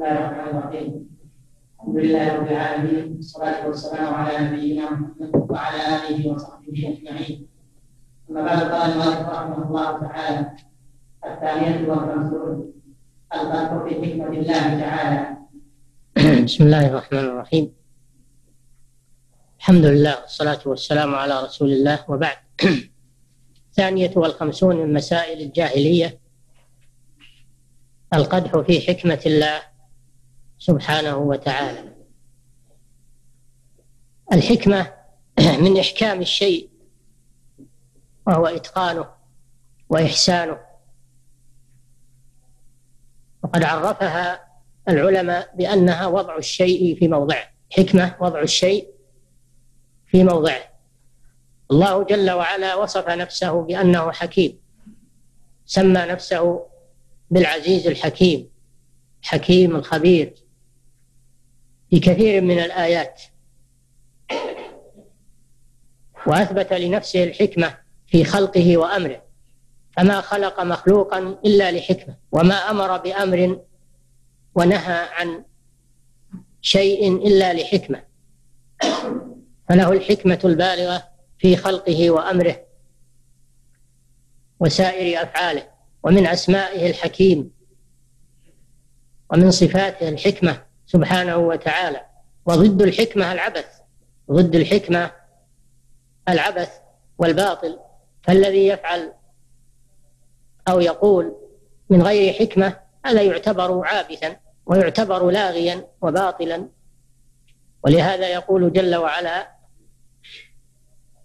الله 0.00 0.18
الرحمن 0.18 0.58
الرحيم. 0.58 0.90
الحمد 1.76 1.96
لله 1.96 2.36
رب 2.36 2.48
العالمين 2.48 3.16
والصلاة 3.16 3.66
والسلام 3.68 4.14
على 4.14 4.48
نبينا 4.48 4.90
محمد 4.90 5.32
وعلى 5.50 5.80
آله 5.96 6.28
وصحبه 6.28 6.96
أجمعين. 6.96 7.48
أما 8.30 8.42
بعد 8.42 8.60
قال 8.72 8.92
المؤلف 8.92 9.28
رحمه 9.28 9.68
الله 9.68 10.00
تعالى 10.00 10.40
الثانية 11.24 11.88
والخمسون 11.88 12.72
الفرق 13.34 13.88
في 13.88 13.94
حكمة 13.94 14.32
الله 14.40 14.80
تعالى. 14.80 15.36
بسم 16.44 16.64
الله 16.64 16.86
الرحمن 16.86 17.18
الرحيم. 17.18 17.72
الحمد 19.58 19.84
لله 19.84 20.20
والصلاة 20.20 20.62
والسلام 20.66 21.14
على 21.14 21.44
رسول 21.44 21.72
الله 21.72 21.98
وبعد. 22.08 22.36
الثانية 23.68 24.12
والخمسون 24.16 24.76
من 24.76 24.92
مسائل 24.92 25.40
الجاهلية. 25.40 26.20
القدح 28.14 28.58
في 28.58 28.80
حكمة 28.80 29.22
الله. 29.26 29.69
سبحانه 30.60 31.16
وتعالى. 31.16 31.92
الحكمة 34.32 34.92
من 35.64 35.78
إحكام 35.78 36.20
الشيء 36.20 36.70
وهو 38.26 38.46
إتقانه 38.46 39.08
وإحسانه. 39.88 40.58
وقد 43.42 43.62
عرفها 43.62 44.44
العلماء 44.88 45.54
بأنها 45.56 46.06
وضع 46.06 46.36
الشيء 46.36 46.98
في 46.98 47.08
موضعه 47.08 47.48
حكمة 47.70 48.16
وضع 48.20 48.42
الشيء 48.42 48.88
في 50.06 50.24
موضعه 50.24 50.70
الله 51.70 52.04
جل 52.04 52.30
وعلا 52.30 52.74
وصف 52.74 53.08
نفسه 53.08 53.62
بأنه 53.62 54.12
حكيم. 54.12 54.58
سمى 55.66 56.00
نفسه 56.00 56.66
بالعزيز 57.30 57.86
الحكيم 57.86 58.50
حكيم 59.22 59.76
الخبير. 59.76 60.49
في 61.90 62.00
كثير 62.00 62.40
من 62.40 62.58
الآيات. 62.58 63.22
وأثبت 66.26 66.72
لنفسه 66.72 67.24
الحكمة 67.24 67.78
في 68.06 68.24
خلقه 68.24 68.76
وأمره. 68.76 69.22
فما 69.96 70.20
خلق 70.20 70.60
مخلوقا 70.60 71.18
إلا 71.18 71.72
لحكمة. 71.72 72.16
وما 72.32 72.54
أمر 72.54 72.96
بأمر 72.96 73.60
ونهى 74.54 75.08
عن 75.12 75.44
شيء 76.62 77.26
إلا 77.26 77.52
لحكمة. 77.52 78.02
فله 79.68 79.92
الحكمة 79.92 80.38
البالغة 80.44 81.08
في 81.38 81.56
خلقه 81.56 82.10
وأمره 82.10 82.56
وسائر 84.60 85.22
أفعاله. 85.22 85.68
ومن 86.02 86.26
أسمائه 86.26 86.90
الحكيم. 86.90 87.50
ومن 89.32 89.50
صفاته 89.50 90.08
الحكمة. 90.08 90.69
سبحانه 90.92 91.36
وتعالى. 91.36 92.00
وضد 92.46 92.82
الحكمة 92.82 93.32
العبث. 93.32 93.80
ضد 94.30 94.54
الحكمة 94.54 95.10
العبث 96.28 96.70
والباطل. 97.18 97.78
فالذي 98.22 98.66
يفعل 98.66 99.12
أو 100.68 100.80
يقول 100.80 101.36
من 101.90 102.02
غير 102.02 102.32
حكمة 102.32 102.76
هذا 103.06 103.22
يعتبر 103.22 103.86
عابثا 103.86 104.36
ويعتبر 104.66 105.30
لاغيا 105.30 105.86
وباطلا. 106.02 106.68
ولهذا 107.84 108.28
يقول 108.28 108.72
جل 108.72 108.96
وعلا 108.96 109.50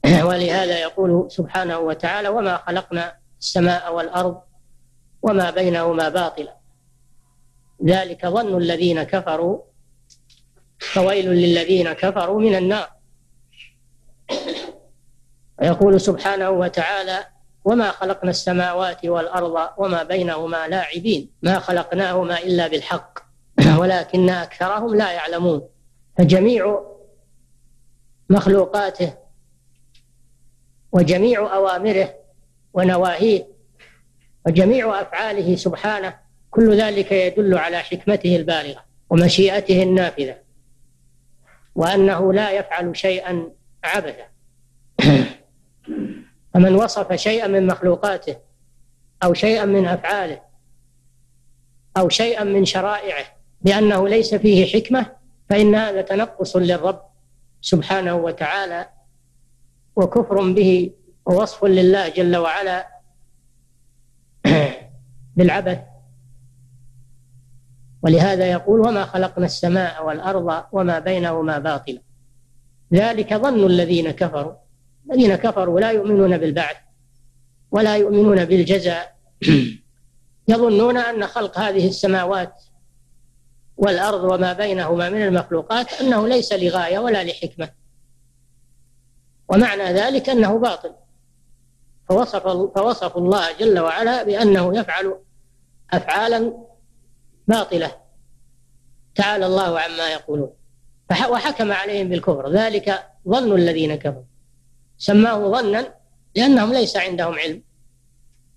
ولهذا 0.30 0.80
يقول 0.80 1.32
سبحانه 1.32 1.80
وتعالى 1.80 2.30
وما 2.30 2.58
خلقنا 2.58 3.18
السماء 3.40 3.96
والأرض 3.96 4.42
وما 5.22 5.50
بينهما 5.50 6.10
باطلا. 6.10 6.65
ذلك 7.84 8.26
ظن 8.26 8.58
الذين 8.58 9.04
كفروا 9.04 9.62
فويل 10.80 11.30
للذين 11.30 11.94
كفروا 11.94 12.42
من 12.42 12.56
النار. 12.56 12.90
ويقول 15.62 16.02
سبحانه 16.02 16.50
وتعالى 16.50 17.26
وما 17.66 17.92
خلقنا 17.92 18.30
السماوات 18.30 19.06
والأرض 19.06 19.70
وما 19.78 20.04
بينهما 20.04 20.68
لاعبين 20.68 21.30
ما 21.42 21.60
خلقناهما 21.60 22.40
إلا 22.40 22.68
بالحق 22.68 23.20
ولكن 23.80 24.30
أكثرهم 24.30 24.96
لا 24.96 25.12
يعلمون. 25.12 25.62
فجميع 26.18 26.80
مخلوقاته 28.30 29.14
وجميع 30.92 31.56
أوامره 31.56 32.14
ونواهيه 32.74 33.48
وجميع 34.46 35.02
أفعاله 35.02 35.56
سبحانه 35.56 36.25
كل 36.56 36.82
ذلك 36.82 37.12
يدل 37.12 37.58
على 37.58 37.78
حكمته 37.78 38.36
البالغة 38.36 38.86
ومشيئته 39.10 39.84
النافذة 39.84 40.38
وأنه 41.76 42.34
لا 42.34 42.52
يفعل 42.52 42.98
شيئا 42.98 43.50
عبثا. 43.84 44.26
فمن 46.54 46.76
وصف 46.76 47.14
شيئا 47.14 47.48
من 47.48 47.68
مخلوقاته 47.68 48.36
أو 49.24 49.34
شيئا 49.34 49.66
من 49.66 49.88
أفعاله 49.88 50.42
أو 51.98 52.10
شيئا 52.10 52.44
من 52.44 52.66
شرائعه 52.66 53.26
بأنه 53.62 54.08
ليس 54.08 54.36
فيه 54.36 54.66
حكمة 54.74 55.06
فإن 55.50 55.76
هذا 55.76 56.02
تنقص 56.02 56.56
للرب 56.56 57.02
سبحانه 57.62 58.16
وتعالى 58.16 58.90
وكفر 59.96 60.52
به 60.52 60.92
ووصف 61.26 61.66
لله 61.66 62.10
جل 62.10 62.38
وعلا 62.38 62.88
بالعبث 65.36 65.95
ولهذا 68.06 68.52
يقول 68.52 68.80
وما 68.80 69.06
خلقنا 69.06 69.46
السماء 69.46 70.06
والأرض 70.06 70.64
وما 70.72 71.00
بينهما 71.00 71.58
باطلا. 71.60 72.02
ذلك 72.94 73.34
ظن 73.34 73.66
الذين 73.66 74.12
كفروا. 74.12 74.54
الذين 75.12 75.36
كفروا 75.36 75.80
لا 75.80 75.92
يؤمنون 75.92 76.38
بالبعث 76.38 76.76
ولا 77.72 77.96
يؤمنون 77.98 78.46
بالجزاء. 78.46 79.16
يظنون 80.48 80.98
أن 80.98 81.28
خلق 81.28 81.60
هذه 81.60 81.88
السماوات 81.88 82.64
والأرض 83.78 84.24
وما 84.24 84.54
بينهما 84.54 85.10
من 85.10 85.22
المخلوقات 85.22 86.02
أنه 86.02 86.28
ليس 86.28 86.54
لغاية 86.54 87.00
ولا 87.00 87.24
لحكمة. 87.24 87.70
ومعنى 89.50 89.84
ذلك 89.84 90.30
أنه 90.30 90.60
باطل. 90.60 90.92
فوصف 92.10 92.48
فوصف 92.76 93.18
الله 93.18 93.52
جل 93.60 93.80
وعلا 93.80 94.24
بأنه 94.24 94.80
يفعل 94.80 95.20
أفعالا 95.94 96.66
باطلة. 97.48 97.92
تعالى 99.16 99.46
الله 99.46 99.80
عما 99.80 100.10
يقولون. 100.10 100.50
وحكم 101.30 101.72
عليهم 101.72 102.10
بالكفر. 102.10 102.50
ذلك 102.52 103.04
ظن 103.30 103.56
الذين 103.56 103.96
كفروا. 103.96 104.24
سماه 104.98 105.52
ظنا 105.52 105.94
لأنهم 106.36 106.74
ليس 106.74 106.98
عندهم 106.98 107.34
علم. 107.34 107.62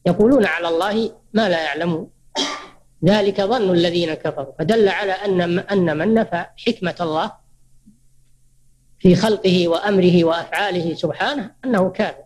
يقولون 0.07 0.47
على 0.47 0.69
الله 0.69 1.13
ما 1.33 1.49
لا 1.49 1.65
يعلمون. 1.65 2.11
ذلك 3.05 3.41
ظن 3.41 3.71
الذين 3.71 4.15
كفروا. 4.15 4.53
فدل 4.59 4.89
على 4.89 5.13
أن 5.13 5.59
أن 5.59 5.99
من 5.99 6.15
نفى 6.15 6.45
حكمة 6.67 6.95
الله 7.01 7.33
في 8.99 9.15
خلقه 9.15 9.69
وأمره 9.69 10.25
وأفعاله 10.25 10.95
سبحانه 10.95 11.51
أنه 11.65 11.91
كافر. 11.91 12.25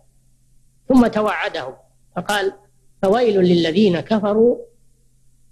ثم 0.89 1.07
توعدهم. 1.07 1.73
فقال 2.15 2.53
فويل 3.01 3.39
للذين 3.39 3.99
كفروا 3.99 4.57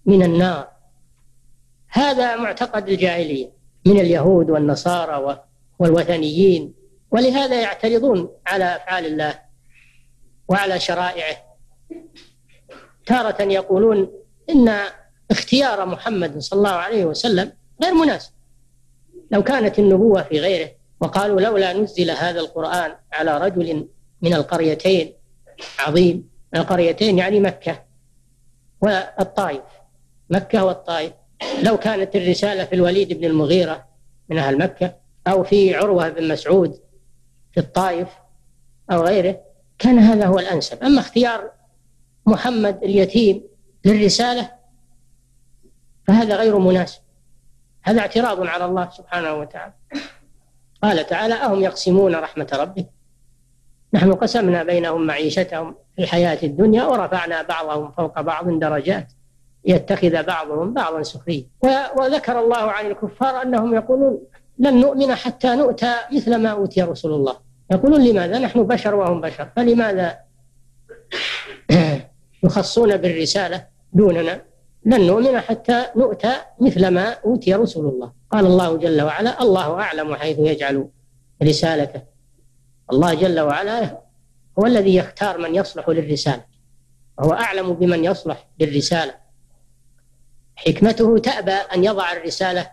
من 0.06 0.24
النار. 0.24 0.81
هذا 1.92 2.36
معتقد 2.36 2.90
الجاهلية 2.90 3.52
من 3.86 4.00
اليهود 4.00 4.50
والنصارى 4.50 5.44
والوثنيين 5.80 6.74
ولهذا 7.12 7.62
يعترضون 7.62 8.30
على 8.48 8.76
أفعال 8.76 9.06
الله 9.06 9.40
وعلى 10.48 10.80
شرائعه. 10.80 11.38
تارة 13.06 13.42
يقولون 13.42 14.12
إن 14.50 14.80
اختيار 15.32 15.86
محمد 15.86 16.40
صلى 16.40 16.58
الله 16.58 16.70
عليه 16.70 17.06
وسلم 17.06 17.52
غير 17.84 17.94
مناسب. 17.94 18.32
لو 19.32 19.44
كانت 19.44 19.80
النبوة 19.80 20.24
في 20.24 20.40
غيره 20.40 20.72
وقالوا 21.00 21.42
لولا 21.42 21.74
نزل 21.74 22.12
هذا 22.12 22.40
القرآن 22.40 22.96
على 23.14 23.38
رجل 23.38 23.88
من 24.22 24.34
القريتين 24.34 25.14
عظيم 25.80 26.30
القريتين 26.56 27.18
يعني 27.18 27.40
مكة 27.40 27.84
والطائف 28.82 29.64
مكة 30.30 30.66
والطائف. 30.66 31.14
لو 31.64 31.78
كانت 31.78 32.16
الرسالة 32.16 32.66
في 32.66 32.76
الوليد 32.76 33.14
بن 33.14 33.26
المغيرة 33.26 33.86
من 34.30 34.38
أهل 34.38 34.58
مكة 34.58 34.96
أو 35.28 35.44
في 35.44 35.76
عروة 35.76 36.10
بن 36.10 36.28
مسعود 36.28 36.80
في 37.52 37.60
الطائف 37.60 38.08
أو 38.92 39.02
غيره 39.04 39.42
كان 39.80 40.00
هذا 40.00 40.26
هو 40.26 40.40
الأنسب. 40.40 40.84
أما 40.84 41.00
اختيار 41.00 41.52
محمد 42.26 42.84
اليتيم 42.84 43.44
للرسالة 43.86 44.52
فهذا 46.08 46.36
غير 46.36 46.58
مناسب. 46.58 47.02
هذا 47.84 48.00
اعتراض 48.00 48.48
على 48.48 48.66
الله 48.66 48.90
سبحانه 48.90 49.34
وتعالى. 49.34 49.74
قال 50.84 51.08
تعالى 51.08 51.34
أهم 51.34 51.62
يقسمون 51.62 52.16
رحمة 52.16 52.48
ربك؟ 52.54 52.90
نحن 53.94 54.14
قسمنا 54.14 54.64
بينهم 54.64 55.08
معيشتهم 55.08 55.76
في 55.96 56.02
الحياة 56.02 56.40
الدنيا 56.44 56.84
ورفعنا 56.84 57.42
بعضهم 57.42 57.92
فوق 57.92 58.22
بعض 58.22 58.50
درجات. 58.60 59.12
يتخذ 59.66 60.24
بعضهم 60.24 60.74
بعضا 60.74 61.04
سخريا. 61.04 61.46
وذكر 61.98 62.40
الله 62.40 62.58
عن 62.58 62.86
الكفار 62.86 63.42
أنهم 63.42 63.74
يقولون 63.76 64.22
لن 64.60 64.80
نؤمن 64.80 65.16
حتى 65.16 65.56
نؤتى 65.56 65.96
مثل 66.14 66.36
ما 66.36 66.50
أوتي 66.50 66.82
رسول 66.82 67.14
الله. 67.14 67.36
يقولون 67.72 68.04
لماذا؟ 68.04 68.40
نحن 68.40 68.64
بشر 68.64 68.96
وهم 68.96 69.22
بشر. 69.22 69.50
فلماذا 69.56 70.18
يخصون 72.44 72.98
بالرسالة 72.98 73.66
دوننا؟ 73.94 74.42
لن 74.86 75.08
نؤمن 75.08 75.40
حتى 75.40 75.86
نؤتى 75.96 76.34
مثل 76.60 76.88
ما 76.88 77.10
أوتي 77.26 77.54
رسول 77.54 77.86
الله. 77.86 78.12
قال 78.32 78.46
الله 78.46 78.78
جل 78.78 79.02
وعلا 79.02 79.42
الله 79.42 79.80
أعلم 79.82 80.16
حيث 80.16 80.40
يجعل 80.40 80.88
رسالته. 81.44 82.02
الله 82.92 83.14
جل 83.14 83.40
وعلا 83.40 83.98
هو 84.60 84.66
الذي 84.66 84.96
يختار 84.96 85.38
من 85.38 85.56
يصلح 85.56 85.90
للرسالة. 85.90 86.44
وهو 87.18 87.34
أعلم 87.34 87.74
بمن 87.74 88.04
يصلح 88.06 88.48
للرسالة. 88.60 89.21
حكمته 90.68 91.18
تأبى 91.18 91.52
أن 91.52 91.84
يضع 91.84 92.12
الرسالة 92.12 92.72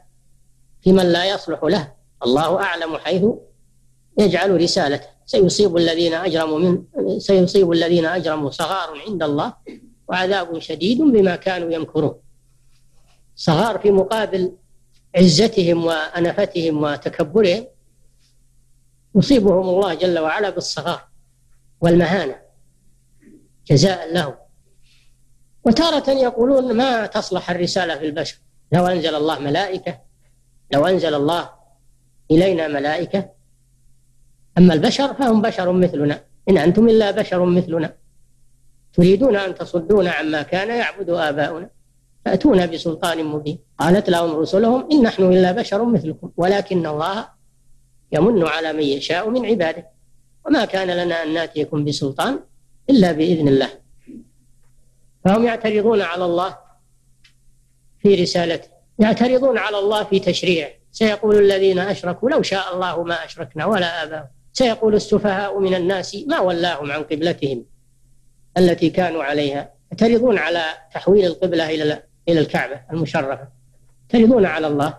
في 0.83 0.93
من 0.93 1.13
لا 1.13 1.25
يصلح 1.25 1.65
له. 1.65 1.93
الله 2.25 2.63
أعلم 2.63 2.99
حيث 2.99 3.25
يجعل 4.19 4.61
رسالته. 4.61 5.07
سيصيب 5.27 5.77
الذين 5.77 6.15
أجرموا 6.15 6.59
من 6.59 6.85
سيصيب 7.19 7.73
الذين 7.73 8.05
أجرموا 8.07 8.51
صغار 8.51 9.03
عند 9.09 9.23
الله 9.23 9.55
وعذاب 10.09 10.59
شديد 10.59 10.99
بما 10.99 11.37
كانوا 11.37 11.73
يمكرون. 11.73 12.15
صغار 13.37 13.79
في 13.79 13.91
مقابل 13.91 14.53
عزتهم 15.17 15.85
وأنفتهم 15.85 16.83
وتكبرهم 16.83 17.67
يصيبهم 19.15 19.69
الله 19.69 19.95
جل 19.95 20.19
وعلا 20.19 20.51
بالصغار 20.51 21.09
والمهانة. 21.81 22.37
جزاء 23.67 24.13
لهم. 24.13 24.35
وتارة 25.69 26.11
يقولون 26.11 26.77
ما 26.77 27.07
تصلح 27.07 27.51
الرسالة 27.51 27.99
في 27.99 28.07
البشر. 28.07 28.37
لو 28.73 28.87
أنزل 28.87 29.15
الله 29.15 29.39
ملائكة 29.39 29.99
لو 30.73 30.87
أنزل 30.87 31.15
الله 31.15 31.51
إلينا 32.31 32.69
ملائكة. 32.69 33.31
أما 34.59 34.75
البشر 34.75 35.15
فهم 35.15 35.43
بشر 35.43 35.73
مثلنا. 35.73 36.21
إن 36.49 36.59
أنتم 36.59 36.89
إلا 36.89 37.11
بشر 37.11 37.45
مثلنا. 37.45 37.95
تريدون 38.93 39.37
أن 39.37 39.55
تصدونا 39.55 40.11
عما 40.11 40.43
كان 40.43 40.69
يعبد 40.69 41.11
آباؤنا. 41.11 41.71
فأتونا 42.25 42.67
بسلطان 42.67 43.25
مبين. 43.25 43.59
قالت 43.79 44.11
لهم 44.11 44.37
رسلهم 44.37 44.89
إن 44.93 45.03
نحن 45.03 45.23
إلا 45.33 45.53
بشر 45.53 45.85
مثلكم 45.85 46.31
ولكن 46.37 46.87
الله 46.87 47.29
يمن 48.13 48.47
على 48.47 48.73
من 48.73 48.83
يشاء 48.83 49.31
من 49.31 49.47
عباده. 49.47 49.87
وما 50.47 50.65
كان 50.65 50.91
لنا 50.91 51.23
أن 51.23 51.35
نأتيكم 51.35 51.85
بسلطان 51.85 52.41
إلا 52.91 53.13
بإذن 53.13 53.49
الله. 53.49 53.88
فهم 55.29 55.45
يعترضون 55.45 56.03
على 56.03 56.25
الله 56.25 56.59
في 57.99 58.15
رسالته 58.15 58.69
يعترضون 58.99 59.59
على 59.59 59.79
الله 59.79 60.05
في 60.05 60.21
تشريعه. 60.21 60.71
سيقول 60.93 61.39
الذين 61.39 61.79
أشركوا 61.79 62.31
لو 62.31 62.43
شاء 62.43 62.75
الله 62.75 63.03
ما 63.03 63.25
أشركنا 63.25 63.67
ولا 63.67 64.03
آباؤنا. 64.03 64.29
سيقول 64.53 64.95
السفهاء 64.95 65.59
من 65.59 65.75
الناس 65.75 66.17
ما 66.27 66.41
ولاهم 66.41 66.93
عن 66.93 67.03
قبلتهم 67.03 67.65
التي 68.59 68.91
كانوا 68.91 69.25
عليها. 69.25 69.73
يعترضون 69.93 70.39
على 70.39 70.65
تحويل 70.95 71.25
القبلة 71.25 71.71
إلى 71.71 72.03
إلى 72.29 72.41
الكعبة 72.41 72.81
المشرفة. 72.93 73.49
يعترضون 74.15 74.47
على 74.47 74.67
الله 74.67 74.99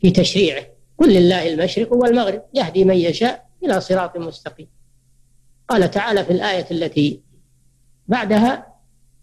في 0.00 0.10
تشريعه. 0.10 0.66
قل 0.98 1.14
لله 1.14 1.48
المشرق 1.48 1.92
والمغرب 1.92 2.42
يهدي 2.54 2.84
من 2.84 2.96
يشاء 2.96 3.46
إلى 3.64 3.80
صراط 3.80 4.16
مستقيم. 4.16 4.68
قال 5.68 5.90
تعالى 5.90 6.24
في 6.24 6.32
الآية 6.32 6.66
التي 6.70 7.22
بعدها 8.08 8.75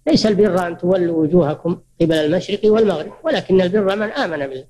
ليس 0.08 0.26
البر 0.26 0.68
أن 0.68 0.78
تولوا 0.78 1.22
وجوهكم 1.22 1.82
قبل 2.02 2.14
المشرق 2.14 2.60
والمغرب 2.64 3.14
ولكن 3.24 3.62
البر 3.62 3.96
من 3.96 4.12
آمن 4.12 4.48
بالله. 4.48 4.66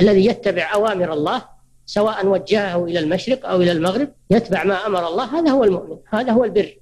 الذي 0.00 0.26
يتبع 0.26 0.74
أوامر 0.74 1.12
الله 1.12 1.42
سواء 1.86 2.26
وجهه 2.26 2.84
إلى 2.84 2.98
المشرق 2.98 3.46
أو 3.46 3.62
إلى 3.62 3.72
المغرب 3.72 4.12
يتبع 4.30 4.64
ما 4.64 4.86
أمر 4.86 5.08
الله 5.08 5.38
هذا 5.38 5.50
هو 5.50 5.64
المؤمن 5.64 5.98
هذا 6.08 6.32
هو 6.32 6.44
البر. 6.44 6.76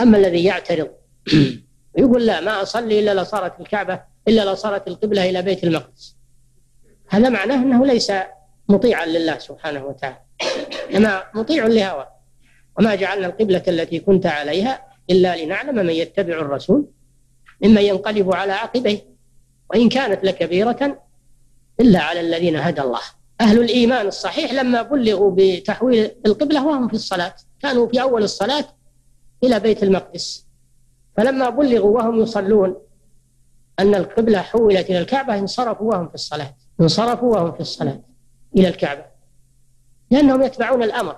أما 0.00 0.18
الذي 0.18 0.44
يعترض 0.44 0.90
ويقول 1.94 2.26
لا 2.26 2.40
ما 2.40 2.62
أصلي 2.62 3.00
إلا 3.00 3.22
لصارت 3.22 3.60
الكعبة 3.60 4.02
إلا 4.28 4.52
لصارت 4.52 4.88
القبلة 4.88 5.30
إلى 5.30 5.42
بيت 5.42 5.64
المقدس. 5.64 6.16
هذا 7.08 7.28
معناه 7.28 7.54
أنه 7.54 7.86
ليس 7.86 8.12
مطيعا 8.68 9.06
لله 9.06 9.38
سبحانه 9.38 9.84
وتعالى. 9.84 10.16
إنما 10.94 11.22
مطيع 11.34 11.66
لهوى 11.66 12.06
وما 12.78 12.94
جعلنا 12.94 13.26
القبلة 13.26 13.62
التي 13.68 14.00
كنت 14.00 14.26
عليها 14.26 14.89
إلا 15.10 15.44
لنعلم 15.44 15.76
من 15.76 15.90
يتبع 15.90 16.34
الرسول 16.34 16.86
ممن 17.62 17.82
ينقلب 17.82 18.34
على 18.34 18.52
عقبيه. 18.52 19.10
وإن 19.70 19.88
كانت 19.88 20.24
لكبيرة 20.24 21.02
إلا 21.80 22.00
على 22.00 22.20
الذين 22.20 22.56
هدى 22.56 22.80
الله. 22.80 23.00
أهل 23.40 23.60
الإيمان 23.60 24.06
الصحيح 24.06 24.52
لما 24.52 24.82
بلغوا 24.82 25.32
بتحويل 25.36 26.10
القبلة 26.26 26.66
وهم 26.66 26.88
في 26.88 26.94
الصلاة. 26.94 27.34
كانوا 27.62 27.88
في 27.88 28.02
أول 28.02 28.22
الصلاة 28.22 28.64
إلى 29.44 29.60
بيت 29.60 29.82
المقدس. 29.82 30.46
فلما 31.16 31.50
بلغوا 31.50 31.96
وهم 31.96 32.22
يصلون 32.22 32.76
أن 33.78 33.94
القبلة 33.94 34.40
حولت 34.40 34.90
إلى 34.90 34.98
الكعبة 34.98 35.38
انصرفوا 35.38 35.94
وهم 35.94 36.08
في 36.08 36.14
الصلاة. 36.14 36.54
انصرفوا 36.80 37.36
وهم 37.36 37.52
في 37.52 37.60
الصلاة 37.60 38.00
إلى 38.56 38.68
الكعبة. 38.68 39.04
لأنهم 40.10 40.42
يتبعون 40.42 40.82
الأمر. 40.82 41.16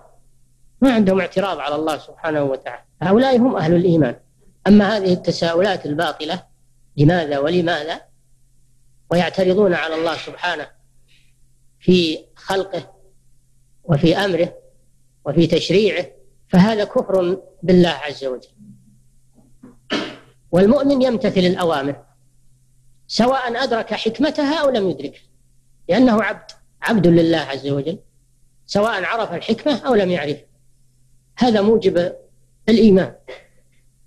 ما 0.82 0.92
عندهم 0.94 1.20
اعتراض 1.20 1.58
على 1.58 1.74
الله 1.74 1.98
سبحانه 1.98 2.42
وتعالى. 2.42 2.82
هؤلاء 3.02 3.36
هم 3.36 3.56
أهل 3.56 3.74
الإيمان. 3.74 4.16
أما 4.66 4.96
هذه 4.96 5.12
التساؤلات 5.12 5.86
الباطلة 5.86 6.42
لماذا 6.96 7.38
ولماذا؟ 7.38 8.00
ويعترضون 9.10 9.74
على 9.74 9.94
الله 9.94 10.16
سبحانه 10.16 10.66
في 11.80 12.18
خلقه 12.36 12.94
وفي 13.84 14.16
أمره 14.16 14.54
وفي 15.24 15.46
تشريعه 15.46 16.06
فهذا 16.48 16.84
كفر 16.84 17.40
بالله 17.62 17.88
عز 17.88 18.24
وجل. 18.24 18.48
والمؤمن 20.52 21.02
يمتثل 21.02 21.40
الأوامر 21.40 22.04
سواء 23.06 23.64
أدرك 23.64 23.94
حكمتها 23.94 24.60
أو 24.62 24.70
لم 24.70 24.90
يدركها 24.90 25.22
لأنه 25.88 26.22
عبد 26.22 26.50
عبد 26.82 27.06
لله 27.06 27.38
عز 27.38 27.68
وجل 27.68 27.98
سواء 28.66 29.04
عرف 29.04 29.32
الحكمة 29.32 29.78
أو 29.86 29.94
لم 29.94 30.10
يعرف 30.10 30.36
هذا 31.36 31.60
موجب 31.60 32.12
الإيمان. 32.68 33.14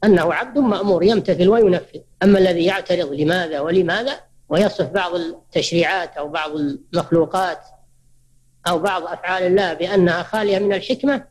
أنه 0.03 0.33
عبد 0.33 0.57
مأمور 0.57 1.03
يمتثل 1.03 1.47
وينفذ. 1.47 1.99
أما 2.23 2.39
الذي 2.39 2.65
يعترض 2.65 3.11
لماذا 3.13 3.59
ولماذا 3.59 4.19
ويصف 4.49 4.89
بعض 4.89 5.15
التشريعات 5.15 6.17
أو 6.17 6.29
بعض 6.29 6.51
المخلوقات 6.51 7.59
أو 8.67 8.79
بعض 8.79 9.03
أفعال 9.03 9.43
الله 9.43 9.73
بأنها 9.73 10.23
خالية 10.23 10.59
من 10.59 10.73
الحكمة 10.73 11.23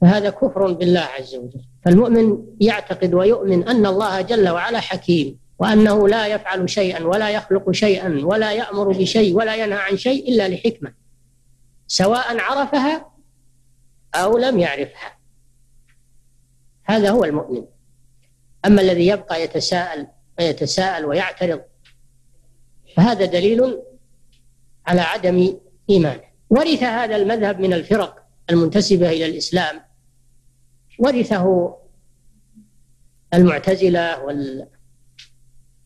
فهذا 0.00 0.30
كفر 0.30 0.72
بالله 0.72 1.00
عز 1.00 1.34
وجل. 1.34 1.60
فالمؤمن 1.84 2.38
يعتقد 2.60 3.14
ويؤمن 3.14 3.68
أن 3.68 3.86
الله 3.86 4.20
جل 4.20 4.48
وعلا 4.48 4.80
حكيم 4.80 5.38
وأنه 5.58 6.08
لا 6.08 6.26
يفعل 6.26 6.70
شيئا 6.70 7.04
ولا 7.04 7.30
يخلق 7.30 7.70
شيئا 7.70 8.20
ولا 8.24 8.52
يأمر 8.52 8.88
بشيء 8.88 9.36
ولا 9.36 9.54
ينهى 9.54 9.78
عن 9.78 9.96
شيء 9.96 10.28
إلا 10.28 10.48
لحكمة 10.48 10.92
سواء 11.86 12.40
عرفها 12.40 13.10
أو 14.14 14.38
لم 14.38 14.58
يعرفها. 14.58 15.18
هذا 16.84 17.10
هو 17.10 17.24
المؤمن. 17.24 17.64
أما 18.64 18.82
الذي 18.82 19.06
يبقى 19.06 19.42
يتساءل 19.42 20.06
ويتساءل 20.38 21.04
ويعترض 21.04 21.62
فهذا 22.96 23.24
دليل 23.24 23.82
على 24.86 25.00
عدم 25.00 25.58
إيمانه. 25.90 26.24
ورث 26.50 26.82
هذا 26.82 27.16
المذهب 27.16 27.60
من 27.60 27.72
الفرق 27.72 28.26
المنتسبة 28.50 29.08
إلى 29.08 29.26
الإسلام. 29.26 29.80
ورثه 30.98 31.76
المعتزلة 33.34 34.24
وال 34.24 34.68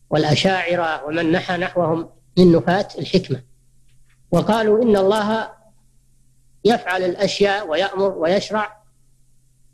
والأشاعرة 0.09 1.05
ومن 1.05 1.31
نحى 1.31 1.57
نحوهم 1.57 2.09
من 2.37 2.51
نفاة 2.51 2.87
الحكمة. 2.99 3.43
وقالوا 4.31 4.83
إن 4.83 4.97
الله 4.97 5.54
يفعل 6.65 7.03
الأشياء 7.03 7.67
ويأمر 7.67 8.17
ويشرع 8.17 8.81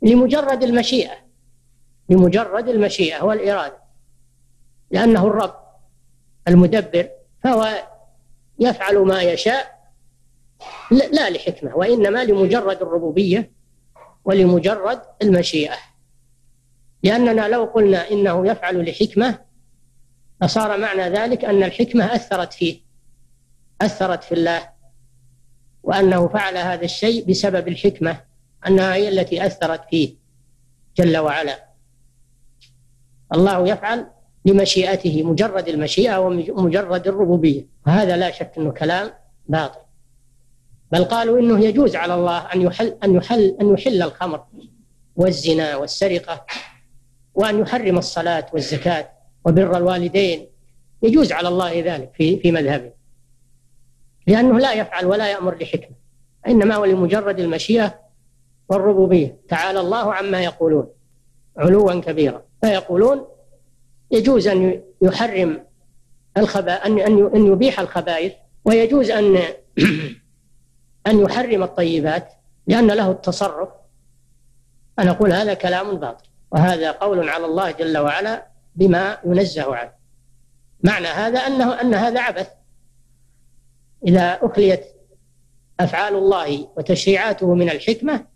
لمجرد 0.02 0.62
المشيئة 0.62 1.14
لمجرد 2.08 2.68
المشيئة 2.68 3.24
والإرادة 3.24 3.78
لأنه 4.90 5.26
الرب 5.26 5.54
المدبر 6.48 7.08
فهو 7.44 7.86
يفعل 8.58 8.98
ما 8.98 9.22
يشاء 9.22 9.82
لا 10.90 11.30
لحكمة 11.30 11.76
وإنما 11.76 12.24
لمجرد 12.24 12.82
الربوبية 12.82 13.52
ولمجرد 14.24 15.02
المشيئة. 15.22 15.76
لأننا 17.02 17.48
لو 17.48 17.64
قلنا 17.64 18.10
إنه 18.10 18.46
يفعل 18.46 18.90
لحكمة 18.90 19.38
فصار 20.40 20.78
معنى 20.78 21.02
ذلك 21.02 21.44
أن 21.44 21.62
الحكمة 21.62 22.14
أثرت 22.14 22.52
فيه 22.52 22.80
أثرت 23.82 24.24
في 24.24 24.32
الله. 24.32 24.71
وأنه 25.82 26.28
فعل 26.28 26.56
هذا 26.56 26.84
الشيء 26.84 27.24
بسبب 27.24 27.68
الحكمة 27.68 28.20
أنها 28.66 28.94
هي 28.94 29.08
التي 29.08 29.46
أثرت 29.46 29.80
فيه 29.90 30.14
جل 30.96 31.18
وعلا. 31.18 31.64
الله 33.34 33.68
يفعل 33.68 34.06
لمشيئته 34.44 35.22
مجرد 35.22 35.68
المشيئة 35.68 36.18
ومجرد 36.18 37.08
الربوبية. 37.08 37.66
وهذا 37.86 38.16
لا 38.16 38.30
شك 38.30 38.52
أنه 38.58 38.70
كلام 38.70 39.10
باطل. 39.48 39.80
بل 40.92 41.04
قالوا 41.04 41.40
إنه 41.40 41.64
يجوز 41.64 41.96
على 41.96 42.14
الله 42.14 42.38
أن 42.38 42.62
يحل 42.62 42.96
أن 43.04 43.14
يحل 43.14 43.56
أن 43.60 43.74
يحل 43.74 44.02
الخمر 44.02 44.44
والزنا 45.16 45.76
والسرقة 45.76 46.46
وأن 47.34 47.60
يحرم 47.60 47.98
الصلاة 47.98 48.46
والزكاة 48.52 49.10
وبر 49.44 49.76
الوالدين. 49.76 50.46
يجوز 51.02 51.32
على 51.32 51.48
الله 51.48 51.80
ذلك 51.80 52.10
في 52.14 52.40
في 52.40 52.52
مذهبه. 52.52 52.92
لأنه 54.26 54.58
لا 54.58 54.72
يفعل 54.72 55.06
ولا 55.06 55.28
يأمر 55.28 55.54
لحكمة 55.54 55.96
إنما 56.46 56.74
هو 56.74 56.84
لمجرد 56.84 57.40
المشيئة 57.40 57.94
والربوبية. 58.68 59.36
تعالى 59.48 59.80
الله 59.80 60.14
عما 60.14 60.40
يقولون 60.40 60.88
علوا 61.56 62.00
كبيرا. 62.00 62.42
فيقولون 62.60 63.26
يجوز 64.10 64.48
أن 64.48 64.82
يحرم 65.02 65.64
الخبا 66.36 66.72
أن 66.72 66.98
أن 67.34 67.46
يبيح 67.46 67.80
الخبائث 67.80 68.32
ويجوز 68.64 69.10
أن 69.10 69.36
أن 71.06 71.20
يحرم 71.20 71.62
الطيبات 71.62 72.32
لأن 72.66 72.86
له 72.86 73.10
التصرف. 73.10 73.68
أنا 74.98 75.10
أقول 75.10 75.32
هذا 75.32 75.54
كلام 75.54 75.96
باطل 75.96 76.24
وهذا 76.50 76.90
قول 76.90 77.28
على 77.28 77.46
الله 77.46 77.70
جل 77.70 77.98
وعلا 77.98 78.46
بما 78.76 79.18
ينزه 79.24 79.76
عنه. 79.76 79.92
معنى 80.84 81.06
هذا 81.06 81.38
أنه 81.38 81.80
أن 81.80 81.94
هذا 81.94 82.20
عبث. 82.20 82.48
إذا 84.06 84.38
أخليت 84.42 84.86
أفعال 85.80 86.14
الله 86.14 86.68
وتشريعاته 86.76 87.54
من 87.54 87.70
الحكمة 87.70 88.26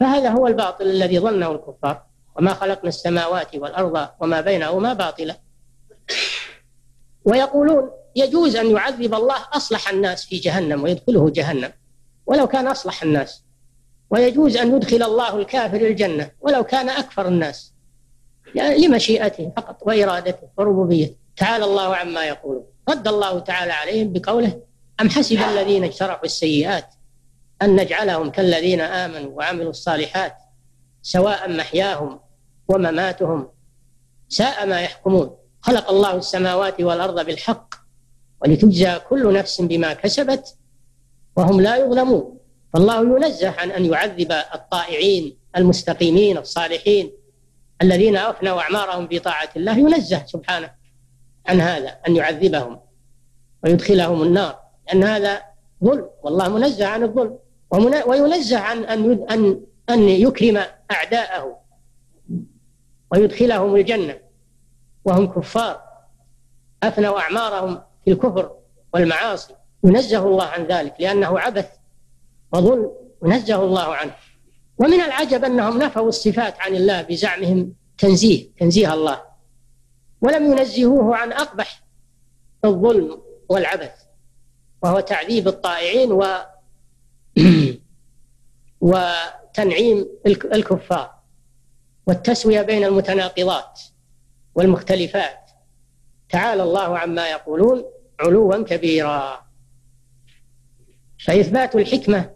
فهذا 0.00 0.30
هو 0.30 0.46
الباطل 0.46 0.86
الذي 0.86 1.18
ظنه 1.18 1.52
الكفار. 1.52 2.02
وما 2.36 2.54
خلقنا 2.54 2.88
السماوات 2.88 3.56
والأرض 3.56 4.08
وما 4.20 4.40
بينهما 4.40 4.92
باطلا. 4.92 5.36
ويقولون 7.24 7.90
يجوز 8.16 8.56
أن 8.56 8.70
يعذب 8.70 9.14
الله 9.14 9.36
أصلح 9.52 9.88
الناس 9.88 10.24
في 10.24 10.38
جهنم 10.38 10.82
ويدخله 10.82 11.30
جهنم 11.30 11.72
ولو 12.26 12.46
كان 12.46 12.66
أصلح 12.66 13.02
الناس. 13.02 13.44
ويجوز 14.10 14.56
أن 14.56 14.76
يدخل 14.76 15.02
الله 15.02 15.36
الكافر 15.36 15.76
الجنة 15.76 16.30
ولو 16.40 16.64
كان 16.64 16.88
أكفر 16.88 17.28
الناس. 17.28 17.72
يعني 18.54 18.86
لمشيئته 18.86 19.52
فقط 19.56 19.82
وإرادته 19.82 20.48
وربوبيته. 20.56 21.16
تعالى 21.36 21.64
الله 21.64 21.96
عما 21.96 22.24
يقولون. 22.24 22.64
رد 22.88 23.08
الله 23.08 23.38
تعالى 23.38 23.72
عليهم 23.72 24.12
بقوله 24.12 24.60
أم 25.00 25.10
حسب 25.10 25.38
الذين 25.38 25.84
اجترحوا 25.84 26.24
السيئات 26.24 26.94
أن 27.62 27.76
نجعلهم 27.76 28.30
كالذين 28.30 28.80
آمنوا 28.80 29.30
وعملوا 29.30 29.70
الصالحات 29.70 30.36
سواء 31.02 31.50
محياهم 31.50 32.20
ومماتهم؟ 32.68 33.48
ساء 34.28 34.66
ما 34.66 34.80
يحكمون. 34.80 35.36
خلق 35.60 35.90
الله 35.90 36.16
السماوات 36.16 36.80
والأرض 36.80 37.26
بالحق 37.26 37.74
ولتجزى 38.42 38.98
كل 39.08 39.32
نفس 39.32 39.60
بما 39.60 39.92
كسبت 39.92 40.56
وهم 41.36 41.60
لا 41.60 41.76
يظلمون. 41.76 42.38
فالله 42.74 43.16
ينزه 43.16 43.50
عن 43.50 43.70
أن 43.70 43.84
يعذب 43.84 44.32
الطائعين 44.32 45.36
المستقيمين 45.56 46.38
الصالحين 46.38 47.12
الذين 47.82 48.16
أفنوا 48.16 48.60
أعمارهم 48.60 49.08
في 49.08 49.18
طاعة 49.18 49.48
الله. 49.56 49.78
ينزه 49.78 50.26
سبحانه 50.26 50.70
عن 51.46 51.60
هذا 51.60 51.98
أن 52.08 52.16
يعذبهم 52.16 52.80
ويدخلهم 53.64 54.22
النار. 54.22 54.63
لأن 54.86 55.04
هذا 55.04 55.42
ظلم 55.84 56.08
والله 56.22 56.48
منزه 56.48 56.86
عن 56.86 57.02
الظلم. 57.02 57.38
وينزه 58.06 58.58
عن 58.58 58.84
أن 58.84 59.26
أن 59.30 59.60
أن 59.90 60.08
يكرم 60.08 60.62
أعداءه 60.90 61.60
ويدخلهم 63.10 63.76
الجنة. 63.76 64.18
وهم 65.04 65.26
كفار. 65.32 65.82
أفنوا 66.82 67.20
أعمارهم 67.20 67.82
في 68.04 68.10
الكفر 68.12 68.50
والمعاصي. 68.94 69.54
ينزه 69.84 70.26
الله 70.26 70.44
عن 70.44 70.64
ذلك 70.64 70.94
لأنه 70.98 71.38
عبث 71.38 71.68
وظلم. 72.52 72.92
ينزه 73.24 73.64
الله 73.64 73.94
عنه. 73.94 74.14
ومن 74.78 75.00
العجب 75.00 75.44
أنهم 75.44 75.78
نفوا 75.78 76.08
الصفات 76.08 76.60
عن 76.60 76.74
الله 76.74 77.02
بزعمهم 77.02 77.74
تنزيه 77.98 78.48
تنزيه 78.58 78.94
الله. 78.94 79.22
ولم 80.20 80.52
ينزهوه 80.52 81.16
عن 81.16 81.32
أقبح 81.32 81.82
الظلم 82.64 83.22
والعبث. 83.48 84.03
وهو 84.84 85.00
تعذيب 85.00 85.48
الطائعين 85.48 86.12
و 86.12 86.24
وتنعيم 88.80 90.08
الكفار 90.26 91.14
والتسوية 92.06 92.62
بين 92.62 92.84
المتناقضات 92.84 93.80
والمختلفات. 94.54 95.50
تعالى 96.28 96.62
الله 96.62 96.98
عما 96.98 97.30
يقولون 97.30 97.84
علوا 98.20 98.64
كبيرا. 98.64 99.46
فإثبات 101.26 101.74
الحكمة 101.76 102.30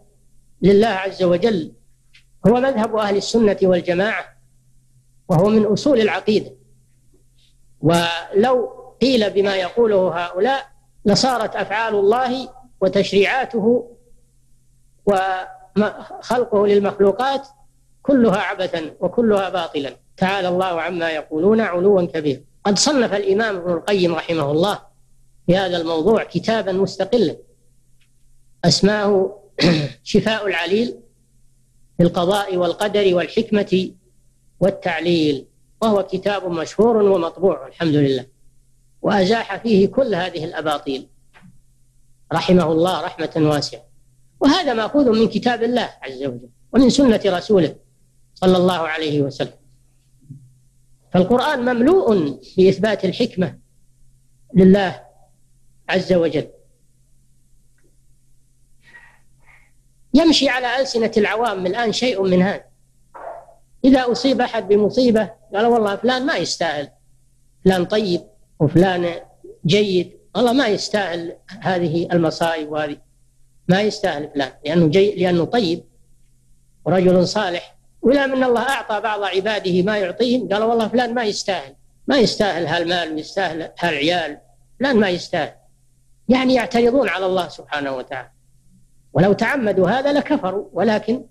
لله 0.61 0.87
عز 0.87 1.23
وجل 1.23 1.73
هو 2.47 2.53
مذهب 2.53 2.95
أهل 2.95 3.17
السنة 3.17 3.57
والجماعة 3.63 4.25
وهو 5.27 5.49
من 5.49 5.65
أصول 5.65 6.01
العقيدة. 6.01 6.55
ولو 7.81 8.69
قيل 9.01 9.29
بما 9.29 9.55
يقوله 9.55 10.25
هؤلاء 10.25 10.78
لصارت 11.05 11.55
أفعال 11.55 11.95
الله 11.95 12.49
وتشريعاته 12.81 13.95
وخلقه 15.05 16.67
للمخلوقات 16.67 17.47
كلها 18.01 18.37
عبثا 18.37 18.91
وكلها 18.99 19.49
باطلا. 19.49 19.95
تعالى 20.17 20.47
الله 20.47 20.81
عما 20.81 21.09
يقولون 21.09 21.61
علوا 21.61 22.05
كبيرا. 22.05 22.41
قد 22.63 22.77
صنف 22.79 23.13
الإمام 23.13 23.55
ابن 23.55 23.71
القيم 23.71 24.15
رحمه 24.15 24.51
الله 24.51 24.79
في 25.47 25.57
هذا 25.57 25.77
الموضوع 25.77 26.23
كتابا 26.23 26.71
مستقلا. 26.71 27.35
أسماه 28.65 29.39
شفاء 30.03 30.47
العليل 30.47 30.99
في 31.97 32.03
القضاء 32.03 32.57
والقدر 32.57 33.15
والحكمة 33.15 33.91
والتعليل. 34.59 35.45
وهو 35.81 36.03
كتاب 36.03 36.51
مشهور 36.51 36.97
ومطبوع 36.97 37.67
الحمد 37.67 37.95
لله. 37.95 38.25
وأزاح 39.01 39.55
فيه 39.55 39.87
كل 39.87 40.15
هذه 40.15 40.45
الأباطيل. 40.45 41.07
رحمه 42.33 42.71
الله 42.71 43.01
رحمة 43.01 43.31
واسعة. 43.35 43.81
وهذا 44.39 44.73
مأخوذ 44.73 45.19
من 45.19 45.27
كتاب 45.27 45.63
الله 45.63 45.89
عز 46.01 46.23
وجل 46.23 46.49
ومن 46.73 46.89
سنة 46.89 47.21
رسوله 47.25 47.75
صلى 48.33 48.57
الله 48.57 48.87
عليه 48.87 49.21
وسلم. 49.21 49.59
فالقرآن 51.13 51.59
مملوء 51.61 52.39
بإثبات 52.57 53.05
الحكمة 53.05 53.59
لله 54.55 55.03
عز 55.89 56.13
وجل. 56.13 56.47
يمشي 60.13 60.49
على 60.49 60.81
ألسنة 60.81 61.11
العوام 61.17 61.67
الآن 61.67 61.91
شيء 61.91 62.23
من 62.23 62.41
هذا. 62.41 62.69
إذا 63.85 64.11
أصيب 64.11 64.41
أحد 64.41 64.67
بمصيبة 64.67 65.31
قال 65.53 65.65
والله 65.65 65.95
فلان 65.95 66.25
ما 66.25 66.35
يستاهل 66.35 66.89
فلان 67.65 67.85
طيب 67.85 68.21
وفلان 68.59 69.15
جيد 69.65 70.19
والله 70.35 70.53
ما 70.53 70.67
يستاهل 70.67 71.35
هذه 71.61 72.07
المصائب 72.13 72.71
وهذه. 72.71 72.97
ما 73.67 73.81
يستاهل 73.81 74.29
فلان 74.33 74.51
لأنه 74.65 74.87
جي 74.87 75.15
لأنه 75.15 75.45
طيب 75.45 75.83
ورجل 76.85 77.27
صالح. 77.27 77.75
ولا 78.01 78.27
من 78.27 78.43
الله 78.43 78.61
أعطى 78.61 79.01
بعض 79.01 79.23
عباده 79.23 79.81
ما 79.81 79.97
يعطيهم 79.97 80.49
قال 80.49 80.63
والله 80.63 80.87
فلان 80.87 81.13
ما 81.13 81.23
يستاهل. 81.23 81.75
ما 82.07 82.17
يستاهل 82.17 82.65
هالمال 82.65 83.13
ويستاهل 83.13 83.71
هالعيال 83.79 84.37
فلان 84.79 84.95
ما 84.95 85.09
يستاهل. 85.09 85.53
يعني 86.29 86.53
يعترضون 86.53 87.09
على 87.09 87.25
الله 87.25 87.47
سبحانه 87.47 87.95
وتعالى. 87.95 88.29
ولو 89.13 89.33
تعمدوا 89.33 89.89
هذا 89.89 90.13
لكفروا 90.13 90.65
ولكن 90.73 91.25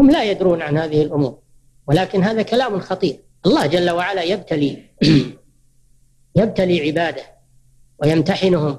هم 0.00 0.10
لا 0.10 0.24
يدرون 0.24 0.62
عن 0.62 0.78
هذه 0.78 1.02
الأمور. 1.02 1.38
ولكن 1.86 2.22
هذا 2.22 2.42
كلام 2.42 2.80
خطير. 2.80 3.20
الله 3.46 3.66
جل 3.66 3.90
وعلا 3.90 4.22
يبتلي 4.22 4.82
يبتلي 6.36 6.80
عباده 6.88 7.22
ويمتحنهم 7.98 8.78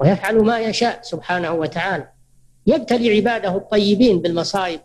ويفعل 0.00 0.36
ما 0.36 0.60
يشاء 0.60 1.02
سبحانه 1.02 1.52
وتعالى. 1.52 2.08
يبتلي 2.66 3.16
عباده 3.16 3.56
الطيبين 3.56 4.20
بالمصائب 4.22 4.80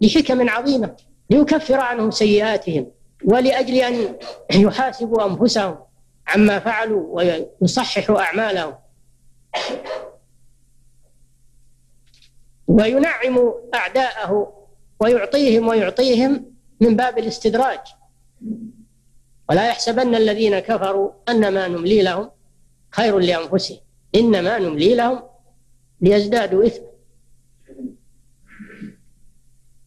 لحكم 0.00 0.48
عظيمة 0.48 0.96
ليكفر 1.30 1.80
عنهم 1.80 2.10
سيئاتهم 2.10 2.90
ولأجل 3.24 3.74
أن 3.74 4.14
يحاسبوا 4.54 5.26
أنفسهم 5.26 5.78
عما 6.26 6.58
فعلوا 6.58 7.22
ويصححوا 7.60 8.20
أعمالهم. 8.20 8.74
وينعم 12.66 13.52
أعداءه 13.74 14.52
ويعطيهم 15.00 15.68
ويعطيهم 15.68 16.44
من 16.80 16.96
باب 16.96 17.18
الاستدراج. 17.18 17.80
ولا 19.52 19.68
يحسبن 19.68 20.14
الذين 20.14 20.58
كفروا 20.58 21.10
انما 21.28 21.68
نملي 21.68 22.02
لهم 22.02 22.30
خير 22.90 23.18
لأنفسهم. 23.18 23.78
انما 24.14 24.58
نملي 24.58 24.94
لهم 24.94 25.22
ليزدادوا 26.00 26.66
إثما. 26.66 26.86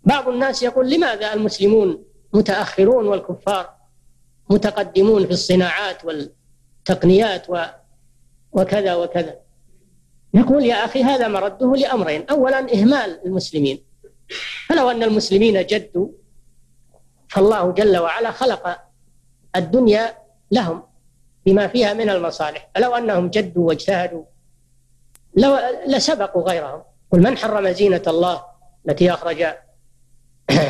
بعض 0.04 0.28
الناس 0.30 0.64
يقول 0.64 0.90
لماذا 0.90 1.34
المسلمون 1.34 2.06
متأخرون 2.34 3.08
والكفار 3.08 3.76
متقدمون 4.50 5.26
في 5.26 5.32
الصناعات 5.32 6.06
والتقنيات 6.06 7.48
وكذا 8.52 8.96
وكذا. 8.96 9.36
يقول 10.34 10.66
يا 10.66 10.86
أخي 10.86 11.04
هذا 11.04 11.28
مرده 11.28 11.76
لأمرين. 11.76 12.26
أولا 12.30 12.74
إهمال 12.74 13.20
المسلمين. 13.26 13.84
فلو 14.68 14.92
أن 14.92 15.04
المسلمين 15.04 15.66
جدوا 15.66 16.08
فالله 17.30 17.72
جل 17.72 17.98
وعلا 17.98 18.32
خلق 18.32 18.85
الدنيا 19.56 20.18
لهم 20.52 20.84
بما 21.46 21.68
فيها 21.68 21.94
من 21.94 22.10
المصالح. 22.10 22.70
فلو 22.76 22.96
أنهم 22.96 23.28
جدوا 23.28 23.68
واجتهدوا 23.68 24.24
لو 25.36 25.58
لسبقوا 25.88 26.50
غيرهم. 26.50 26.84
قل 27.12 27.20
من 27.20 27.38
حرم 27.38 27.70
زينة 27.72 28.02
الله 28.08 28.44
التي 28.90 29.14
أخرج 29.14 29.46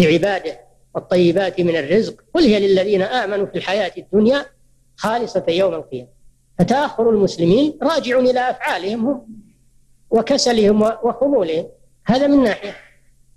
لعباده 0.00 0.60
والطيبات 0.94 1.60
من 1.60 1.76
الرزق؟ 1.76 2.24
قل 2.34 2.42
هي 2.42 2.68
للذين 2.68 3.02
آمنوا 3.02 3.46
في 3.46 3.58
الحياة 3.58 3.92
الدنيا 3.98 4.46
خالصة 4.96 5.44
يوم 5.48 5.74
القيامة. 5.74 6.08
فتأخر 6.58 7.10
المسلمين 7.10 7.78
راجع 7.82 8.18
إلى 8.18 8.50
أفعالهم 8.50 9.06
هم 9.06 9.26
وكسلهم 10.10 10.82
وخمولهم. 10.82 11.68
هذا 12.06 12.26
من 12.26 12.42
ناحية. 12.42 12.76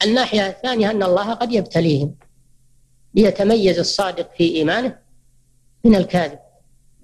الناحية 0.06 0.48
الثانية 0.48 0.92
أن 0.92 1.04
الله 1.04 1.34
قد 1.34 1.52
يبتليهم. 1.52 2.16
ليتميز 3.16 3.80
الصادق 3.80 4.30
في 4.38 4.56
إيمانه 4.56 4.96
من 5.86 5.96
الكاذب 5.96 6.40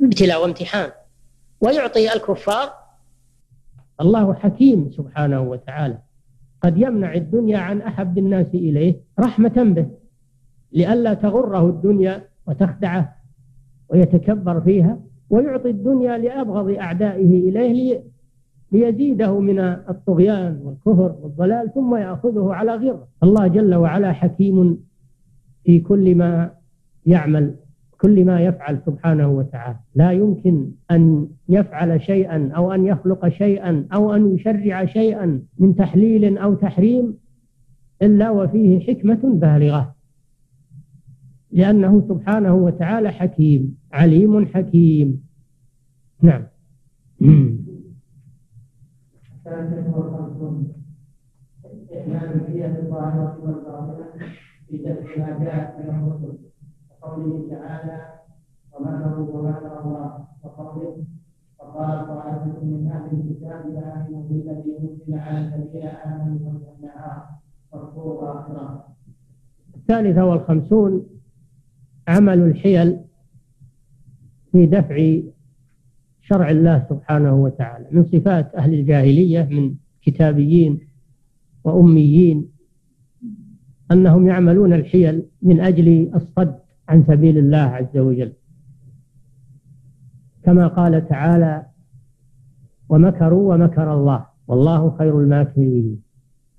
ابتلاء 0.02 0.42
وامتحان. 0.42 0.90
ويعطي 1.62 2.14
الكفار 2.14 2.70
الله 4.02 4.34
حكيم 4.34 4.92
سبحانه 4.92 5.42
وتعالى. 5.42 5.98
قد 6.64 6.78
يمنع 6.78 7.14
الدنيا 7.14 7.58
عن 7.58 7.82
أحب 7.82 8.18
الناس 8.18 8.48
إليه 8.54 8.96
رحمة 9.20 9.64
به 9.64 9.88
لئلا 10.72 11.14
تغره 11.14 11.70
الدنيا 11.70 12.28
وتخدعه 12.48 13.16
ويتكبر 13.90 14.62
فيها. 14.62 15.00
ويعطي 15.30 15.70
الدنيا 15.70 16.18
لأبغض 16.18 16.70
أعدائه 16.70 17.50
إليه 17.50 18.04
ليزيده 18.72 19.40
من 19.40 19.60
الطغيان 19.60 20.60
والكفر 20.64 21.16
والضلال 21.22 21.74
ثم 21.74 21.96
يأخذه 21.96 22.54
على 22.54 22.76
غرة. 22.76 23.08
الله 23.24 23.48
جل 23.48 23.76
وعلا 23.76 24.14
حكيم 24.14 24.87
في 25.68 25.80
كل 25.80 26.16
ما 26.16 26.52
يعمل 27.06 27.56
كل 28.02 28.26
ما 28.26 28.42
يفعل 28.42 28.82
سبحانه 28.86 29.28
وتعالى. 29.28 29.80
لا 29.96 30.12
يمكن 30.12 30.72
أن 30.92 31.28
يفعل 31.50 32.02
شيئا 32.02 32.52
أو 32.56 32.72
أن 32.72 32.86
يخلق 32.86 33.28
شيئا 33.28 33.88
أو 33.94 34.16
أن 34.16 34.36
يشرع 34.36 34.86
شيئا 34.86 35.42
من 35.60 35.76
تحليل 35.76 36.38
أو 36.38 36.54
تحريم 36.54 37.18
إلا 38.02 38.30
وفيه 38.30 38.80
حكمة 38.80 39.20
بالغة. 39.24 39.96
لأنه 41.52 42.08
سبحانه 42.10 42.56
وتعالى 42.56 43.12
حكيم 43.12 43.78
عليم 43.92 44.46
حكيم. 44.46 45.24
نعم. 46.22 46.44
في 55.18 55.24
دفع 55.24 55.38
ما 55.38 55.44
جاء 55.46 55.82
من 55.84 55.90
الرسل 55.90 56.38
وقوله 56.90 57.50
تعالى 57.50 58.02
ومكروا 58.74 59.40
ومكر 59.40 59.84
الله 59.84 60.28
وقوله 60.44 61.04
وقال 61.60 62.08
طائفة 62.08 62.64
من 62.64 62.88
أهل 62.92 63.20
الكتاب 63.20 63.66
آمنوا 63.66 64.24
بالذي 64.30 64.78
أنزل 64.80 65.20
على 65.20 65.56
الذين 65.56 65.88
آمنوا 65.88 66.52
وجه 66.54 66.76
النهار 66.80 67.26
واذكروا 67.72 68.32
آخره 68.32 68.88
الثالثة 69.76 70.26
والخمسون 70.26 71.06
عمل 72.08 72.40
الحيل 72.40 73.00
في 74.52 74.66
دفع 74.66 75.20
شرع 76.22 76.50
الله 76.50 76.86
سبحانه 76.90 77.36
وتعالى 77.36 77.88
من 77.92 78.06
صفات 78.06 78.56
أهل 78.56 78.74
الجاهلية 78.74 79.44
من 79.44 79.76
كتابيين 80.02 80.80
وأميين 81.64 82.57
أنهم 83.92 84.28
يعملون 84.28 84.74
الحيل 84.74 85.24
من 85.42 85.60
أجل 85.60 86.12
الصد 86.16 86.56
عن 86.90 87.04
سبيل 87.04 87.38
الله 87.38 87.58
عز 87.58 87.98
وجل. 87.98 88.34
كما 90.44 90.68
قال 90.68 91.08
تعالى 91.08 91.66
ومكروا 92.90 93.54
ومكر 93.54 93.94
الله 93.94 94.26
والله 94.48 94.98
خير 94.98 95.20
الماكرين. 95.20 96.02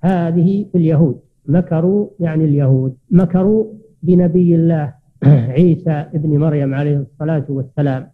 هذه 0.05 0.67
في 0.73 0.79
اليهود. 0.79 1.21
مكروا 1.47 2.09
يعني 2.21 2.45
اليهود. 2.45 2.97
مكروا 3.11 3.65
بنبي 4.03 4.55
الله 4.55 4.95
عيسى 5.57 5.91
ابن 5.91 6.39
مريم 6.39 6.75
عليه 6.75 6.97
الصلاة 6.97 7.47
والسلام. 7.49 8.11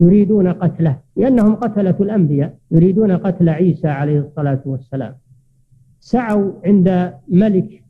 يريدون 0.00 0.48
قتله 0.48 0.98
لأنهم 1.16 1.54
قتلة 1.54 1.96
الأنبياء 2.00 2.58
يريدون 2.70 3.12
قتل 3.12 3.48
عيسى 3.48 3.88
عليه 3.88 4.20
الصلاة 4.20 4.62
والسلام. 4.64 5.14
سعوا 6.00 6.52
عند 6.64 7.14
ملك 7.28 7.81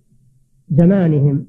زمانهم 0.73 1.47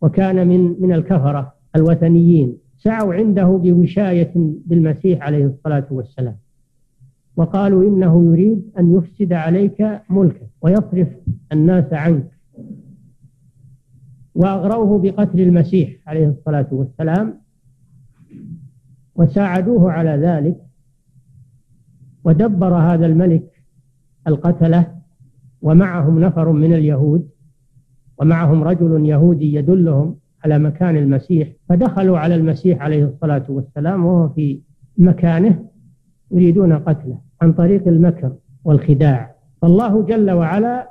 وكان 0.00 0.48
من 0.48 0.82
من 0.82 0.92
الكفرة 0.92 1.54
الوثنيين 1.76 2.56
سعوا 2.76 3.14
عنده 3.14 3.46
بوشاية 3.46 4.32
بالمسيح 4.66 5.22
عليه 5.22 5.46
الصلاة 5.46 5.86
والسلام. 5.90 6.36
وقالوا 7.36 7.88
إنه 7.88 8.24
يريد 8.24 8.70
أن 8.78 8.94
يفسد 8.94 9.32
عليك 9.32 10.00
ملكك 10.10 10.48
ويصرف 10.62 11.08
الناس 11.52 11.92
عنك. 11.92 12.30
وأغروه 14.34 14.98
بقتل 14.98 15.40
المسيح 15.40 15.96
عليه 16.06 16.28
الصلاة 16.28 16.68
والسلام. 16.72 17.40
وساعدوه 19.14 19.92
على 19.92 20.10
ذلك. 20.10 20.56
ودبر 22.24 22.74
هذا 22.74 23.06
الملك 23.06 23.64
القتلة. 24.26 24.94
ومعهم 25.62 26.20
نفر 26.20 26.52
من 26.52 26.72
اليهود. 26.74 27.31
ومعهم 28.18 28.62
رجل 28.62 29.06
يهودي 29.06 29.54
يدلهم 29.54 30.16
على 30.44 30.58
مكان 30.58 30.96
المسيح 30.96 31.48
فدخلوا 31.68 32.18
على 32.18 32.34
المسيح 32.34 32.82
عليه 32.82 33.04
الصلاة 33.04 33.44
والسلام 33.48 34.04
وهو 34.06 34.28
في 34.28 34.60
مكانه 34.98 35.64
يريدون 36.30 36.72
قتله 36.72 37.18
عن 37.42 37.52
طريق 37.52 37.88
المكر 37.88 38.32
والخداع. 38.64 39.34
فالله 39.62 40.02
جل 40.02 40.30
وعلا 40.30 40.90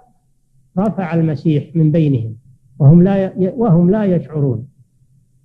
رفع 0.79 1.13
المسيح 1.13 1.75
من 1.75 1.91
بينهم 1.91 2.35
وهم 2.79 3.03
لا 3.03 3.33
وهم 3.37 3.89
لا 3.89 4.05
يشعرون. 4.05 4.67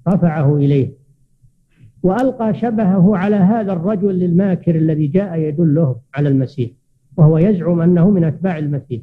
رفعه 0.09 0.57
إليه. 0.57 0.93
وألقى 2.03 2.55
شبهه 2.55 3.17
على 3.17 3.37
هذا 3.37 3.73
الرجل 3.73 4.23
الماكر 4.23 4.75
الذي 4.75 5.07
جاء 5.07 5.39
يدله 5.39 5.97
على 6.15 6.29
المسيح 6.29 6.71
وهو 7.17 7.39
يزعم 7.39 7.81
أنه 7.81 8.11
من 8.11 8.25
أتباع 8.25 8.59
المسيح. 8.59 9.03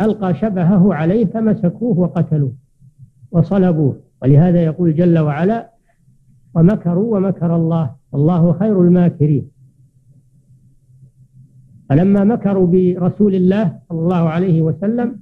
ألقى 0.00 0.34
شبهه 0.34 0.94
عليه 0.94 1.24
فمسكوه 1.24 1.98
وقتلوه 1.98 2.52
وصلبوه. 3.30 4.00
ولهذا 4.22 4.62
يقول 4.62 4.94
جل 4.94 5.18
وعلا 5.18 5.70
ومكروا 6.54 7.16
ومكر 7.16 7.56
الله 7.56 7.94
والله 8.12 8.52
خير 8.52 8.82
الماكرين. 8.82 9.50
فلما 11.88 12.24
مكروا 12.24 12.66
برسول 12.66 13.34
الله 13.34 13.78
صلى 13.88 13.98
الله 13.98 14.28
عليه 14.28 14.62
وسلم 14.62 15.20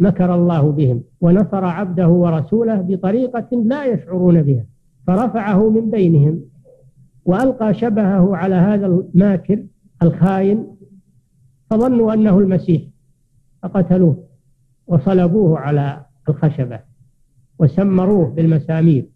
مكر 0.00 0.34
الله 0.34 0.72
بهم 0.72 1.02
ونصر 1.20 1.64
عبده 1.64 2.08
ورسوله 2.08 2.80
بطريقة 2.80 3.48
لا 3.64 3.84
يشعرون 3.84 4.42
بها 4.42 4.64
فرفعه 5.06 5.70
من 5.70 5.90
بينهم 5.90 6.40
وألقى 7.24 7.74
شبهه 7.74 8.36
على 8.36 8.54
هذا 8.54 8.86
الماكر 8.86 9.64
الخاين 10.02 10.66
فظنوا 11.70 12.14
أنه 12.14 12.38
المسيح. 12.38 12.82
فقتلوه 13.62 14.24
وصلبوه 14.86 15.58
على 15.58 16.04
الخشبة 16.28 16.80
وسمروه 17.58 18.30
بالمسامير. 18.30 19.06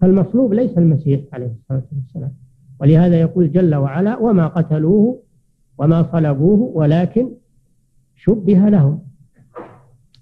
فالمصلوب 0.00 0.52
ليس 0.54 0.78
المسيح 0.78 1.20
عليه 1.32 1.46
الصلاة 1.62 1.82
والسلام. 1.96 2.32
ولهذا 2.80 3.20
يقول 3.20 3.52
جل 3.52 3.74
وعلا 3.74 4.18
وما 4.18 4.46
قتلوه 4.46 5.22
وما 5.78 6.12
صلبوه 6.12 6.58
ولكن 6.58 7.28
شبه 8.16 8.68
لهم. 8.68 9.02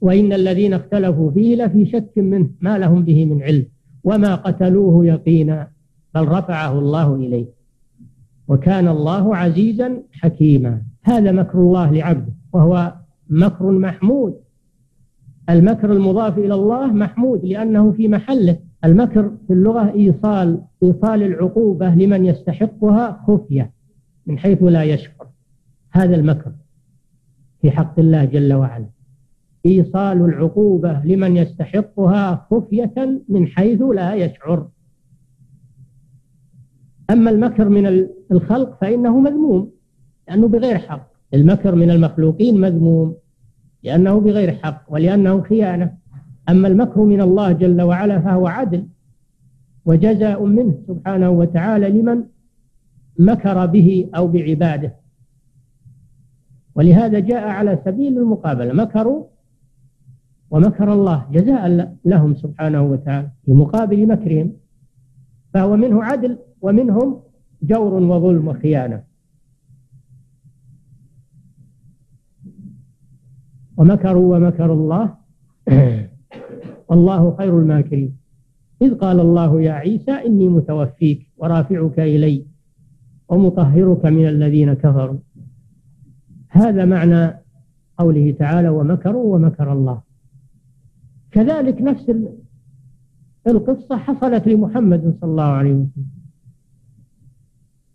وإن 0.00 0.32
الذين 0.32 0.74
اختلفوا 0.74 1.30
فيه 1.30 1.64
لفي 1.64 1.86
شك 1.86 2.12
منه 2.16 2.48
ما 2.60 2.78
لهم 2.78 3.04
به 3.04 3.24
من 3.24 3.42
علم. 3.42 3.66
وما 4.04 4.34
قتلوه 4.34 5.06
يقينا 5.06 5.70
بل 6.14 6.28
رفعه 6.28 6.78
الله 6.78 7.14
إليه. 7.14 7.46
وكان 8.48 8.88
الله 8.88 9.36
عزيزا 9.36 10.02
حكيما. 10.12 10.82
هذا 11.02 11.32
مكر 11.32 11.58
الله 11.58 11.90
لعبده 11.90 12.32
وهو 12.52 12.94
مكر 13.30 13.70
محمود. 13.70 14.40
المكر 15.50 15.92
المضاف 15.92 16.38
إلى 16.38 16.54
الله 16.54 16.86
محمود 16.86 17.44
لأنه 17.44 17.92
في 17.92 18.08
محله. 18.08 18.58
المكر 18.84 19.36
في 19.46 19.52
اللغة 19.52 19.92
إيصال 19.94 20.62
إيصال 20.82 21.22
العقوبة 21.22 21.94
لمن 21.94 22.26
يستحقها 22.26 23.24
خفية 23.26 23.72
من 24.26 24.38
حيث 24.38 24.62
لا 24.62 24.82
يشعر 24.82 25.28
هذا 25.90 26.16
المكر 26.16 26.52
في 27.62 27.70
حق 27.70 27.98
الله 27.98 28.24
جل 28.24 28.52
وعلا. 28.52 28.88
إيصال 29.66 30.24
العقوبة 30.24 31.02
لمن 31.04 31.36
يستحقها 31.36 32.46
خفية 32.50 33.22
من 33.28 33.46
حيث 33.46 33.82
لا 33.82 34.14
يشعر. 34.14 34.68
أما 37.10 37.30
المكر 37.30 37.68
من 37.68 38.06
الخلق 38.32 38.78
فإنه 38.80 39.20
مذموم 39.20 39.70
لأنه 40.28 40.48
بغير 40.48 40.78
حق. 40.78 41.07
المكر 41.34 41.74
من 41.74 41.90
المخلوقين 41.90 42.60
مذموم 42.60 43.16
لأنه 43.82 44.20
بغير 44.20 44.52
حق 44.52 44.84
ولأنه 44.88 45.42
خيانة. 45.42 45.94
أما 46.48 46.68
المكر 46.68 47.00
من 47.00 47.20
الله 47.20 47.52
جل 47.52 47.82
وعلا 47.82 48.20
فهو 48.20 48.46
عدل 48.46 48.86
وجزاء 49.84 50.44
منه 50.44 50.78
سبحانه 50.86 51.30
وتعالى 51.30 51.88
لمن 51.88 52.24
مكر 53.18 53.66
به 53.66 54.10
أو 54.16 54.26
بعباده. 54.26 54.94
ولهذا 56.74 57.18
جاء 57.18 57.48
على 57.48 57.78
سبيل 57.84 58.18
المقابلة 58.18 58.72
مكروا 58.72 59.24
ومكر 60.50 60.92
الله 60.92 61.26
جزاء 61.32 61.96
لهم 62.04 62.34
سبحانه 62.34 62.82
وتعالى 62.82 63.28
في 63.44 63.52
مقابل 63.52 64.06
مكرهم 64.06 64.52
فهو 65.54 65.76
منه 65.76 66.04
عدل 66.04 66.38
ومنهم 66.60 67.20
جور 67.62 67.94
وظلم 67.94 68.48
وخيانة. 68.48 69.07
ومكروا 73.78 74.36
ومكر 74.36 74.72
الله. 74.72 75.14
والله 76.88 77.36
خير 77.36 77.58
الماكرين. 77.58 78.16
إذ 78.82 78.94
قال 78.94 79.20
الله 79.20 79.60
يا 79.62 79.72
عيسى 79.72 80.10
إني 80.10 80.48
متوفيك 80.48 81.32
ورافعك 81.36 81.98
إلي 82.00 82.46
ومطهرك 83.28 84.06
من 84.06 84.28
الذين 84.28 84.74
كفروا. 84.74 85.18
هذا 86.48 86.84
معنى 86.84 87.40
قوله 87.98 88.34
تعالى 88.38 88.68
ومكروا 88.68 89.34
ومكر 89.34 89.72
الله. 89.72 90.02
كذلك 91.30 91.82
نفس 91.82 92.12
القصة 93.46 93.96
حصلت 93.96 94.46
لمحمد 94.48 95.16
صلى 95.20 95.30
الله 95.30 95.42
عليه 95.42 95.72
وسلم. 95.72 96.06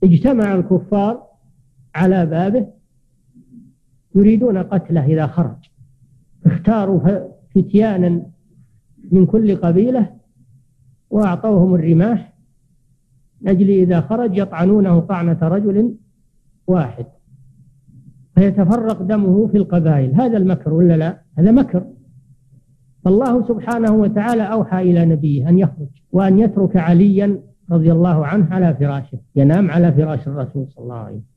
اجتمع 0.03 0.55
الكفار 0.55 1.23
على 1.95 2.25
بابه 2.25 2.67
يريدون 4.15 4.57
قتله 4.57 5.05
إذا 5.05 5.27
خرج. 5.27 5.72
اختاروا 6.45 6.99
فتيانا 7.55 8.21
من 9.11 9.25
كل 9.25 9.55
قبيلة 9.55 10.09
وأعطوهم 11.09 11.75
الرماح 11.75 12.33
أجل 13.47 13.69
إذا 13.69 14.01
خرج 14.01 14.37
يطعنونه 14.37 14.99
طعنة 14.99 15.39
رجل 15.41 15.95
واحد 16.67 17.05
فيتفرق 18.35 19.01
دمه 19.01 19.47
في 19.47 19.57
القبائل. 19.57 20.21
هذا 20.21 20.37
المكر 20.37 20.73
ولا 20.73 20.97
لا؟ 20.97 21.21
هذا 21.37 21.51
مكر. 21.51 21.85
فالله 23.05 23.47
سبحانه 23.47 23.91
وتعالى 23.91 24.43
أوحى 24.43 24.81
إلى 24.81 25.05
نبيه 25.05 25.49
أن 25.49 25.59
يخرج 25.59 25.87
وأن 26.11 26.39
يترك 26.39 26.77
عليا 26.77 27.39
رضي 27.71 27.91
الله 27.91 28.25
عنه 28.25 28.53
على 28.53 28.73
فراشه 28.73 29.19
ينام 29.35 29.71
على 29.71 29.91
فراش 29.91 30.27
الرسول 30.27 30.67
صلى 30.69 30.83
الله 30.83 30.95
عليه 30.95 31.15
وسلم. 31.15 31.33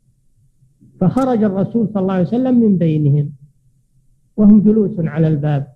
فخرج 1.01 1.45
الرسول 1.45 1.89
صلى 1.89 2.03
الله 2.03 2.15
عليه 2.15 2.27
وسلم 2.27 2.61
من 2.61 2.79
بينهم. 2.79 3.33
وهم 4.37 4.61
جلوس 4.61 5.01
على 5.01 5.29
الباب 5.29 5.67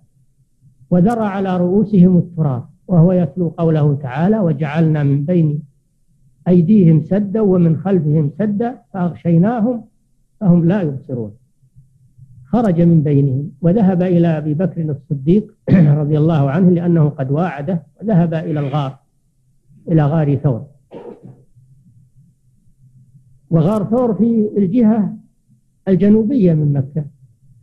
وذرى 0.89 1.25
على 1.25 1.57
رؤوسهم 1.57 2.17
التراب 2.17 2.65
وهو 2.87 3.11
يتلو 3.11 3.47
قوله 3.47 3.95
تعالى 3.95 4.39
وجعلنا 4.39 5.03
من 5.03 5.25
بين 5.25 5.63
أيديهم 6.47 7.01
سدا 7.01 7.41
ومن 7.41 7.77
خلفهم 7.77 8.31
سدا 8.39 8.81
فأغشيناهم 8.93 9.85
فهم 10.39 10.65
لا 10.65 10.81
يبصرون. 10.81 11.31
خرج 12.45 12.81
من 12.81 13.03
بينهم 13.03 13.51
وذهب 13.61 14.03
إلى 14.03 14.27
أبي 14.27 14.53
بكر 14.53 14.81
الصديق 14.81 15.53
رضي 16.01 16.17
الله 16.17 16.51
عنه 16.51 16.69
لأنه 16.69 17.09
قد 17.09 17.31
واعده 17.31 17.83
وذهب 18.01 18.33
إلى 18.33 18.59
الغار 18.59 18.97
إلى 19.91 20.05
غار 20.05 20.35
ثور. 20.35 20.65
وغار 23.49 23.83
ثور 23.83 24.13
في 24.13 24.49
الجهة 24.57 25.17
الجنوبية 25.87 26.53
من 26.53 26.73
مكة. 26.73 27.05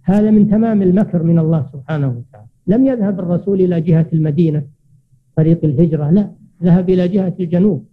هذا 0.08 0.30
من 0.30 0.50
تمام 0.50 0.82
المكر 0.82 1.22
من 1.22 1.38
الله 1.38 1.66
سبحانه 1.72 2.08
وتعالى. 2.08 2.48
لم 2.66 2.86
يذهب 2.86 3.20
الرسول 3.20 3.60
إلى 3.60 3.80
جهة 3.80 4.06
المدينة 4.12 4.62
طريق 5.36 5.64
الهجرة 5.64 6.10
لا. 6.10 6.30
ذهب 6.62 6.90
إلى 6.90 7.08
جهة 7.08 7.34
الجنوب 7.40 7.84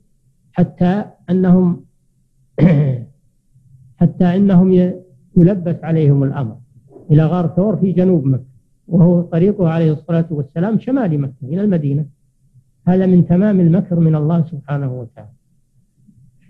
حتى 0.51 1.03
أنهم 1.29 1.85
حتى 4.01 4.25
أنهم 4.25 4.73
يلبس 5.37 5.75
عليهم 5.83 6.23
الأمر. 6.23 6.55
إلى 7.11 7.25
غار 7.25 7.47
ثور 7.47 7.77
في 7.77 7.91
جنوب 7.91 8.25
مكة 8.25 8.55
وهو 8.87 9.21
طريقه 9.21 9.69
عليه 9.69 9.91
الصلاة 9.93 10.27
والسلام 10.29 10.79
شمال 10.79 11.21
مكة 11.21 11.43
إلى 11.43 11.61
المدينة. 11.61 12.05
هذا 12.87 13.05
من 13.05 13.27
تمام 13.27 13.59
المكر 13.59 13.99
من 13.99 14.15
الله 14.15 14.45
سبحانه 14.51 14.99
وتعالى. 14.99 15.35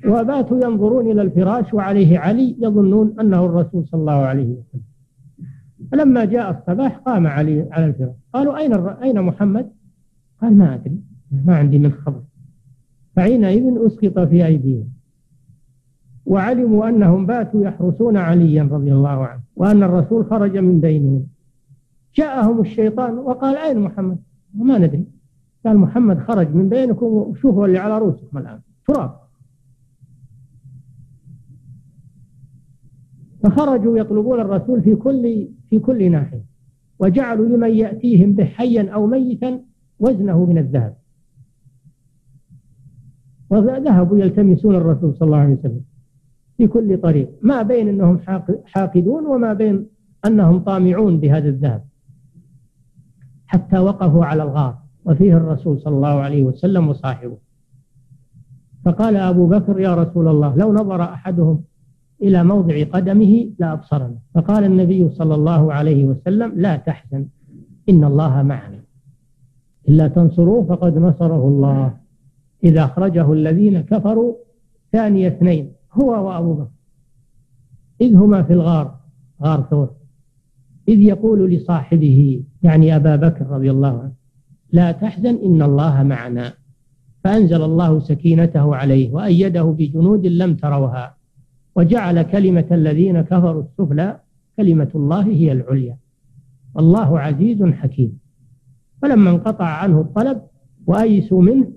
وباتوا 0.08 0.58
ينظرون 0.66 1.12
إلى 1.12 1.22
الفراش 1.22 1.74
وعليه 1.74 2.20
علي 2.20 2.56
يظنون 2.60 3.16
أنه 3.20 3.46
الرسول 3.46 3.86
صلى 3.88 4.02
الله 4.02 4.14
عليه 4.32 4.50
وسلم. 4.50 4.95
فلما 5.96 6.26
جاء 6.26 6.52
الصباح 6.52 6.98
قام 6.98 7.28
علي 7.28 7.68
على 7.72 7.86
الفراش 7.86 8.16
قالوا 8.34 8.58
أين 8.58 8.74
أين 8.74 9.22
محمد؟ 9.22 9.72
قال 10.42 10.58
ما 10.58 10.76
أدري 10.76 11.00
ما 11.46 11.56
عندي 11.56 11.78
من 11.78 11.92
خبر. 11.92 12.22
فحينئذ 13.16 13.86
أسقط 13.86 14.20
في 14.20 14.46
أيديهم. 14.46 14.90
وعلموا 16.26 16.90
أنهم 16.90 17.26
باتوا 17.26 17.64
يحرسون 17.64 18.18
عليا 18.18 18.64
رضي 18.64 18.94
الله 18.94 19.26
عنه 19.26 19.42
وأن 19.56 19.84
الرسول 19.84 20.26
خرج 20.26 20.58
من 20.58 20.80
بينهم 20.80 21.28
جاءهم 22.16 22.62
الشيطان 22.62 23.18
وقال 23.18 23.58
أين 23.58 23.80
محمد؟ 23.80 24.18
وما 24.60 24.78
ندري. 24.78 25.06
قال 25.66 25.78
محمد 25.78 26.20
خرج 26.20 26.56
من 26.56 26.70
بينكم 26.70 27.06
وشوفوا 27.06 27.68
اللي 27.68 27.78
على 27.78 27.98
رؤوسكم 27.98 28.38
الآن. 28.38 28.60
تراب. 28.88 29.16
فخرجوا 33.44 33.98
يطلبون 33.98 34.40
الرسول 34.40 34.82
في 34.82 34.96
كل 34.96 35.55
في 35.70 35.80
كل 35.80 36.12
ناحية 36.12 36.44
وجعلوا 37.00 37.46
لمن 37.46 37.70
يأتيهم 37.70 38.34
به 38.34 38.46
حيا 38.46 38.90
أو 38.90 39.08
ميتا 39.08 39.60
وزنه 40.00 40.46
من 40.46 40.58
الذهب. 40.58 40.96
وذهبوا 43.50 44.18
يلتمسون 44.18 44.76
الرسول 44.76 45.16
صلى 45.16 45.26
الله 45.26 45.38
عليه 45.38 45.54
وسلم 45.54 45.82
في 46.58 46.68
كل 46.68 46.98
طريق 46.98 47.30
ما 47.42 47.62
بين 47.62 47.88
أنهم 47.90 48.20
حاقدون 48.66 49.26
وما 49.26 49.54
بين 49.54 49.86
أنهم 50.26 50.60
طامعون 50.60 51.20
بهذا 51.20 51.50
الذهب. 51.50 51.86
حتى 53.48 53.80
وقفوا 53.80 54.26
على 54.26 54.44
الغار 54.44 54.78
وفيه 55.06 55.38
الرسول 55.38 55.80
صلى 55.80 55.96
الله 55.96 56.20
عليه 56.20 56.44
وسلم 56.44 56.88
وصاحبه. 56.88 57.38
فقال 58.86 59.16
أبو 59.16 59.48
بكر 59.48 59.80
يا 59.80 59.96
رسول 59.96 60.28
الله 60.28 60.56
لو 60.56 60.74
نظر 60.74 61.02
أحدهم 61.02 61.64
إلى 62.22 62.44
موضع 62.44 62.84
قدمه 62.84 63.50
لأبصرنا 63.60 64.16
فقال 64.36 64.64
النبي 64.64 65.10
صلى 65.10 65.36
الله 65.36 65.74
عليه 65.74 66.06
وسلم 66.06 66.54
لا 66.56 66.76
تحزن 66.76 67.26
إن 67.90 68.04
الله 68.04 68.44
معنا. 68.44 68.80
إلا 69.90 70.08
تنصروه 70.08 70.66
فقد 70.66 70.98
نصره 70.98 71.48
الله. 71.48 71.98
إذا 72.64 72.84
أخرجه 72.84 73.34
الذين 73.34 73.82
كفروا 73.82 74.36
ثاني 74.92 75.28
اثنين 75.28 75.72
هو 75.94 76.28
وأبو 76.28 76.54
بكر. 76.54 76.72
إذ 78.02 78.16
هما 78.16 78.44
في 78.44 78.54
الغار 78.54 78.96
غار 79.44 79.62
ثور. 79.70 79.90
إذ 80.88 81.00
يقول 81.00 81.52
لصاحبه 81.52 82.44
يعني 82.64 82.96
أبا 82.96 83.16
بكر 83.16 83.48
رضي 83.48 83.72
الله 83.72 84.00
عنه 84.00 84.14
لا 84.72 84.92
تحزن 84.92 85.36
إن 85.44 85.62
الله 85.62 86.04
معنا. 86.04 86.54
فأنزل 87.24 87.62
الله 87.62 88.00
سكينته 88.00 88.76
عليه 88.76 89.14
وأيده 89.14 89.64
بجنود 89.64 90.28
لم 90.28 90.56
تروها. 90.56 91.16
وجعل 91.76 92.22
كلمة 92.22 92.66
الذين 92.72 93.22
كفروا 93.22 93.64
السفلى 93.64 94.20
كلمة 94.58 94.90
الله 94.96 95.26
هي 95.26 95.52
العليا. 95.52 95.98
والله 96.76 97.20
عزيز 97.20 97.64
حكيم. 97.64 98.20
فلما 99.02 99.30
انقطع 99.30 99.66
عنه 99.66 100.02
الطلب 100.02 100.42
وأيسوا 100.88 101.42
منه 101.42 101.72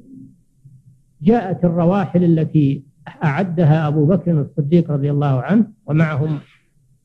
جاءت 1.22 1.64
الرواحل 1.64 2.24
التي 2.24 2.84
أعدها 3.24 3.88
أبو 3.88 4.06
بكر 4.06 4.40
الصديق 4.40 4.90
رضي 4.90 5.11
الله 5.11 5.42
عنه 5.42 5.66
ومعهم 5.87 6.38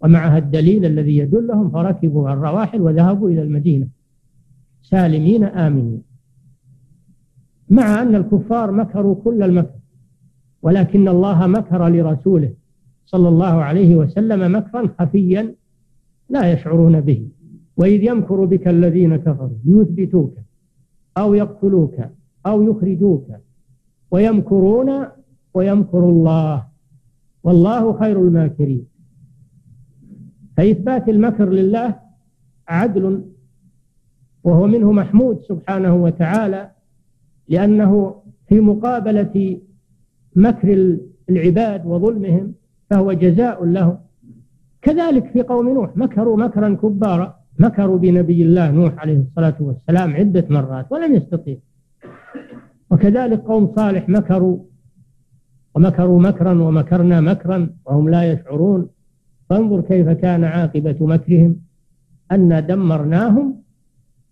ومعها 0.01 0.37
الدليل 0.37 0.85
الذي 0.85 1.17
يدلهم 1.17 1.71
فركبوا 1.71 2.29
الرواحل 2.29 2.81
وذهبوا 2.81 3.29
إلى 3.29 3.41
المدينة. 3.41 3.87
سالمين 4.81 5.43
آمنين. 5.43 6.01
مع 7.69 8.01
أن 8.01 8.15
الكفار 8.15 8.71
مكروا 8.71 9.15
كل 9.15 9.43
المكر 9.43 9.79
ولكن 10.61 11.07
الله 11.07 11.47
مكر 11.47 11.87
لرسوله. 11.87 12.53
صلى 13.05 13.29
الله 13.29 13.63
عليه 13.63 13.95
وسلم 13.95 14.55
مكرا 14.55 14.89
خفيا 14.99 15.55
لا 16.29 16.51
يشعرون 16.51 17.01
به. 17.01 17.27
وإذ 17.77 18.03
يمكر 18.03 18.45
بك 18.45 18.67
الذين 18.67 19.15
كفروا 19.15 19.57
ليثبتوك 19.65 20.37
أو 21.17 21.33
يقتلوك 21.33 21.95
أو 22.45 22.63
يخرجوك. 22.69 23.27
ويمكرون 24.11 25.05
ويمكر 25.53 26.09
الله. 26.09 26.65
والله 27.43 27.99
خير 27.99 28.21
الماكرين. 28.21 28.85
فإثبات 30.57 31.09
المكر 31.09 31.49
لله 31.49 31.99
عدل 32.67 33.25
وهو 34.43 34.67
منه 34.67 34.91
محمود 34.91 35.41
سبحانه 35.41 35.95
وتعالى 35.95 36.71
لأنه 37.47 38.21
في 38.47 38.59
مقابلة 38.59 39.59
مكر 40.35 40.97
العباد 41.29 41.85
وظلمهم 41.85 42.53
فهو 42.89 43.13
جزاء 43.13 43.65
لهم 43.65 43.97
كذلك 44.81 45.31
في 45.31 45.41
قوم 45.41 45.69
نوح 45.69 45.97
مكروا 45.97 46.37
مكرا 46.37 46.73
كبارا. 46.73 47.43
مكروا 47.59 47.97
بنبي 47.97 48.43
الله 48.43 48.71
نوح 48.71 48.99
عليه 48.99 49.17
الصلاة 49.17 49.55
والسلام 49.59 50.13
عدة 50.13 50.45
مرات 50.49 50.91
ولم 50.91 51.15
يستطيع. 51.15 51.57
وكذلك 52.91 53.39
قوم 53.39 53.73
صالح 53.75 54.09
مكروا 54.09 54.59
ومكروا 55.75 56.21
مكرا 56.21 56.61
ومكرنا 56.61 57.21
مكرا 57.21 57.69
وهم 57.85 58.09
لا 58.09 58.31
يشعرون. 58.31 58.89
فانظر 59.49 59.81
كيف 59.81 60.09
كان 60.09 60.43
عاقبة 60.43 60.95
مكرهم 61.01 61.55
أن 62.31 62.65
دمرناهم 62.67 63.63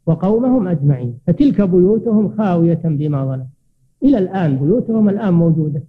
وقومهم 0.06 0.68
أجمعين. 0.68 1.18
فتلك 1.28 1.62
بيوتهم 1.62 2.36
خاوية 2.38 2.82
بما 2.86 3.26
ظلموا 3.26 3.46
إلى 4.04 4.18
الآن 4.18 4.58
بيوتهم 4.58 5.10
الآن 5.10 5.34
موجودة. 5.34 5.84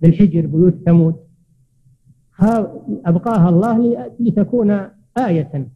بالحجر 0.00 0.46
بيوت 0.46 0.74
ثمود. 0.86 1.27
أبقاها 3.06 3.48
الله 3.48 4.10
لتكون 4.20 4.80
آية 5.18 5.68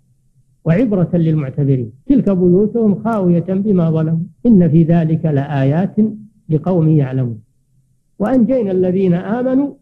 وعبرة 0.65 1.11
للمعتبرين 1.15 1.93
تلك 2.07 2.31
بيوتهم 2.31 3.03
خاوية 3.05 3.47
بما 3.49 3.91
ظلموا. 3.91 4.25
إن 4.47 4.69
في 4.69 4.83
ذلك 4.83 5.25
لآيات 5.25 5.97
لقوم 6.49 6.89
يعلمون. 6.89 7.43
وأنجينا 8.19 8.73
الذين 8.73 9.15
آمنوا 9.15 9.75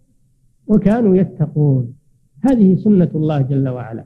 وكانوا 0.67 1.17
يتقون. 1.17 1.95
هذه 2.45 2.77
سنة 2.77 3.11
الله 3.15 3.41
جل 3.43 3.69
وعلا 3.69 4.05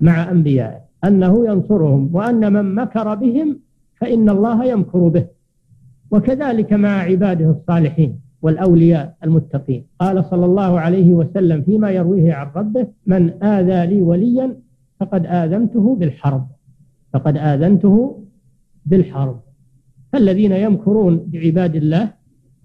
مع 0.00 0.30
أنبيائه. 0.30 0.80
أنه 1.04 1.46
ينصرهم 1.46 2.10
وأن 2.12 2.52
من 2.52 2.74
مكر 2.74 3.14
بهم 3.14 3.60
فإن 4.00 4.28
الله 4.28 4.64
يمكر 4.64 5.08
به. 5.08 5.26
وكذلك 6.10 6.72
مع 6.72 6.88
عباده 6.88 7.50
الصالحين. 7.50 8.23
والأولياء 8.44 9.16
المتقين. 9.24 9.86
قال 10.00 10.24
صلى 10.24 10.44
الله 10.44 10.80
عليه 10.80 11.12
وسلم 11.12 11.62
فيما 11.62 11.90
يرويه 11.90 12.32
عن 12.32 12.46
ربه 12.56 12.86
من 13.06 13.42
آذى 13.42 13.80
لي 13.90 14.02
وليا 14.02 14.56
فقد 15.00 15.26
آذنته 15.26 15.96
بالحرب. 15.96 16.46
فقد 17.12 17.36
آذنته 17.36 18.24
بالحرب. 18.86 19.40
فالذين 20.12 20.52
يمكرون 20.52 21.14
بعباد 21.32 21.74
الله 21.76 22.12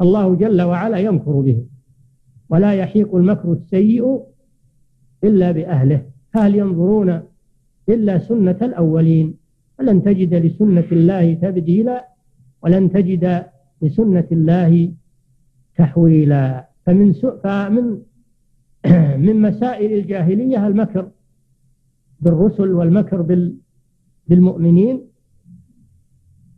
الله 0.02 0.36
جل 0.36 0.62
وعلا 0.62 0.98
يمكر 0.98 1.32
بهم. 1.32 1.66
ولا 2.50 2.74
يحيق 2.74 3.16
المكر 3.16 3.54
السيء 3.54 4.06
إلا 5.24 5.52
بأهله. 5.52 6.02
هل 6.36 6.56
ينظرون 6.56 7.10
إلا 7.90 8.20
سنة 8.20 8.60
الأولين؟ 8.62 9.28
ولن 9.80 10.04
تجد 10.04 10.34
لسنة 10.34 10.90
الله 10.92 11.34
تبديلا 11.34 12.08
ولن 12.64 12.92
تجد 12.92 13.44
لسنة 13.82 14.28
الله 14.32 14.92
تحويلا 15.80 16.70
فمن 16.86 17.14
فمن 17.44 18.02
من 19.26 19.42
مسائل 19.42 19.94
الجاهلية 19.94 20.68
المكر 20.68 21.12
بالرسل 22.20 22.72
والمكر 22.72 23.50
بالمؤمنين 24.28 25.02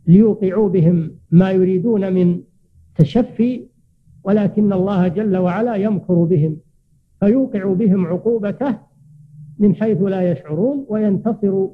ليوقعوا 0.06 0.68
بهم 0.68 1.10
ما 1.30 1.50
يريدون 1.50 2.12
من 2.12 2.40
تشفي 2.94 3.66
ولكن 4.24 4.72
الله 4.72 5.08
جل 5.08 5.36
وعلا 5.36 5.74
يمكر 5.74 6.14
بهم 6.14 6.56
فيوقع 7.20 7.72
بهم 7.72 8.06
عقوبته 8.06 8.78
من 9.58 9.74
حيث 9.74 10.02
لا 10.02 10.32
يشعرون 10.32 10.86
وينتصر 10.88 11.68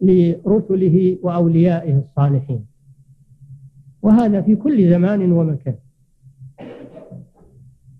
لرسله 0.00 1.18
وأوليائه 1.22 1.98
الصالحين. 1.98 2.66
وهذا 4.02 4.40
في 4.42 4.56
كل 4.56 4.90
زمان 4.90 5.32
ومكان. 5.32 5.74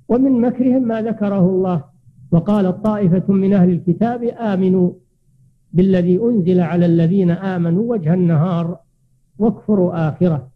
ومن 0.08 0.40
مكرهم 0.40 0.82
ما 0.82 1.02
ذكره 1.02 1.40
الله. 1.40 1.84
وقال 2.30 2.82
طائفة 2.82 3.32
من 3.32 3.54
أهل 3.54 3.70
الكتاب 3.70 4.22
آمنوا 4.22 4.90
بالذي 5.72 6.22
أنزل 6.22 6.60
على 6.60 6.86
الذين 6.86 7.30
آمنوا 7.30 7.90
وجه 7.90 8.14
النهار 8.14 8.78
واكفروا 9.38 10.08
آخرة 10.08 10.48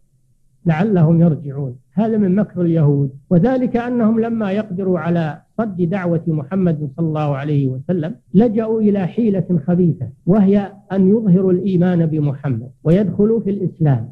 لعلهم 0.65 1.21
يرجعون. 1.21 1.75
هذا 1.93 2.17
من 2.17 2.35
مكر 2.35 2.61
اليهود. 2.61 3.11
وذلك 3.29 3.77
أنهم 3.77 4.19
لما 4.19 4.51
يقدروا 4.51 4.99
على 4.99 5.41
صد 5.57 5.81
دعوة 5.81 6.23
محمد 6.27 6.89
صلى 6.97 7.07
الله 7.07 7.35
عليه 7.35 7.67
وسلم 7.67 8.15
لجأوا 8.33 8.81
إلى 8.81 9.07
حيلة 9.07 9.59
خبيثة 9.67 10.09
وهي 10.25 10.71
أن 10.91 11.09
يظهروا 11.09 11.51
الإيمان 11.51 12.05
بمحمد 12.05 12.69
ويدخلوا 12.83 13.39
في 13.39 13.49
الإسلام 13.49 14.09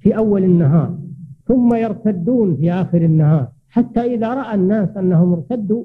في 0.00 0.16
أول 0.16 0.44
النهار 0.44 0.98
ثم 1.48 1.74
يرتدون 1.74 2.56
في 2.56 2.72
آخر 2.72 2.98
النهار. 3.04 3.48
حتى 3.74 4.14
إذا 4.14 4.34
رأى 4.34 4.54
الناس 4.54 4.96
أنهم 4.96 5.32
ارتدوا 5.32 5.84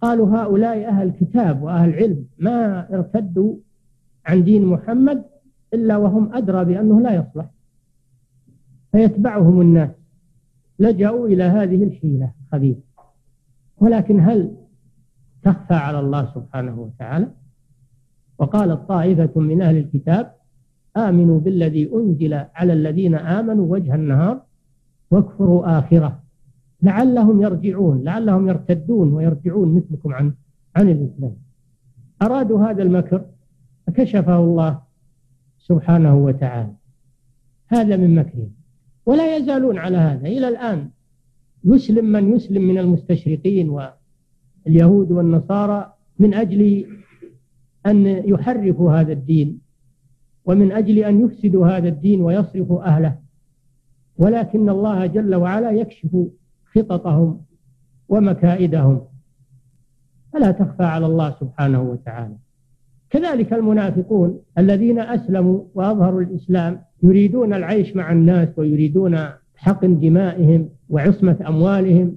قالوا 0.00 0.36
هؤلاء 0.36 0.88
أهل 0.88 1.10
كتاب 1.10 1.62
وأهل 1.62 1.94
علم 1.94 2.26
ما 2.38 2.88
ارتدوا 2.94 3.56
عن 4.26 4.44
دين 4.44 4.66
محمد 4.66 5.24
إلا 5.74 5.96
وهم 5.96 6.34
أدرى 6.34 6.64
بأنه 6.64 7.00
لا 7.00 7.14
يصلح. 7.14 7.50
فيتبعهم 8.92 9.60
الناس. 9.60 9.90
لجأوا 10.78 11.28
إلى 11.28 11.44
هذه 11.44 11.84
الحيلة 11.84 12.32
خبيثة 12.52 12.80
ولكن 13.76 14.20
هل 14.20 14.56
تخفى 15.42 15.74
على 15.74 16.00
الله 16.00 16.34
سبحانه 16.34 16.80
وتعالى؟ 16.80 17.30
وقالت 18.38 18.88
طائفة 18.88 19.40
من 19.40 19.62
أهل 19.62 19.76
الكتاب 19.76 20.34
آمنوا 20.96 21.40
بالذي 21.40 21.90
أنزل 21.94 22.34
على 22.34 22.72
الذين 22.72 23.14
آمنوا 23.14 23.72
وجه 23.72 23.94
النهار 23.94 24.42
واكفروا 25.10 25.78
آخرة. 25.78 26.23
لعلهم 26.84 27.42
يرجعون 27.42 28.04
لعلهم 28.04 28.48
يرتدون 28.48 29.12
ويرجعون 29.12 29.74
مثلكم 29.76 30.12
عن 30.14 30.34
عن 30.76 30.88
الإسلام. 30.88 31.36
أرادوا 32.22 32.70
هذا 32.70 32.82
المكر 32.82 33.24
فكشفه 33.86 34.38
الله 34.38 34.82
سبحانه 35.58 36.16
وتعالى. 36.16 36.74
هذا 37.68 37.96
من 37.96 38.14
مكرهم. 38.14 38.50
ولا 39.06 39.36
يزالون 39.36 39.78
على 39.78 39.96
هذا. 39.96 40.26
إلى 40.26 40.48
الآن 40.48 40.88
يسلم 41.64 42.04
من 42.04 42.32
يسلم 42.36 42.62
من 42.62 42.78
المستشرقين 42.78 43.70
واليهود 43.70 45.12
والنصارى 45.12 45.94
من 46.18 46.34
أجل 46.34 46.86
أن 47.86 48.06
يحرفوا 48.06 48.92
هذا 48.92 49.12
الدين 49.12 49.60
ومن 50.44 50.72
أجل 50.72 50.98
أن 50.98 51.20
يفسدوا 51.24 51.66
هذا 51.66 51.88
الدين 51.88 52.20
ويصرفوا 52.20 52.86
أهله. 52.86 53.18
ولكن 54.18 54.68
الله 54.68 55.06
جل 55.06 55.34
وعلا 55.34 55.70
يكشف 55.70 56.16
خططهم 56.74 57.40
ومكائدهم. 58.08 59.00
فلا 60.32 60.50
تخفى 60.50 60.84
على 60.84 61.06
الله 61.06 61.30
سبحانه 61.40 61.82
وتعالى. 61.82 62.36
كذلك 63.10 63.52
المنافقون 63.52 64.40
الذين 64.58 64.98
أسلموا 64.98 65.64
وأظهروا 65.74 66.20
الإسلام 66.20 66.80
يريدون 67.02 67.54
العيش 67.54 67.96
مع 67.96 68.12
الناس 68.12 68.48
ويريدون 68.58 69.18
حقن 69.56 70.00
دمائهم 70.00 70.68
وعصمة 70.88 71.36
أموالهم. 71.48 72.16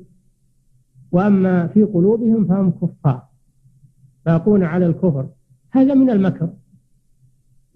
وأما 1.12 1.68
في 1.68 1.84
قلوبهم 1.84 2.46
فهم 2.46 2.72
كفار. 2.72 3.24
باقون 4.26 4.64
على 4.64 4.86
الكفر 4.86 5.28
هذا 5.72 5.94
من 5.94 6.10
المكر. 6.10 6.50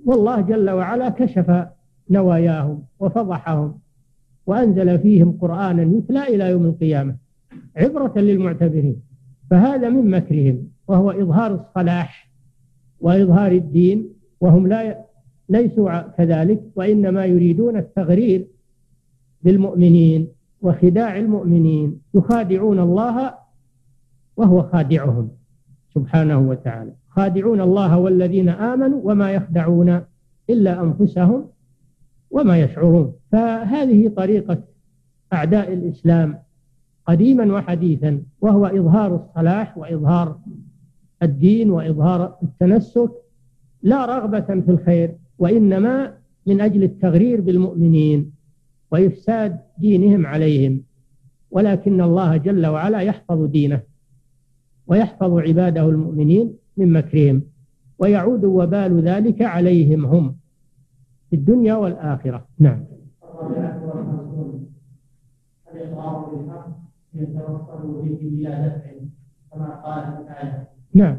والله 0.06 0.42
جل 0.42 0.70
وعلا 0.70 1.10
كشف 1.10 1.68
نواياهم 2.10 2.84
وفضحهم. 3.00 3.81
وأنزل 4.52 5.00
فيهم 5.00 5.38
قرآنا 5.42 5.84
يتلى 5.98 6.24
إلى 6.28 6.50
يوم 6.50 6.66
القيامة 6.66 7.16
عبرة 7.76 8.14
للمعتبرين 8.20 9.02
فهذا 9.50 9.90
من 9.90 10.10
مكرهم 10.10 10.68
وهو 10.88 11.12
إظهار 11.12 11.54
الصلاح 11.56 12.30
وإظهار 13.00 13.52
الدين 13.52 14.10
وهم 14.42 14.68
لا 14.68 15.06
ليسوا 15.50 16.02
كذلك 16.02 16.62
وإنما 16.76 17.26
يريدون 17.26 17.78
التغرير 17.78 18.48
بالمؤمنين 19.42 20.28
وخداع 20.62 21.18
المؤمنين 21.18 22.02
يخادعون 22.14 22.80
الله 22.80 23.34
وهو 24.38 24.64
خادعهم 24.64 25.30
سبحانه 25.96 26.40
وتعالى. 26.40 26.94
خادعون 27.10 27.62
الله 27.62 27.98
والذين 27.98 28.50
آمنوا 28.50 29.02
وما 29.04 29.32
يخدعون 29.32 30.02
إلا 30.50 30.84
أنفسهم 30.84 31.46
وما 32.32 32.60
يشعرون. 32.60 33.14
فهذه 33.32 34.08
طريقة 34.08 34.64
أعداء 35.34 35.74
الإسلام 35.74 36.40
قديما 37.08 37.54
وحديثا 37.54 38.22
وهو 38.42 38.66
إظهار 38.66 39.16
الصلاح 39.16 39.78
وإظهار 39.78 40.40
الدين 41.24 41.72
وإظهار 41.72 42.38
التنسك 42.44 43.12
لا 43.84 44.06
رغبة 44.06 44.62
في 44.62 44.72
الخير 44.72 45.16
وإنما 45.40 46.14
من 46.48 46.62
أجل 46.62 46.84
التغرير 46.84 47.42
بالمؤمنين 47.42 48.32
وإفساد 48.92 49.60
دينهم 49.78 50.26
عليهم. 50.26 50.84
ولكن 51.52 52.02
الله 52.02 52.38
جل 52.38 52.66
وعلا 52.68 53.00
يحفظ 53.00 53.46
دينه 53.46 53.82
ويحفظ 54.88 55.38
عباده 55.38 55.90
المؤمنين 55.90 56.54
من 56.78 56.94
مكرهم 56.94 57.42
ويعود 58.00 58.46
وبال 58.46 59.02
ذلك 59.02 59.42
عليهم 59.42 60.06
هم. 60.06 60.41
في 61.32 61.38
الدنيا 61.38 61.76
والآخرة. 61.76 62.48
نعم. 62.60 62.86
يتوصلوا 67.14 68.02
به 68.02 68.20
إلى 68.22 68.82
كما 69.54 69.70
قال 69.76 70.26
تعالى 70.28 70.68
نعم. 70.94 71.18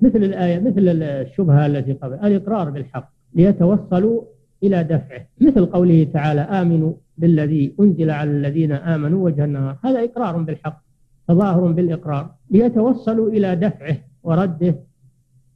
مثل 0.00 0.16
الآية 0.16 0.58
مثل 0.58 1.02
الشبهة 1.02 1.66
التي 1.66 1.92
قبل. 1.92 2.14
الإقرار 2.14 2.70
بالحق 2.70 3.12
ليتوصلوا 3.34 4.22
إلى 4.62 4.84
دفعه. 4.84 5.26
مثل 5.40 5.66
قوله 5.66 6.04
تعالى 6.04 6.40
آمنوا 6.40 6.92
بالذي 7.18 7.74
أنزل 7.80 8.10
على 8.10 8.30
الذين 8.30 8.72
آمنوا 8.72 9.24
وجه 9.24 9.44
النهار. 9.44 9.78
هذا 9.84 10.04
إقرار 10.04 10.42
بالحق 10.42 10.82
تظاهر 11.28 11.72
بالإقرار. 11.72 12.34
ليتوصلوا 12.50 13.28
إلى 13.30 13.56
دفعه 13.56 13.96
ورده 14.22 14.74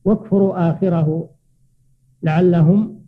واكفروا 0.04 0.70
آخره 0.70 1.30
لعلهم 2.22 3.03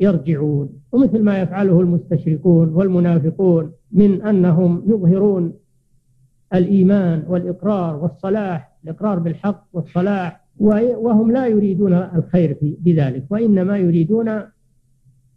يرجعون. 0.00 0.68
ومثل 0.92 1.22
ما 1.22 1.40
يفعله 1.42 1.80
المستشركون 1.80 2.68
والمنافقون 2.68 3.72
من 3.92 4.22
أنهم 4.22 4.82
يظهرون 4.86 5.52
الإيمان 6.54 7.24
والإقرار 7.28 7.96
والصلاح 7.96 8.76
الإقرار 8.84 9.18
بالحق 9.18 9.66
والصلاح 9.72 10.44
وهم 10.58 11.32
لا 11.32 11.46
يريدون 11.46 11.92
الخير 11.92 12.54
في 12.54 12.76
بذلك 12.80 13.24
وإنما 13.30 13.78
يريدون 13.78 14.42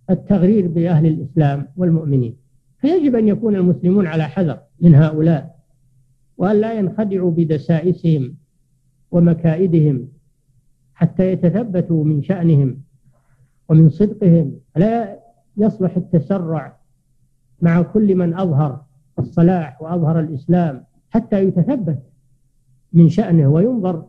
التغرير 0.10 0.68
بأهل 0.68 1.06
الإسلام 1.06 1.68
والمؤمنين. 1.78 2.36
فيجب 2.82 3.16
أن 3.16 3.28
يكون 3.28 3.56
المسلمون 3.56 4.08
على 4.08 4.24
حذر 4.24 4.60
من 4.82 4.96
هؤلاء 4.96 5.56
وأن 6.38 6.62
لا 6.62 6.74
ينخدعوا 6.74 7.32
بدسائسهم 7.32 8.36
ومكائدهم 9.12 10.08
حتى 10.94 11.32
يتثبتوا 11.32 12.04
من 12.04 12.24
شأنهم. 12.24 12.82
ومن 13.70 13.90
صدقهم 13.90 14.54
لا 14.76 15.20
يصلح 15.58 15.98
التسرع 15.98 16.78
مع 17.62 17.82
كل 17.82 18.16
من 18.16 18.34
أظهر 18.34 18.82
الصلاح 19.20 19.82
وأظهر 19.82 20.20
الإسلام 20.20 20.84
حتى 21.10 21.44
يتثبت 21.44 22.00
من 22.94 23.10
شأنه 23.10 23.48
وينظر 23.48 24.06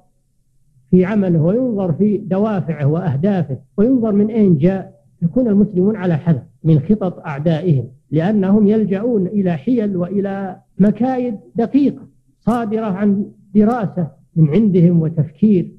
في 0.90 1.05
عمله 1.05 1.42
وينظر 1.42 1.92
في 1.92 2.18
دوافعه 2.18 2.87
وأهدافه 2.87 3.59
وينظر 3.77 4.12
من 4.12 4.31
أين 4.31 4.59
جاء 4.59 5.05
يكون 5.23 5.49
المسلمون 5.49 5.97
على 5.97 6.16
حذر 6.16 6.42
من 6.64 6.81
خطط 6.81 7.18
أعدائهم 7.18 7.88
لأنهم 8.11 8.66
يلجؤون 8.66 9.27
إلى 9.27 9.57
حيل 9.57 9.97
وإلى 9.97 10.61
مكايد 10.79 11.38
دقيقة 11.55 12.09
صادرة 12.40 12.87
عن 12.87 13.31
دراسة 13.55 14.11
من 14.37 14.49
عندهم 14.49 15.03
وتفكير. 15.03 15.73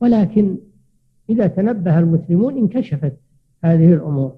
ولكن 0.00 0.56
إذا 1.32 1.46
تنبه 1.46 1.98
المسلمون 1.98 2.58
انكشفت 2.58 3.16
هذه 3.64 3.92
الأمور 3.94 4.36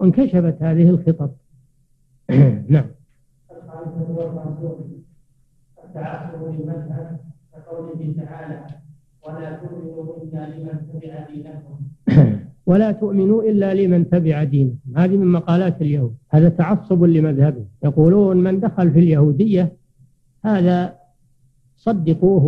وانكشفت 0.00 0.62
هذه 0.62 0.90
الخطط. 0.90 1.36
نعم. 2.74 2.86
التعصب 5.84 6.42
للمذهب 6.42 7.20
كقوله 7.52 8.14
تعالى 8.18 8.64
ولا 9.26 9.56
تؤمنوا 9.56 10.16
إلا 10.22 10.42
لمن 10.50 10.76
تبع 10.92 11.26
دينكم. 11.30 11.76
ولا 12.66 12.92
تؤمنوا 12.92 13.42
إلا 13.42 13.74
لمن 13.74 14.10
تبع 14.10 14.44
دينكم 14.44 14.96
هذه 14.96 15.16
من 15.16 15.26
مقالات 15.26 15.82
اليهود. 15.82 16.16
هذا 16.30 16.48
تعصب 16.48 17.04
لمذهبه 17.04 17.64
يقولون 17.84 18.36
من 18.36 18.60
دخل 18.60 18.90
في 18.90 18.98
اليهودية 18.98 19.72
هذا 20.44 20.98
صدقوه 21.76 22.44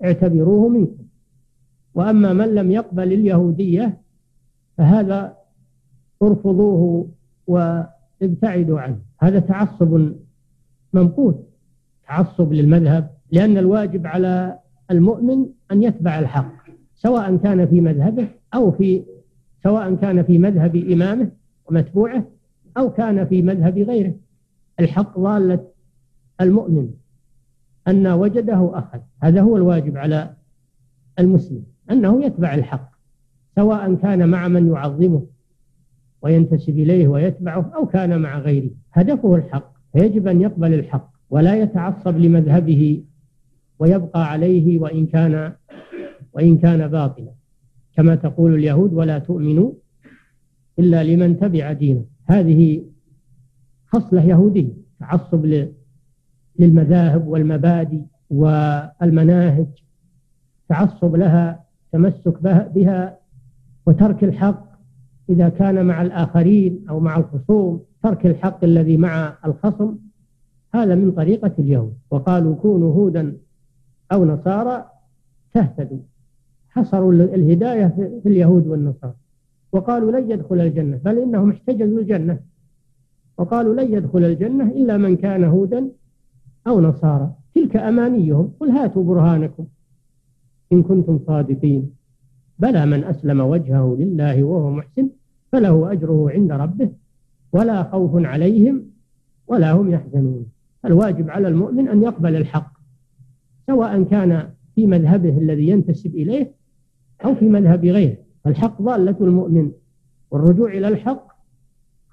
واعتبروه 0.00 0.68
منكم. 0.68 1.01
وأما 1.94 2.32
من 2.32 2.54
لم 2.54 2.70
يقبل 2.70 3.12
اليهودية 3.12 4.00
فهذا 4.78 5.36
ارفضوه 6.22 7.08
وابتعدوا 7.46 8.80
عنه. 8.80 8.98
هذا 9.20 9.38
تعصب 9.38 10.12
ممقوت 10.92 11.48
تعصب 12.08 12.52
للمذهب 12.52 13.10
لأن 13.30 13.58
الواجب 13.58 14.06
على 14.06 14.58
المؤمن 14.90 15.46
أن 15.72 15.82
يتبع 15.82 16.18
الحق 16.18 16.52
سواء 16.94 17.36
كان 17.36 17.66
في 17.66 17.80
مذهبه 17.80 18.28
أو 18.54 18.70
في 18.70 19.04
سواء 19.62 19.94
كان 19.94 20.22
في 20.22 20.38
مذهب 20.38 20.76
إمامه 20.76 21.30
ومتبوعه 21.66 22.24
أو 22.76 22.92
كان 22.92 23.26
في 23.26 23.42
مذهب 23.42 23.78
غيره. 23.78 24.14
الحق 24.80 25.18
ضالة 25.18 25.66
المؤمن 26.40 26.90
أن 27.88 28.06
وجده 28.06 28.78
أخذ. 28.78 28.98
هذا 29.22 29.40
هو 29.40 29.56
الواجب 29.56 29.96
على 29.96 30.34
المسلم 31.22 31.62
أنه 31.90 32.24
يتبع 32.24 32.54
الحق 32.54 32.92
سواء 33.56 33.94
كان 33.94 34.28
مع 34.28 34.48
من 34.48 34.68
يعظمه 34.68 35.26
وينتسب 36.22 36.78
إليه 36.78 37.08
ويتبعه 37.08 37.72
أو 37.76 37.86
كان 37.86 38.20
مع 38.20 38.38
غيره. 38.38 38.70
هدفه 38.92 39.36
الحق 39.36 39.72
فيجب 39.92 40.28
أن 40.28 40.40
يقبل 40.40 40.74
الحق 40.74 41.10
ولا 41.30 41.56
يتعصب 41.62 42.16
لمذهبه 42.18 43.04
ويبقى 43.78 44.30
عليه 44.30 44.78
وإن 44.78 45.06
كان 45.06 45.52
وإن 46.32 46.58
كان 46.58 46.88
باطلا. 46.88 47.30
كما 47.96 48.14
تقول 48.14 48.54
اليهود 48.54 48.92
ولا 48.92 49.18
تؤمنوا 49.18 49.72
إلا 50.78 51.04
لمن 51.04 51.40
تبع 51.40 51.72
دينه. 51.72 52.04
هذه 52.26 52.84
خصلة 53.86 54.24
يهودية 54.24 54.72
تعصب 55.00 55.66
للمذاهب 56.58 57.26
والمبادئ 57.28 58.00
والمناهج 58.30 59.66
تعصب 60.72 61.16
لها 61.16 61.64
تمسك 61.92 62.42
بها 62.74 63.18
وترك 63.86 64.24
الحق 64.24 64.64
إذا 65.28 65.48
كان 65.48 65.86
مع 65.86 66.02
الآخرين 66.02 66.84
أو 66.88 67.00
مع 67.00 67.16
الخصوم 67.16 67.82
ترك 68.02 68.26
الحق 68.26 68.64
الذي 68.64 68.96
مع 68.96 69.38
الخصم. 69.44 69.96
هذا 70.74 70.94
من 70.94 71.12
طريقة 71.12 71.52
اليهود. 71.58 71.94
وقالوا 72.10 72.54
كونوا 72.54 72.94
هودا 72.94 73.36
أو 74.12 74.24
نصارى 74.24 74.86
تهتدوا. 75.54 75.98
حصروا 76.68 77.12
الهداية 77.12 77.86
في 78.22 78.28
اليهود 78.28 78.66
والنصارى. 78.66 79.14
وقالوا 79.72 80.20
لن 80.20 80.30
يدخل 80.30 80.60
الجنة 80.60 81.00
بل 81.04 81.18
إنهم 81.18 81.50
احتجزوا 81.50 81.98
الجنة. 81.98 82.38
وقالوا 83.38 83.74
لن 83.74 83.92
يدخل 83.92 84.24
الجنة 84.24 84.64
إلا 84.64 84.96
من 84.96 85.16
كان 85.16 85.44
هودا 85.44 85.88
أو 86.66 86.80
نصارى. 86.80 87.30
تلك 87.54 87.76
أمانيهم. 87.76 88.52
قل 88.60 88.70
هاتوا 88.70 89.04
برهانكم. 89.04 89.66
إن 90.72 90.82
كنتم 90.82 91.18
صادقين. 91.26 91.90
بلى 92.58 92.86
من 92.86 93.04
أسلم 93.04 93.40
وجهه 93.40 93.96
لله 94.00 94.44
وهو 94.44 94.70
محسن 94.70 95.08
فله 95.52 95.92
أجره 95.92 96.30
عند 96.30 96.52
ربه 96.52 96.90
ولا 97.52 97.82
خوف 97.82 98.26
عليهم 98.26 98.82
ولا 99.46 99.72
هم 99.72 99.90
يحزنون. 99.90 100.46
الواجب 100.84 101.30
على 101.30 101.48
المؤمن 101.48 101.88
أن 101.88 102.02
يقبل 102.02 102.36
الحق 102.36 102.72
سواء 103.66 104.02
كان 104.02 104.48
في 104.74 104.86
مذهبه 104.86 105.38
الذي 105.38 105.68
ينتسب 105.68 106.14
إليه 106.14 106.52
أو 107.24 107.34
في 107.34 107.48
مذهب 107.48 107.84
غيره. 107.84 108.16
الحق 108.46 108.82
ضالة 108.82 109.16
المؤمن 109.20 109.72
والرجوع 110.30 110.72
إلى 110.72 110.88
الحق 110.88 111.26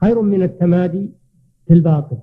خير 0.01 0.21
من 0.21 0.43
التمادي 0.43 1.11
في 1.67 1.73
الباطل. 1.73 2.17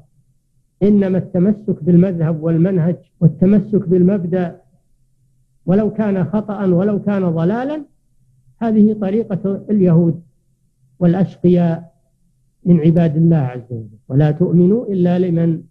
إنما 0.82 1.18
التمسك 1.18 1.84
بالمذهب 1.84 2.42
والمنهج 2.42 2.96
والتمسك 3.20 3.88
بالمبدأ 3.88 4.60
ولو 5.66 5.92
كان 5.92 6.24
خطأ 6.24 6.66
ولو 6.66 7.02
كان 7.02 7.30
ضلالا 7.30 7.84
هذه 8.58 8.92
طريقة 9.00 9.64
اليهود 9.70 10.22
والأشقياء 10.98 11.92
من 12.64 12.80
عباد 12.80 13.16
الله 13.16 13.36
عز 13.36 13.70
وجل. 13.70 13.98
ولا 14.08 14.30
تؤمنوا 14.30 14.86
إلا 14.86 15.18
لمن 15.18 15.62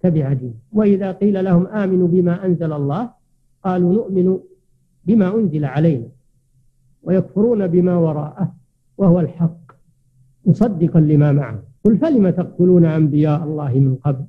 تبع 0.00 0.32
دين 0.32 0.54
وإذا 0.72 1.12
قيل 1.12 1.44
لهم 1.44 1.66
آمنوا 1.66 2.08
بما 2.08 2.46
أنزل 2.46 2.72
الله 2.72 3.10
قالوا 3.64 3.94
نؤمن 3.94 4.38
بما 5.04 5.34
أنزل 5.34 5.64
علينا 5.64 6.08
ويكفرون 7.02 7.66
بما 7.66 7.96
وراءه 7.96 8.54
وهو 8.98 9.20
الحق 9.20 9.60
مصدقا 10.46 11.00
لما 11.00 11.32
معه. 11.32 11.62
قل 11.84 11.98
فلم 11.98 12.30
تقتلون 12.30 12.84
أنبياء 12.84 13.44
الله 13.44 13.78
من 13.78 13.94
قبل 13.94 14.24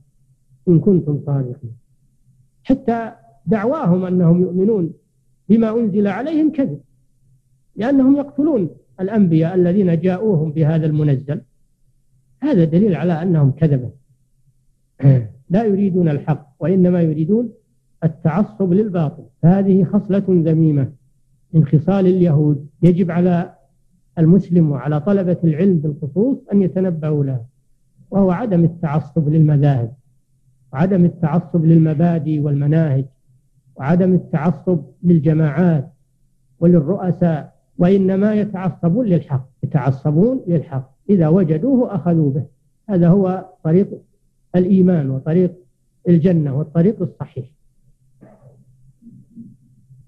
إن 0.68 0.80
كنتم 0.80 1.20
صادقين؟ 1.26 1.76
حتى 2.64 3.12
دعواهم 3.45 4.05
أنهم 4.05 4.41
يؤمنون 4.41 4.93
بما 5.52 5.80
أنزل 5.80 6.08
عليهم 6.08 6.52
كذب 6.52 6.82
لأنهم 7.76 8.16
يقتلون 8.16 8.70
الأنبياء 8.99 9.56
الذين 9.56 9.99
جاءوهم 9.99 10.52
بهذا 10.52 10.86
المنزل. 10.86 11.41
هذا 12.39 12.64
دليل 12.64 12.95
على 12.95 13.22
أنهم 13.22 13.52
كذبة 13.52 13.91
لا 15.49 15.64
يريدون 15.64 16.10
الحق 16.10 16.56
وإنما 16.60 17.02
يريدون 17.02 17.54
التعصب 18.04 18.74
للباطل. 18.74 19.24
فهذه 19.41 19.84
خصلة 19.84 20.24
ذميمة. 20.30 20.91
من 21.54 21.66
خصال 21.66 22.08
اليهود 22.08 22.68
يجب 22.84 23.12
على 23.12 23.54
المسلم 24.18 24.72
وعلى 24.72 24.99
طلبة 24.99 25.38
العلم 25.43 25.78
بالخصوص 25.78 26.38
أن 26.54 26.62
يتنبهوا 26.62 27.24
لها 27.24 27.45
وهو 28.12 28.32
عدم 28.32 28.64
التعصب 28.64 29.30
للمذاهب 29.30 29.93
وعدم 30.74 31.06
التعصب 31.06 31.66
للمبادئ 31.66 32.39
والمناهج. 32.39 33.06
وعدم 33.76 34.13
التعصب 34.13 34.80
للجماعات 35.03 35.91
وللرؤساء 36.59 37.53
وإنما 37.78 38.34
يتعصبون 38.34 39.05
للحق 39.05 39.47
يتعصبون 39.63 40.41
للحق. 40.47 40.91
إذا 41.09 41.28
وجدوه 41.28 41.95
أخذوا 41.95 42.32
به. 42.32 42.45
هذا 42.89 43.07
هو 43.07 43.45
طريق 43.63 43.88
الإيمان 44.55 45.09
وطريق 45.09 45.51
الجنة 46.09 46.57
والطريق 46.57 47.01
الصحيح. 47.01 47.45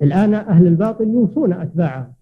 الآن 0.01 0.33
أهل 0.33 0.67
الباطل 0.67 1.07
يوصون 1.07 1.53
أتباعهم. 1.53 2.13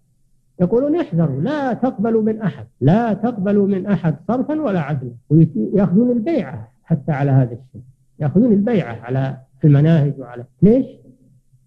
يقولون 0.60 1.00
احذروا 1.00 1.40
لا 1.40 1.72
تقبلوا 1.72 2.22
من 2.22 2.40
أحد 2.40 2.66
لا 2.80 3.12
تقبلوا 3.12 3.66
من 3.66 3.86
أحد 3.86 4.16
صرفا 4.28 4.60
ولا 4.60 4.80
عدلا. 4.80 5.12
ويأخذون 5.30 6.10
البيعة 6.10 6.72
حتى 6.84 7.12
على 7.12 7.30
هذا 7.30 7.52
الشيء. 7.52 7.82
يأخذون 8.18 8.52
البيعة 8.52 9.00
على 9.02 9.36
المناهج 9.64 10.12
وعلى 10.18 10.44
ليش؟ 10.62 10.86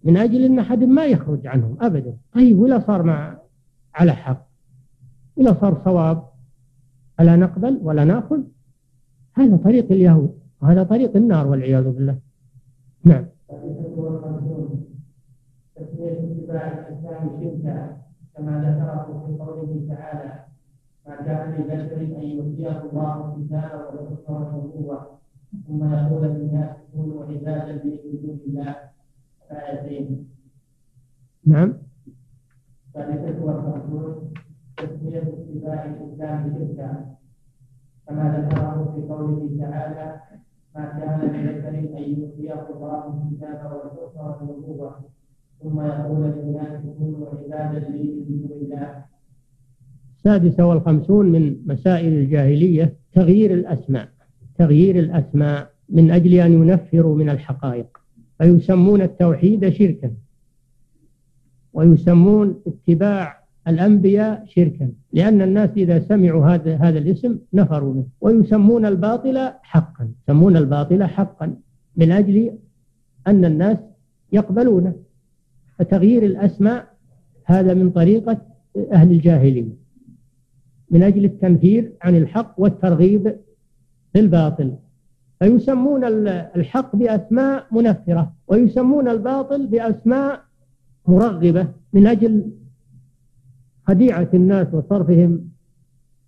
من 0.04 0.16
أجل 0.16 0.44
أن 0.44 0.58
أحد 0.58 0.84
ما 0.84 1.06
يخرج 1.06 1.46
عنهم 1.46 1.76
أبدا. 1.80 2.16
طيب 2.34 2.58
ولا 2.58 2.80
صار 2.80 3.02
مع 3.02 3.38
على 3.94 4.12
حق. 4.12 4.46
ولا 5.36 5.54
صار 5.60 5.82
صواب. 5.84 6.22
ألا 7.20 7.36
نقبل 7.36 7.80
ولا 7.82 8.04
نأخذ؟ 8.04 8.40
هذا 9.34 9.56
طريق 9.56 9.92
اليهود. 9.92 10.38
وهذا 10.62 10.82
طريق 10.82 11.16
النار 11.16 11.46
والعياذ 11.46 11.90
بالله. 11.90 12.18
نعم. 13.04 13.26
كما 18.36 18.52
ذكره 18.60 19.26
في 19.26 19.42
قوله 19.42 19.86
تعالى 19.88 20.44
ما 21.06 21.16
كان 21.16 21.54
لبشر 21.54 22.00
أن 22.00 22.22
يؤتيه 22.22 22.82
الله 22.82 23.34
الكتاب 23.36 23.70
والحكم 23.94 24.34
والنبوة 24.34 25.06
ثم 25.68 25.94
يقول 25.94 26.26
للناس 26.26 26.76
كونوا 26.92 27.24
عبادا 27.24 27.84
من 27.84 28.40
الله. 28.46 28.76
آيتين 29.50 30.28
نعم. 31.46 31.72
ثالثة 32.94 33.44
والخمسون 33.44 34.32
تسمية 34.76 35.18
اتباع 35.18 35.84
الإسلام 35.84 36.54
شركا 36.58 37.16
كما 38.08 38.38
ذكره 38.38 38.92
في 38.94 39.12
قوله 39.12 39.50
تعالى 39.60 40.20
ما 40.74 40.84
كان 40.84 41.20
لبشر 41.20 41.98
أن 41.98 42.20
يؤتيه 42.20 42.66
الله 42.74 43.28
الكتاب 43.32 43.72
والحكم 43.72 44.48
والنبوة 44.48 45.00
ثم 45.62 45.80
يقول 45.80 46.22
للناس 46.22 46.82
كونوا 46.98 47.28
عبادا 47.28 47.88
لي 47.88 48.24
من 48.28 48.48
دون 48.48 48.58
الله. 48.62 49.04
السادسة 50.16 50.66
والخمسون 50.66 51.32
من 51.32 51.56
مسائل 51.66 52.12
الجاهلية 52.12 52.96
تغيير 53.12 53.54
الأسماء. 53.54 54.08
تغيير 54.58 54.98
الأسماء 54.98 55.70
من 55.88 56.10
أجل 56.10 56.34
أن 56.34 56.52
ينفروا 56.52 57.16
من 57.16 57.28
الحقائق. 57.30 57.95
فيسمون 58.38 59.02
التوحيد 59.02 59.68
شركا. 59.68 60.10
ويسمون 61.72 62.62
اتباع 62.66 63.42
الأنبياء 63.68 64.44
شركا. 64.46 64.92
لأن 65.12 65.42
الناس 65.42 65.70
إذا 65.76 66.00
سمعوا 66.00 66.46
هذا 66.46 66.76
هذا 66.76 66.98
الاسم 66.98 67.38
نفروا 67.52 67.94
منه. 67.94 68.06
ويسمون 68.20 68.86
الباطل 68.86 69.52
حقا. 69.62 70.08
يسمون 70.22 70.56
الباطل 70.56 71.04
حقا 71.04 71.56
من 71.96 72.12
أجل 72.12 72.58
أن 73.26 73.44
الناس 73.44 73.78
يقبلونه. 74.32 74.94
فتغيير 75.78 76.22
الأسماء 76.22 76.86
هذا 77.44 77.74
من 77.74 77.90
طريقة 77.90 78.42
أهل 78.92 79.10
الجاهلية. 79.10 79.86
من 80.90 81.02
أجل 81.02 81.24
التنفير 81.24 81.92
عن 82.02 82.16
الحق 82.16 82.54
والترغيب 82.58 83.36
في 84.12 84.20
الباطل 84.20 84.76
فيسمون 85.38 86.04
الحق 86.56 86.96
بأسماء 86.96 87.66
منفرة 87.72 88.32
ويسمون 88.48 89.08
الباطل 89.08 89.66
بأسماء 89.66 90.40
مرغبة 91.08 91.68
من 91.92 92.06
أجل 92.06 92.52
خديعة 93.88 94.28
الناس 94.34 94.66
وصرفهم 94.74 95.48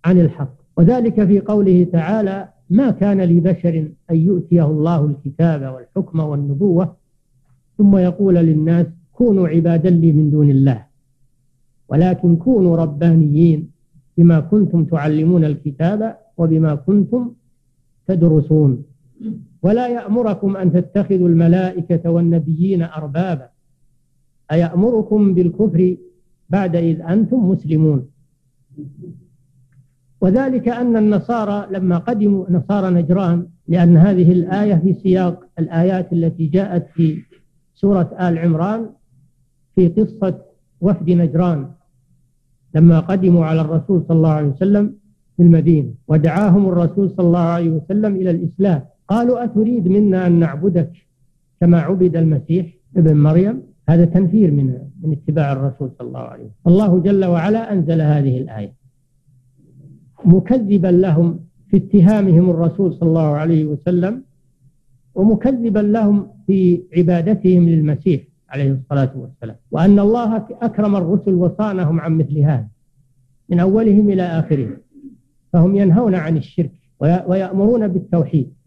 عن 0.05 0.19
الحق. 0.19 0.53
وذلك 0.77 1.25
في 1.25 1.39
قوله 1.39 1.83
تعالى 1.83 2.49
ما 2.69 2.91
كان 2.91 3.21
لبشر 3.21 3.91
أن 4.11 4.15
يؤتيه 4.15 4.65
الله 4.65 5.05
الكتاب 5.05 5.73
والحكم 5.73 6.19
والنبوة 6.19 6.95
ثم 7.77 7.97
يقول 7.97 8.35
للناس 8.35 8.85
كونوا 9.13 9.47
عبادا 9.47 9.89
لي 9.89 10.11
من 10.11 10.31
دون 10.31 10.49
الله 10.49 10.85
ولكن 11.89 12.35
كونوا 12.35 12.77
ربانيين 12.77 13.71
بما 14.17 14.39
كنتم 14.39 14.85
تعلمون 14.85 15.45
الكتاب 15.45 16.17
وبما 16.37 16.75
كنتم 16.75 17.31
تدرسون 18.07 18.83
ولا 19.63 19.87
يأمركم 19.87 20.57
أن 20.57 20.73
تتخذوا 20.73 21.29
الملائكة 21.29 22.09
والنبيين 22.09 22.81
أربابا. 22.83 23.49
أيأمركم 24.51 25.33
بالكفر 25.33 25.95
بعد 26.49 26.75
إذ 26.75 27.01
أنتم 27.01 27.49
مسلمون؟ 27.49 28.09
وذلك 30.21 30.67
أن 30.67 30.97
النصارى 30.97 31.67
لما 31.71 31.97
قدموا 31.97 32.45
نصارى 32.49 32.89
نجران 32.93 33.47
لأن 33.67 33.97
هذه 33.97 34.31
الآية 34.31 34.75
في 34.75 34.93
سياق 34.93 35.45
الآيات 35.59 36.13
التي 36.13 36.47
جاءت 36.47 36.87
في 36.93 37.17
سورة 37.75 38.15
آل 38.19 38.37
عمران 38.37 38.89
في 39.75 39.87
قصة 39.87 40.41
وفد 40.81 41.09
نجران. 41.09 41.71
لما 42.75 42.99
قدموا 42.99 43.45
على 43.45 43.61
الرسول 43.61 44.03
صلى 44.07 44.17
الله 44.17 44.29
عليه 44.29 44.47
وسلم 44.47 44.95
في 45.37 45.43
المدينة 45.43 45.93
ودعاهم 46.07 46.67
الرسول 46.69 47.09
صلى 47.09 47.27
الله 47.27 47.39
عليه 47.39 47.69
وسلم 47.69 48.15
إلى 48.15 48.31
الإسلام. 48.31 48.85
قالوا 49.09 49.43
أتريد 49.43 49.87
منا 49.87 50.27
أن 50.27 50.31
نعبدك 50.39 50.91
كما 51.61 51.79
عبد 51.79 52.15
المسيح 52.15 52.65
ابن 52.97 53.17
مريم؟ 53.17 53.61
هذا 53.89 54.05
تنفير 54.05 54.51
من 54.51 54.77
من 55.03 55.11
اتباع 55.11 55.51
الرسول 55.51 55.91
صلى 55.97 56.07
الله 56.07 56.19
عليه 56.19 56.43
وسلم. 56.43 56.67
الله 56.67 56.99
جل 56.99 57.25
وعلا 57.25 57.73
أنزل 57.73 58.01
هذه 58.01 58.37
الآية. 58.37 58.73
مكذبا 60.25 60.87
لهم 60.87 61.39
في 61.69 61.77
اتهامهم 61.77 62.49
الرسول 62.49 62.93
صلى 62.93 63.09
الله 63.09 63.27
عليه 63.27 63.65
وسلم 63.65 64.23
ومكذبا 65.15 65.79
لهم 65.79 66.27
في 66.47 66.83
عبادتهم 66.97 67.69
للمسيح 67.69 68.21
عليه 68.49 68.71
الصلاة 68.71 69.11
والسلام. 69.15 69.55
وأن 69.71 69.99
الله 69.99 70.35
أكرم 70.61 70.95
الرسل 70.95 71.33
وصانهم 71.33 71.99
عن 71.99 72.17
مثل 72.17 72.37
هذا 72.39 72.67
من 73.49 73.59
أولهم 73.59 74.09
إلى 74.09 74.23
آخرهم. 74.23 74.77
فهم 75.53 75.75
ينهون 75.75 76.15
عن 76.15 76.37
الشرك 76.37 76.71
ويأمرون 76.99 77.87
بالتوحيد. 77.87 78.58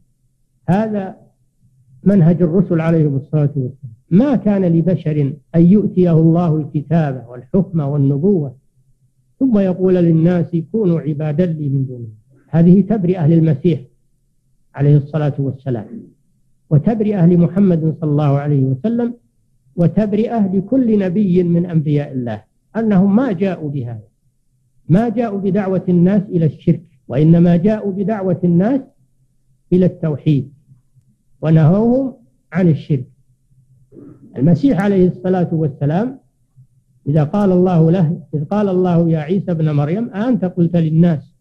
هذا 0.69 1.17
منهج 2.05 2.43
الرسل 2.43 2.81
عليهم 2.81 3.17
الصلاة 3.17 3.51
والسلام. 3.57 3.93
ما 4.11 4.37
كان 4.37 4.65
لبشر 4.65 5.33
أن 5.55 5.67
يؤتيه 5.67 6.13
الله 6.13 6.57
الكتاب 6.57 7.27
والحكم 7.29 7.81
والنبوة 7.81 8.55
ثم 9.41 9.59
يقول 9.59 9.95
للناس 9.95 10.57
كونوا 10.73 11.01
عبادا 11.01 11.47
لي 11.47 11.69
من 11.69 11.87
دونه 11.87 12.09
هذه 12.49 12.81
تبرئة 12.81 13.27
للمسيح 13.27 13.81
عليه 14.75 14.97
الصلاة 14.97 15.35
والسلام 15.39 15.87
وتبرئة 16.71 17.27
لمحمد 17.27 17.97
صلى 18.01 18.11
الله 18.11 18.39
عليه 18.39 18.63
وسلم 18.63 19.15
وتبرئة 19.77 20.47
لكل 20.55 20.99
نبي 20.99 21.43
من 21.43 21.67
أنبياء 21.67 22.13
الله. 22.13 22.43
أنهم 22.77 23.17
ما 23.17 23.33
جاءوا 23.33 23.71
بهذا. 23.71 24.09
ما 24.89 25.09
جاءوا 25.09 25.41
بدعوة 25.41 25.85
الناس 25.89 26.23
إلى 26.23 26.47
الشرك 26.47 26.83
وإنما 27.09 27.57
جاءوا 27.57 27.93
بدعوة 27.93 28.41
الناس 28.45 28.81
إلى 29.73 29.87
التوحيد. 29.87 30.52
ونهوهم 31.43 32.15
عن 32.53 32.69
الشرك. 32.69 33.09
المسيح 34.37 34.81
عليه 34.81 35.09
الصلاة 35.09 35.55
والسلام 35.55 36.19
إذا 37.07 37.25
قال 37.25 37.53
الله 37.53 37.91
له 37.91 38.23
إذ 38.35 38.45
قال 38.45 38.69
الله 38.69 39.11
يا 39.11 39.19
عيسى 39.19 39.51
ابن 39.51 39.71
مريم 39.71 40.11
أنت 40.11 40.45
قلت 40.45 40.77
للناس 40.77 41.35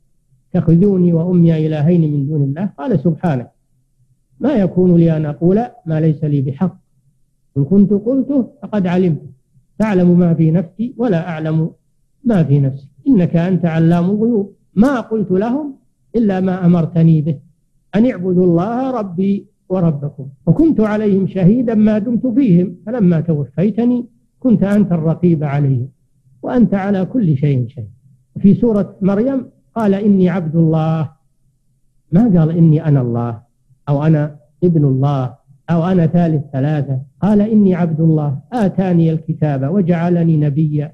اتخذوني 0.55 1.13
وأمي 1.13 1.67
إلهين 1.67 2.13
من 2.13 2.27
دون 2.27 2.43
الله؟ 2.43 2.65
قال 2.65 2.99
سبحانك. 2.99 3.51
ما 4.39 4.53
يكون 4.53 4.95
لي 4.95 5.17
أن 5.17 5.25
أقول 5.25 5.65
ما 5.85 5.99
ليس 5.99 6.23
لي 6.23 6.41
بحق. 6.41 6.77
إن 7.57 7.65
كنت 7.65 7.91
قلته 7.93 8.53
فقد 8.63 8.87
علمت. 8.87 9.21
تعلم 9.79 10.19
ما 10.19 10.33
في 10.33 10.51
نفسي 10.51 10.95
ولا 10.97 11.29
أعلم 11.29 11.71
ما 12.23 12.43
في 12.43 12.59
نفسي. 12.59 12.89
إنك 13.07 13.35
أنت 13.35 13.65
علام 13.65 14.09
الغيوب. 14.09 14.55
ما 14.75 14.99
قلت 14.99 15.31
لهم 15.31 15.75
إلا 16.15 16.39
ما 16.39 16.65
أمرتني 16.65 17.21
به. 17.21 17.39
أن 17.95 18.05
اعبدوا 18.11 18.45
الله 18.45 18.91
ربي 18.91 19.50
وربكم. 19.71 20.27
وكنت 20.45 20.79
عليهم 20.81 21.27
شهيدا 21.27 21.75
ما 21.75 21.97
دمت 21.97 22.27
فيهم 22.27 22.75
فلما 22.85 23.21
توفيتني 23.21 24.05
كنت 24.39 24.63
أنت 24.63 24.91
الرقيب 24.91 25.43
عليهم 25.43 25.87
وأنت 26.41 26.73
على 26.73 27.05
كل 27.05 27.37
شيء 27.37 27.67
شيء 27.67 27.87
في 28.39 28.55
سورة 28.55 28.95
مريم 29.01 29.45
قال 29.75 29.93
إني 29.93 30.29
عبد 30.29 30.55
الله. 30.55 31.09
ما 32.11 32.23
قال 32.39 32.51
إني 32.51 32.85
أنا 32.85 33.01
الله؟ 33.01 33.41
أو 33.89 34.03
أنا 34.03 34.35
ابن 34.63 34.85
الله؟ 34.85 35.35
أو 35.69 35.83
أنا 35.83 36.07
ثالث 36.07 36.43
ثلاثة؟ 36.53 36.99
قال 37.21 37.41
إني 37.41 37.75
عبد 37.75 37.99
الله. 37.99 38.37
آتاني 38.53 39.11
الكتاب 39.11 39.73
وجعلني 39.73 40.37
نبيا 40.37 40.93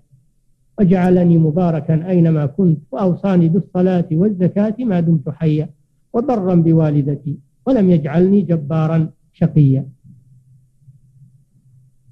وجعلني 0.80 1.38
مباركا 1.38 2.10
أينما 2.10 2.46
كنت 2.46 2.80
وأوصاني 2.92 3.50
بالصلاة 3.50 4.08
والزكاة 4.12 4.76
ما 4.80 5.00
دمت 5.00 5.30
حيا 5.30 5.70
وبرا 6.14 6.56
بوالدتي 6.56 7.40
ولم 7.68 7.90
يجعلني 7.90 8.42
جبارا 8.42 9.10
شقيا. 9.34 9.86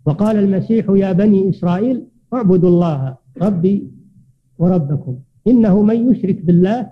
وقال 0.06 0.36
المسيح 0.39 0.86
يا 0.89 1.12
بني 1.12 1.49
إسرائيل 1.49 2.08
اعبدوا 2.34 2.70
الله 2.70 3.18
ربي 3.41 3.91
وربكم 4.58 5.16
إنه 5.47 5.82
من 5.84 6.12
يشرك 6.12 6.45
بالله 6.45 6.91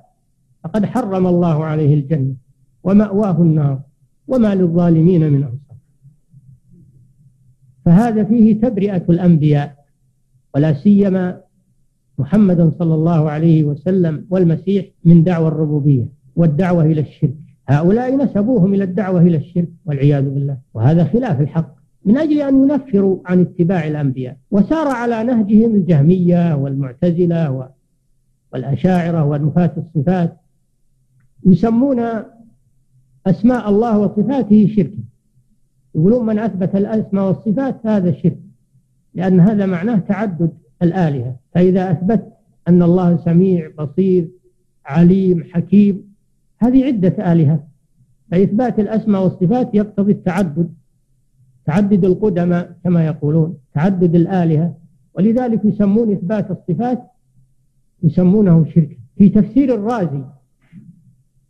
فقد 0.63 0.85
حرم 0.85 1.27
الله 1.27 1.63
عليه 1.63 1.93
الجنة 1.93 2.35
ومأواه 2.83 3.41
النار 3.41 3.81
وما 4.27 4.55
للظالمين 4.55 5.33
من 5.33 5.43
أنصار. 5.43 5.77
فهذا 7.85 8.23
فيه 8.23 8.61
تبرئة 8.61 9.05
الأنبياء 9.09 9.85
ولا 10.55 10.73
سيما 10.73 11.41
محمدا 12.17 12.71
صلى 12.79 12.95
الله 12.95 13.29
عليه 13.29 13.63
وسلم 13.63 14.25
والمسيح 14.29 14.85
من 15.05 15.23
دعوى 15.23 15.47
الربوبية 15.47 16.07
والدعوة 16.35 16.83
إلى 16.85 17.01
الشرك. 17.01 17.42
هؤلاء 17.67 18.17
نسبوهم 18.17 18.73
إلى 18.73 18.83
الدعوة 18.83 19.21
إلى 19.21 19.37
الشرك 19.37 19.69
والعياذ 19.85 20.29
بالله. 20.29 20.57
وهذا 20.73 21.03
خلاف 21.03 21.41
الحق. 21.41 21.75
من 22.05 22.17
أجل 22.17 22.41
أن 22.41 22.63
ينفروا 22.63 23.19
عن 23.25 23.41
اتباع 23.41 23.87
الأنبياء. 23.87 24.37
وسار 24.51 24.87
على 24.87 25.23
نهجهم 25.23 25.75
الجهمية 25.75 26.55
والمعتزلة 26.55 27.69
والأشاعرة 28.53 29.23
ونفاة 29.23 29.71
الصفات. 29.77 30.37
يسمون 31.45 31.99
أسماء 33.27 33.69
الله 33.69 33.99
وصفاته 33.99 34.73
شركا. 34.75 35.03
يقولون 35.95 36.25
من 36.25 36.39
أثبت 36.39 36.75
الأسماء 36.75 37.27
والصفات 37.27 37.85
هذا 37.85 38.11
شرك. 38.11 38.39
لأن 39.13 39.39
هذا 39.39 39.65
معناه 39.65 39.99
تعدد 39.99 40.51
الآلهة. 40.81 41.35
فإذا 41.53 41.91
أثبت 41.91 42.33
أن 42.67 42.83
الله 42.83 43.17
سميع 43.17 43.71
بصير 43.79 44.29
عليم 44.85 45.43
حكيم 45.51 46.12
هذه 46.63 46.85
عدة 46.85 47.31
آلهة. 47.33 47.67
فإثبات 48.31 48.79
الأسماء 48.79 49.23
والصفات 49.23 49.75
يقتضي 49.75 50.11
التعدد 50.11 50.73
تعدد 51.65 52.05
القدماء 52.05 52.77
كما 52.83 53.05
يقولون 53.05 53.57
تعدد 53.73 54.15
الآلهة. 54.15 54.77
ولذلك 55.15 55.65
يسمون 55.65 56.11
إثبات 56.11 56.51
الصفات 56.51 57.03
يسمونه 58.03 58.65
شركا 58.65 58.95
في 59.17 59.29
تفسير 59.29 59.73
الرازي 59.73 60.23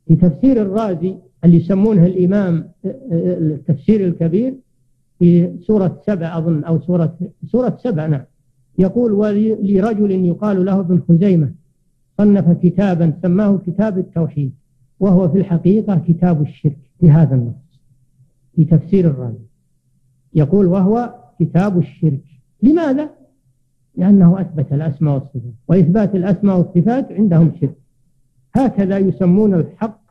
في 0.07 0.16
تفسير 0.16 0.61
الرازي 0.61 1.16
اللي 1.43 1.57
يسمونه 1.57 2.05
الإمام 2.05 2.70
التفسير 3.11 4.07
الكبير 4.07 4.55
في 5.20 5.57
سورة 5.68 6.01
سبع 6.07 6.38
أظن 6.38 6.64
أو 6.64 6.82
سورة 6.82 7.18
سورة 7.51 7.78
سبع 7.84 8.05
نعم. 8.05 8.22
يقول 8.80 9.11
ولرجل 9.11 10.11
يقال 10.11 10.66
له 10.66 10.80
ابن 10.80 11.01
خزيمة 11.09 11.51
صنف 12.18 12.57
كتابا 12.64 13.14
سماه 13.22 13.57
كتاب 13.68 13.97
التوحيد. 13.97 14.53
وهو 14.99 15.29
في 15.29 15.37
الحقيقة 15.37 16.01
كتاب 16.07 16.41
الشرك 16.41 16.77
في 16.99 17.11
هذا 17.11 17.35
النص 17.35 17.81
في 18.55 18.65
تفسير 18.65 19.07
الرازي. 19.07 19.45
يقول 20.33 20.65
وهو 20.65 21.15
كتاب 21.39 21.77
الشرك. 21.77 22.23
لماذا؟ 22.63 23.09
لأنه 23.95 24.41
أثبت 24.41 24.73
الأسماء 24.73 25.13
والصفات 25.13 25.53
وإثبات 25.67 26.15
الأسماء 26.15 26.57
والصفات 26.57 27.11
عندهم 27.11 27.51
شرك. 27.61 27.77
هكذا 28.53 28.97
يسمون 28.97 29.53
الحق 29.53 30.01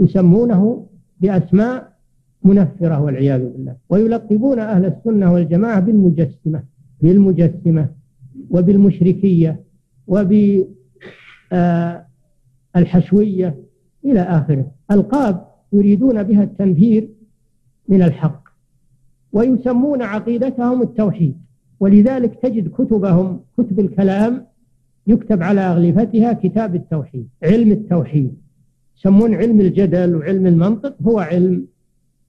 يسمونه 0.00 0.86
بأسماء 1.20 1.92
منفرة 2.44 3.00
والعياذ 3.00 3.52
بالله. 3.52 3.76
ويلقبون 3.88 4.58
أهل 4.58 4.84
السنة 4.84 5.32
والجماعة 5.32 5.80
بالمجسمة 5.80 6.62
بالمجسمة 7.00 7.88
وبالمشركية 8.50 9.60
وبالحشوية. 12.74 13.69
إلى 14.04 14.20
آخره. 14.20 14.70
ألقاب 14.90 15.46
يريدون 15.72 16.22
بها 16.22 16.42
التنفير 16.42 17.08
من 17.88 18.02
الحق 18.02 18.48
ويسمون 19.32 20.02
عقيدتهم 20.02 20.82
التوحيد 20.82 21.36
ولذلك 21.80 22.34
تجد 22.42 22.68
كتبهم 22.68 23.40
كتب 23.58 23.80
الكلام 23.80 24.46
يكتب 25.06 25.42
على 25.42 25.60
أغلفتها 25.60 26.32
كتاب 26.32 26.74
التوحيد 26.74 27.28
علم 27.42 27.72
التوحيد. 27.72 28.34
يسمون 28.98 29.34
علم 29.34 29.60
الجدل 29.60 30.16
وعلم 30.16 30.46
المنطق 30.46 30.96
هو 31.02 31.18
علم 31.18 31.66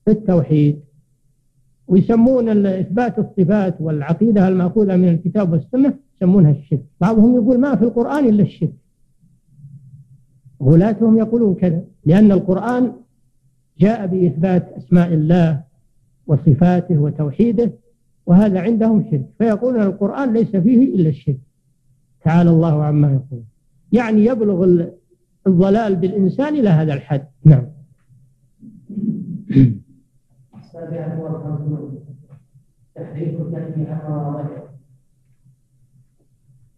التوحيد. 0.08 0.80
ويسمون 1.86 2.66
إثبات 2.66 3.18
الصفات 3.18 3.76
والعقيدة 3.80 4.48
المأخوذة 4.48 4.96
من 4.96 5.08
الكتاب 5.08 5.52
والسنة 5.52 5.94
يسمونها 6.16 6.50
الشرك. 6.50 6.82
بعضهم 7.00 7.34
يقول 7.34 7.58
ما 7.60 7.76
في 7.76 7.84
القرآن 7.84 8.28
إلا 8.28 8.42
الشرك. 8.42 8.72
غلاتهم 10.62 11.18
يقولون 11.18 11.54
كذا 11.54 11.84
لأن 12.04 12.32
القرآن 12.32 12.92
جاء 13.78 14.06
بإثبات 14.06 14.72
أسماء 14.72 15.14
الله 15.14 15.62
وصفاته 16.26 16.98
وتوحيده 16.98 17.72
وهذا 18.26 18.60
عندهم 18.60 19.10
شرك. 19.10 19.26
فيقولون 19.38 19.82
القرآن 19.82 20.32
ليس 20.32 20.56
فيه 20.56 20.94
إلا 20.94 21.08
الشرك. 21.08 21.40
تعالى 22.24 22.50
الله 22.50 22.84
عما 22.84 23.12
يقول 23.12 23.42
يعني 23.92 24.24
يبلغ 24.24 24.86
الضلال 25.46 25.96
بالإنسان 25.96 26.54
إلى 26.54 26.68
هذا 26.68 26.94
الحد. 26.94 27.26
نعم. 27.44 27.66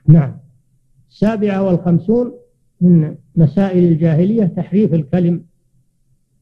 نعم. 0.06 0.38
السابعة 1.10 1.62
والخمسون 1.62 2.32
من 2.84 3.14
مسائل 3.36 3.92
الجاهلية 3.92 4.44
تحريف 4.44 4.94
الكلم 4.94 5.44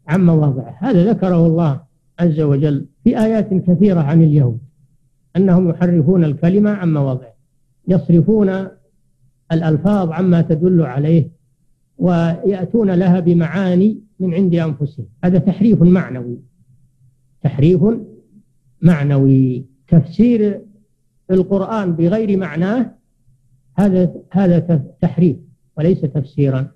عن 0.08 0.26
مواضعه. 0.26 0.76
هذا 0.80 1.10
ذكره 1.10 1.46
الله 1.46 1.80
عز 2.18 2.40
وجل 2.40 2.86
في 3.04 3.18
آيات 3.18 3.54
كثيرة 3.54 4.00
عن 4.00 4.22
اليهود 4.22 4.60
أنهم 5.36 5.70
يحرفون 5.70 6.24
الكلمة 6.24 6.70
عن 6.70 6.94
مواضعه 6.94 7.34
يصرفون 7.88 8.68
الألفاظ 9.52 10.10
عما 10.10 10.42
تدل 10.42 10.82
عليه 10.82 11.30
ويأتون 11.98 12.90
لها 12.90 13.20
بمعاني 13.20 14.00
من 14.20 14.34
عند 14.34 14.54
أنفسهم. 14.54 15.06
هذا 15.24 15.38
تحريف 15.38 15.82
معنوي 15.82 16.38
تحريف 17.42 17.80
معنوي. 18.82 19.66
تفسير 19.88 20.60
القرآن 21.30 21.92
بغير 21.92 22.36
معناه 22.36 22.94
هذا 23.78 24.14
هذا 24.30 24.58
تحريف. 25.00 25.36
وليس 25.78 26.00
تفسيرا. 26.00 26.68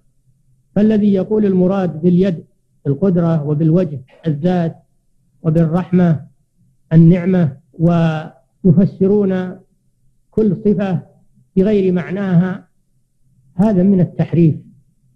فالذي 0.74 1.12
يقول 1.12 1.46
المراد 1.46 2.02
باليد 2.02 2.44
بالقدرة 2.84 3.42
وبالوجه 3.42 4.00
الذات 4.26 4.76
وبالرحمة 5.42 6.26
النعمة 6.92 7.56
ويفسرون 7.78 9.56
كل 10.30 10.56
صفة 10.64 11.02
بغير 11.56 11.92
معناها 11.92 12.68
هذا 13.54 13.82
من 13.82 14.00
التحريف 14.00 14.54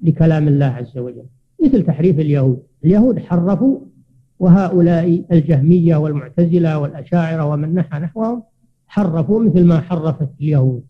لكلام 0.03 0.49
الله 0.49 0.67
عز 0.67 0.99
وجل. 0.99 1.27
مثل 1.65 1.87
تحريف 1.87 2.19
اليهود. 2.19 2.63
اليهود 2.85 3.19
حرفوا 3.19 3.81
وهؤلاء 4.39 5.25
الجهمية 5.33 5.97
والمعتزلة 5.97 6.79
والأشاعرة 6.79 7.45
ومن 7.45 7.75
نحى 7.75 7.99
نحوهم 7.99 8.43
حرفوا 8.87 9.43
مثل 9.43 9.65
ما 9.65 9.81
حرفت 9.81 10.29
اليهود. 10.41 10.83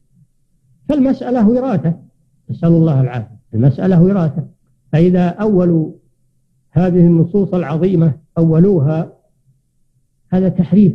فالمسألة 0.89 1.49
وراثة. 1.49 2.10
نسأل 2.51 2.69
الله 2.69 3.01
العافية. 3.01 3.41
المسألة 3.55 4.03
وراثة. 4.03 4.47
فإذا 4.93 5.29
أولوا 5.29 5.93
هذه 6.71 7.01
النصوص 7.01 7.55
العظيمة 7.55 8.13
أولوها 8.39 9.13
هذا 10.29 10.49
تحريف. 10.49 10.93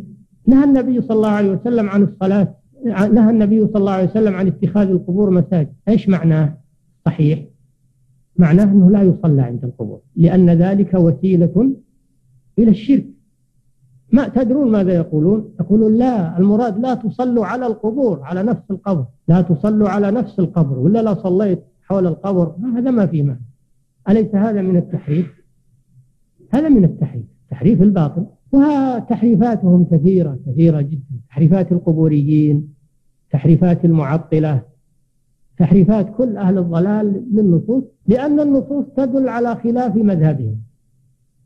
نهى 0.48 0.64
النبي 0.64 1.02
صلى 1.02 1.18
الله 1.18 1.30
عليه 1.30 1.52
وسلم 1.52 1.90
عن 1.90 2.04
الصلاة 2.04 2.56
نهى 2.86 3.30
النبي 3.30 3.68
صلى 3.68 3.76
الله 3.76 3.92
عليه 3.92 4.10
وسلم 4.10 4.36
عن 4.36 4.48
اتخاذ 4.48 4.90
القبور 4.90 5.30
مساجد. 5.30 5.74
إيش 5.88 6.10
معناه؟ 6.10 6.58
صحيح. 7.06 7.46
معناه 8.38 8.64
إنه 8.64 8.92
لا 8.92 9.04
يصلى 9.04 9.42
عند 9.42 9.64
القبور. 9.64 10.02
لأن 10.16 10.50
ذلك 10.50 10.94
وسيلة 10.94 11.76
إلى 12.60 12.72
الشرك. 12.72 13.06
ما 14.16 14.28
تدرون 14.28 14.72
ماذا 14.72 14.94
يقولون؟ 14.94 15.40
يقولون 15.60 15.98
لا 15.98 16.38
المراد 16.40 16.80
لا 16.80 16.94
تصلوا 16.94 17.46
على 17.46 17.66
القبور 17.68 18.16
على 18.24 18.44
نفس 18.44 18.64
القبر. 18.72 19.06
لا 19.28 19.42
تصلوا 19.42 19.90
على 19.90 20.12
نفس 20.12 20.40
القبر 20.40 20.80
ولا 20.80 21.02
لا 21.02 21.14
صليت 21.14 21.64
حول 21.88 22.08
القبر؟ 22.08 22.56
هذا 22.76 22.92
ما 22.92 23.06
في 23.06 23.24
معنى. 23.24 23.46
أليس 24.10 24.36
هذا 24.36 24.62
من 24.62 24.78
التحريف؟ 24.78 25.28
هذا 26.54 26.70
من 26.70 26.84
التحريف. 26.84 27.26
تحريف 27.52 27.82
الباطل. 27.82 28.26
وتحريفاتهم 28.52 29.86
كثيرة 29.92 30.40
كثيرة 30.48 30.82
جدا. 30.82 31.16
تحريفات 31.30 31.72
القبوريين 31.72 32.76
تحريفات 33.32 33.86
المعطلة 33.86 34.62
تحريفات 35.58 36.16
كل 36.18 36.38
أهل 36.38 36.58
الضلال 36.58 37.24
للنصوص 37.34 37.84
لأن 38.08 38.40
النصوص 38.40 38.86
تدل 38.98 39.30
على 39.30 39.56
خلاف 39.56 39.96
مذهبهم. 39.96 40.58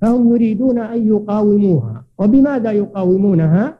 فهم 0.01 0.35
يريدون 0.35 0.79
أن 0.79 1.07
يقاوموها. 1.07 2.05
وبماذا 2.17 2.71
يقاومونها؟ 2.71 3.79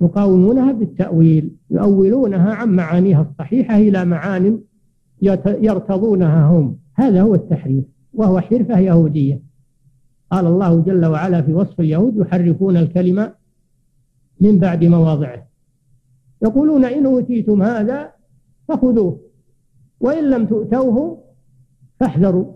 يقاومونها 0.00 0.72
بالتأويل 0.72 1.56
يؤولونها 1.70 2.54
عن 2.54 2.68
معانيها 2.68 3.22
الصحيحة 3.30 3.76
إلى 3.76 4.04
معان 4.04 4.60
يرتضونها 5.46 6.46
هم. 6.46 6.76
هذا 6.94 7.22
هو 7.22 7.34
التحريف 7.34 7.84
وهو 8.12 8.40
حرفة 8.40 8.78
يهودية. 8.78 9.42
قال 10.30 10.46
الله 10.46 10.80
جل 10.80 11.06
وعلا 11.06 11.42
في 11.42 11.52
وصف 11.52 11.80
اليهود 11.80 12.16
يحرفون 12.16 12.76
الكلمة 12.76 13.34
من 14.40 14.58
بعد 14.58 14.84
مواضعه. 14.84 15.46
يقولون 16.42 16.84
إن 16.84 17.06
أوتيتم 17.06 17.62
هذا 17.62 18.12
فخذوه 18.68 19.20
وإن 20.00 20.30
لم 20.30 20.46
تؤتوه 20.46 21.24
فاحذروا. 22.00 22.52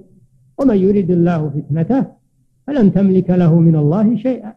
ومن 0.59 0.77
يريد 0.77 1.11
الله 1.11 1.51
فتنته 1.51 2.24
فلن 2.67 2.93
تملك 2.93 3.31
له 3.31 3.61
من 3.61 3.77
الله 3.77 4.17
شيئا. 4.17 4.55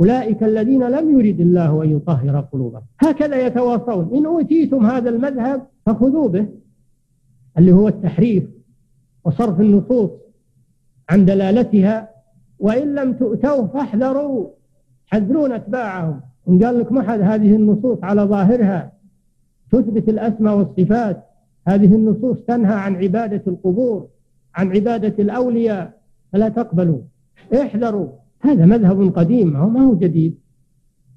أولئك 0.00 0.42
الذين 0.42 0.82
لم 0.88 1.20
يرد 1.20 1.40
الله 1.40 1.84
أن 1.84 1.90
يطهر 1.90 2.40
قلوبهم. 2.40 2.82
هكذا 3.00 3.46
يتواصون 3.46 4.10
إن 4.14 4.26
أوتيتم 4.26 4.86
هذا 4.86 5.10
المذهب 5.10 5.66
فخذوا 5.86 6.28
به 6.28 6.46
اللي 7.58 7.72
هو 7.72 7.88
التحريف 7.88 8.44
وصرف 9.24 9.60
النصوص 9.60 10.10
عن 11.08 11.24
دلالتها. 11.24 12.08
وإن 12.58 12.94
لم 12.94 13.12
تؤتوه 13.12 13.66
فاحذروا 13.66 14.48
حذرون 15.06 15.52
أتباعهم. 15.52 16.20
إن 16.48 16.64
قال 16.64 16.78
لكم 16.78 16.98
أحد 16.98 17.20
هذه 17.20 17.56
النصوص 17.56 17.98
على 18.02 18.22
ظاهرها 18.22 18.92
تثبت 19.72 20.08
الأسماء 20.08 20.56
والصفات 20.56 21.24
هذه 21.68 21.94
النصوص 21.94 22.38
تنهى 22.38 22.74
عن 22.74 22.96
عبادة 22.96 23.42
القبور 23.46 24.08
عن 24.54 24.70
عبادة 24.70 25.22
الأولياء. 25.22 26.00
فلا 26.32 26.48
تقبلوا. 26.48 27.00
احذروا. 27.52 28.08
هذا 28.40 28.66
مذهب 28.66 29.12
قديم 29.16 29.52
ما 29.52 29.80
هو 29.80 29.94
جديد. 29.94 30.38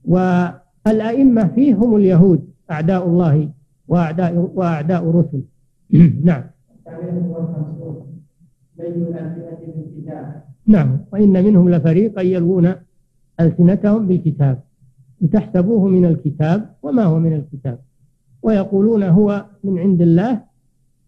والأئمة 0.07 1.47
فيه 1.47 1.75
هم 1.75 1.95
اليهود 1.95 2.49
أعداء 2.71 3.07
الله 3.07 3.49
وأعداء 3.87 4.51
وأعداء 4.55 5.09
رسل 5.09 5.41
نعم. 6.29 6.43
نعم. 10.67 10.99
وإن 11.13 11.33
منهم 11.43 11.69
لفريقا 11.69 12.21
يلوون 12.21 12.73
ألسنتهم 13.39 14.07
بالكتاب. 14.07 14.63
لتحسبوه 15.21 15.87
من 15.87 16.05
الكتاب 16.05 16.75
وما 16.83 17.03
هو 17.03 17.19
من 17.19 17.33
الكتاب. 17.33 17.79
ويقولون 18.41 19.03
هو 19.03 19.45
من 19.63 19.79
عند 19.79 20.01
الله 20.01 20.41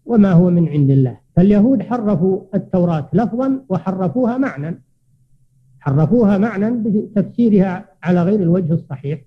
وما 0.05 0.31
هو 0.31 0.49
من 0.49 0.69
عند 0.69 0.89
الله. 0.89 1.17
فاليهود 1.35 1.81
حرفوا 1.81 2.41
التوراة 2.55 3.09
لفظا 3.13 3.61
وحرفوها 3.69 4.37
معنى 4.37 4.81
حرفوها 5.79 6.37
معنى 6.37 6.71
بتفسيرها 6.71 7.85
على 8.03 8.23
غير 8.23 8.39
الوجه 8.39 8.73
الصحيح 8.73 9.21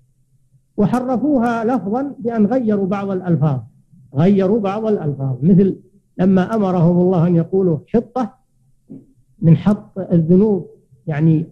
وحرفوها 0.77 1.63
لفظا 1.65 2.15
بأن 2.19 2.45
غيروا 2.45 2.87
بعض 2.87 3.09
الألفاظ 3.11 3.59
غيروا 4.15 4.59
بعض 4.59 4.85
الألفاظ. 4.85 5.35
مثل 5.41 5.75
لما 6.17 6.55
أمرهم 6.55 7.01
الله 7.01 7.27
أن 7.27 7.35
يقولوا 7.35 7.77
حطة 7.87 8.33
من 9.41 9.57
حط 9.57 9.99
الذنوب 9.99 10.67
يعني 11.07 11.45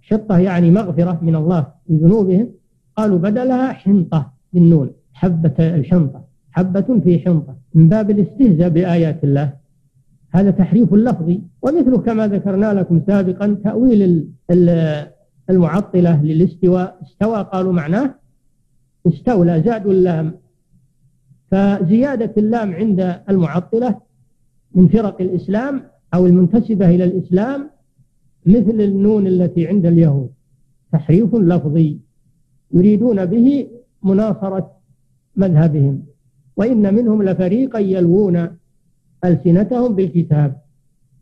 شطة 0.00 0.38
يعني 0.38 0.70
مغفرة 0.70 1.18
من 1.22 1.36
الله 1.36 1.66
لذنوبهم 1.88 2.48
قالوا 2.96 3.18
بدلها 3.18 3.72
حنطة 3.72 4.32
بالنون 4.52 4.90
حبة 5.12 5.54
الحنطة 5.58 6.24
حبة 6.50 7.00
في 7.04 7.18
حنطة 7.18 7.56
من 7.74 7.88
باب 7.88 8.10
الاستهزاء 8.10 8.68
بآيات 8.68 9.24
الله. 9.24 9.52
هذا 10.30 10.50
تحريف 10.50 10.94
لفظي. 10.94 11.42
ومثله 11.62 11.98
كما 11.98 12.28
ذكرنا 12.28 12.74
لكم 12.74 13.02
سابقا 13.06 13.56
تأويل 13.64 14.28
المعطلة 15.50 16.22
للاستواء. 16.24 16.98
استوى 17.02 17.42
قالوا 17.52 17.72
معناه 17.72 18.14
استولى 19.06 19.62
زادوا 19.66 19.92
اللام. 19.92 20.34
فزيادة 21.50 22.32
اللام 22.38 22.72
عند 22.72 23.20
المعطلة 23.28 24.00
من 24.74 24.88
فرق 24.88 25.20
الإسلام 25.20 25.82
أو 26.14 26.26
المنتسبة 26.26 26.90
إلى 26.90 27.04
الإسلام 27.04 27.70
مثل 28.46 28.80
النون 28.80 29.26
التي 29.26 29.68
عند 29.68 29.86
اليهود. 29.86 30.30
تحريف 30.92 31.34
لفظي. 31.34 32.00
يريدون 32.72 33.24
به 33.26 33.68
مناصرة 34.02 34.76
مذهبهم. 35.36 36.02
وإن 36.56 36.94
منهم 36.94 37.22
لفريقا 37.22 37.78
يلوون 37.78 38.48
ألسنتهم 39.24 39.94
بالكتاب 39.94 40.62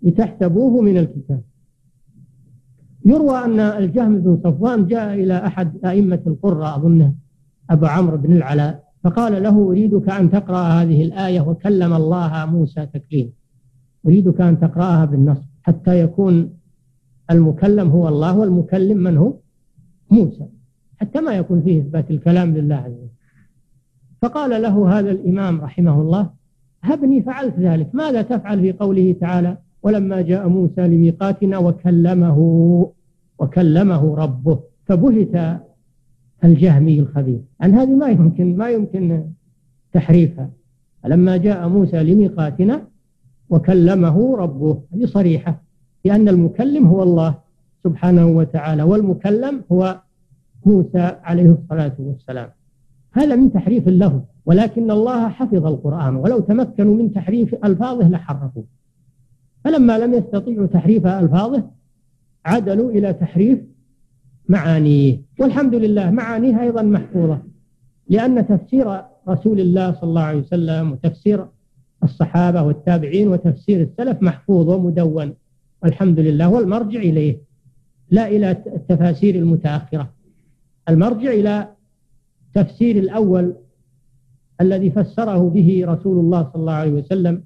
لتحسبوه 0.03 0.80
من 0.82 0.99
الكتاب. 0.99 1.42
يروى 3.05 3.38
أن 3.38 3.61
الجهم 3.61 4.18
بن 4.18 4.40
صفوان 4.45 4.86
جاء 4.86 5.14
إلى 5.14 5.47
أحد 5.47 5.84
أئمة 5.84 6.20
القرى 6.26 6.74
أظنه 6.76 7.14
أبو 7.70 7.86
عمرو 7.86 8.16
بن 8.16 8.32
العلاء 8.32 8.84
فقال 9.05 9.42
له 9.42 9.68
أريدك 9.68 10.09
أن 10.09 10.30
تقرأ 10.30 10.62
هذه 10.62 11.03
الآية 11.05 11.40
وكلم 11.40 11.92
الله 11.92 12.47
موسى 12.47 12.86
تكليم 12.86 13.32
أريدك 14.07 14.40
أن 14.40 14.61
تقرأها 14.61 15.05
بالنص 15.05 15.38
حتى 15.62 16.01
يكون 16.01 16.51
المكلم 17.30 17.90
هو 17.90 18.09
الله 18.09 18.38
والمكلم 18.38 18.99
من 18.99 19.16
هو؟ 19.16 19.34
موسى. 20.11 20.47
حتى 20.97 21.20
ما 21.20 21.32
يكون 21.32 21.62
فيه 21.62 21.80
إثبات 21.80 22.11
الكلام 22.11 22.57
لله 22.57 22.74
عز 22.74 22.92
وجل. 22.92 23.09
فقال 24.22 24.62
له 24.62 24.99
هذا 24.99 25.11
الإمام 25.11 25.61
رحمه 25.61 26.01
الله 26.01 26.30
هبني 26.85 27.22
فعلت 27.22 27.55
ذلك. 27.59 27.95
ماذا 27.95 28.22
تفعل 28.22 28.61
في 28.61 28.72
قوله 28.72 29.16
تعالى 29.20 29.57
ولما 29.82 30.20
جاء 30.20 30.49
موسى 30.49 30.80
لميقاتنا 30.80 31.59
وكلمه 31.59 32.39
وكلمه 33.39 34.14
ربه 34.16 34.61
فبهت 34.87 35.61
الجهمي 36.45 37.01
الخبيث. 37.01 37.41
عن 37.61 37.74
هذه 37.74 37.95
ما 37.95 38.09
يمكن 38.09 38.57
ما 38.57 38.70
يمكن 38.70 39.24
تحريفها. 39.93 40.51
لما 41.07 41.37
جاء 41.37 41.68
موسى 41.68 42.03
لميقاتنا 42.03 42.82
وكلمه 43.51 44.37
ربه 44.37 44.82
هذه 44.95 45.07
صريحة 45.07 45.62
لأن 46.05 46.28
المكلم 46.28 46.87
هو 46.87 47.03
الله 47.03 47.35
سبحانه 47.85 48.26
وتعالى 48.26 48.82
والمكلم 48.82 49.64
هو 49.72 50.01
موسى 50.66 51.16
عليه 51.22 51.51
الصلاة 51.51 51.93
والسلام. 51.99 52.51
هذا 53.14 53.36
من 53.36 53.52
تحريف 53.52 53.88
اللفظ 53.88 54.20
ولكن 54.46 54.90
الله 54.90 55.28
حفظ 55.28 55.66
القرآن 55.66 56.16
ولو 56.16 56.40
تمكنوا 56.40 56.96
من 56.96 57.12
تحريف 57.12 57.54
ألفاظه 57.64 58.08
لحرفوه. 58.08 58.64
فلما 59.64 59.98
لم 59.98 60.14
يستطيعوا 60.14 60.66
تحريف 60.66 61.06
ألفاظه 61.06 61.70
عدلوا 62.44 62.90
إلى 62.90 63.12
تحريف 63.12 63.58
معانيه. 64.48 65.20
والحمد 65.40 65.74
لله 65.74 66.10
معانيه 66.10 66.62
أيضا 66.62 66.82
محفوظة 66.82 67.38
لأن 68.08 68.46
تفسير 68.46 69.00
رسول 69.28 69.60
الله 69.60 69.92
صلى 69.92 70.02
الله 70.02 70.22
عليه 70.22 70.38
وسلم 70.38 70.92
وتفسير 70.92 71.46
الصحابة 72.02 72.62
والتابعين 72.62 73.28
وتفسير 73.28 73.82
السلف 73.82 74.22
محفوظ 74.22 74.68
ومدون. 74.68 75.34
والحمد 75.82 76.20
لله 76.20 76.48
والمرجع 76.48 77.00
إليه. 77.00 77.38
لا 78.10 78.28
إلى 78.28 78.50
التفاسير 78.50 79.34
المتأخرة. 79.34 80.10
المرجع 80.88 81.30
إلى 81.30 81.74
تفسير 82.55 82.96
الأول 82.96 83.57
الذي 84.61 84.90
فسره 84.90 85.48
به 85.50 85.82
رسول 85.86 86.18
الله 86.18 86.42
صلى 86.52 86.61
الله 86.61 86.72
عليه 86.72 86.92
وسلم 86.92 87.44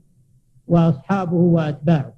وأصحابه 0.67 1.37
وأتباعه. 1.37 2.13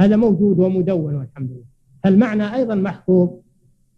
هذا 0.00 0.16
موجود 0.16 0.58
ومدون 0.58 1.14
والحمد 1.14 1.50
لله. 1.50 1.64
المعنى 2.06 2.54
أيضا 2.54 2.74
محفوظ 2.74 3.28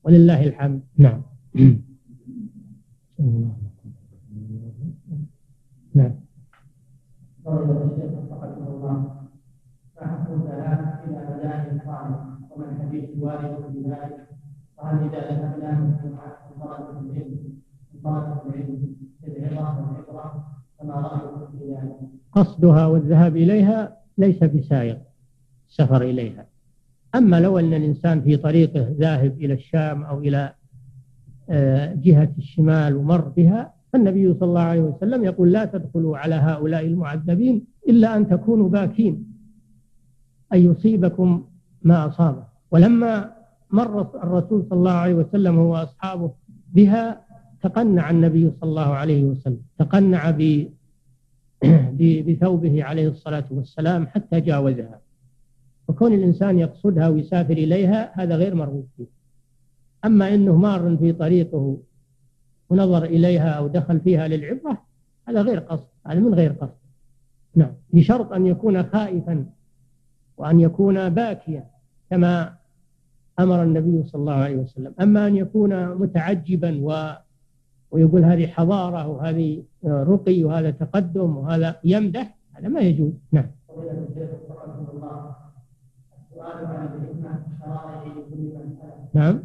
ولله 0.04 0.46
الحمد. 0.46 0.80
نعم. 0.98 1.22
نعم. 5.94 6.12
ومن 12.56 12.68
حديث 12.80 13.04
وارد 13.20 13.56
إذا 13.76 13.98
قصدها 22.32 22.86
والذهاب 22.86 23.36
إليها 23.36 23.96
ليس 24.18 24.44
بسائغ 24.44 24.96
السفر 25.68 26.02
إليها. 26.02 26.46
أما 27.14 27.40
لو 27.40 27.58
أن 27.58 27.74
الإنسان 27.74 28.22
في 28.22 28.36
طريقه 28.36 28.94
ذاهب 28.98 29.32
إلى 29.40 29.54
الشام 29.54 30.02
أو 30.02 30.18
إلى 30.18 30.54
آه، 31.50 31.94
جهة 31.94 32.32
الشمال 32.38 32.96
ومر 32.96 33.20
بها 33.28 33.74
فالنبي 33.92 34.34
صلى 34.34 34.48
الله 34.48 34.60
عليه 34.60 34.80
وسلم 34.80 35.24
يقول 35.24 35.52
لا 35.52 35.64
تدخلوا 35.64 36.18
على 36.18 36.34
هؤلاء 36.34 36.86
المعذبين 36.86 37.64
إلا 37.88 38.16
أن 38.16 38.28
تكونوا 38.28 38.68
باكين 38.68 39.32
أن 40.52 40.58
يصيبكم 40.58 41.44
ما 41.82 42.06
أصابه. 42.06 42.44
ولما 42.70 43.32
مر 43.70 44.00
الرسول 44.22 44.66
صلى 44.70 44.78
الله 44.78 44.92
عليه 44.92 45.14
وسلم 45.14 45.58
هو 45.58 45.76
أصحابه 45.76 46.32
بها 46.72 47.20
تقنع 47.62 48.10
النبي 48.10 48.50
صلى 48.50 48.70
الله 48.70 48.94
عليه 48.94 49.24
وسلم 49.24 49.62
تقنع 49.78 50.30
بثوبه 52.26 52.84
عليه 52.84 53.08
الصلاة 53.08 53.44
والسلام 53.50 54.06
حتى 54.06 54.40
جاوزها. 54.40 55.00
وكون 55.88 56.12
الإنسان 56.14 56.58
يقصدها 56.58 57.08
ويسافر 57.08 57.52
إليها 57.52 58.22
هذا 58.22 58.36
غير 58.36 58.54
مرغوب 58.54 58.88
فيه. 58.96 59.06
أما 60.04 60.34
أنه 60.34 60.56
مار 60.56 60.96
في 60.96 61.12
طريقه 61.12 61.78
ونظر 62.70 63.04
إليها 63.04 63.50
أو 63.50 63.66
دخل 63.68 64.00
فيها 64.00 64.28
للعبرة 64.28 64.82
هذا 65.28 65.42
غير 65.42 65.58
قصد 65.58 65.88
هذا 66.06 66.20
من 66.20 66.34
غير 66.34 66.52
قصد. 66.52 66.82
نعم 67.54 67.72
بشرط 67.92 68.32
أن 68.32 68.46
يكون 68.46 68.82
خائفا 68.82 69.46
وأن 70.36 70.60
يكون 70.60 71.08
باكيا 71.08 71.66
كما 72.10 72.54
أمر 73.38 73.62
النبي 73.62 74.02
صلى 74.08 74.20
الله 74.20 74.32
عليه 74.32 74.56
وسلم. 74.56 74.94
أما 75.00 75.26
أن 75.26 75.36
يكون 75.36 75.94
متعجبا 75.94 76.78
و 76.82 77.16
ويقول 77.92 78.24
هذه 78.24 78.46
حضارة 78.46 79.08
وهذه 79.08 79.62
رقي 79.84 80.44
وهذا 80.44 80.70
تقدم 80.70 81.36
وهذا 81.36 81.80
يمدح 81.84 82.36
هذا 82.52 82.68
ما 82.68 82.80
يجوز. 82.80 83.12
نعم. 83.32 83.46
نعم. 89.14 89.42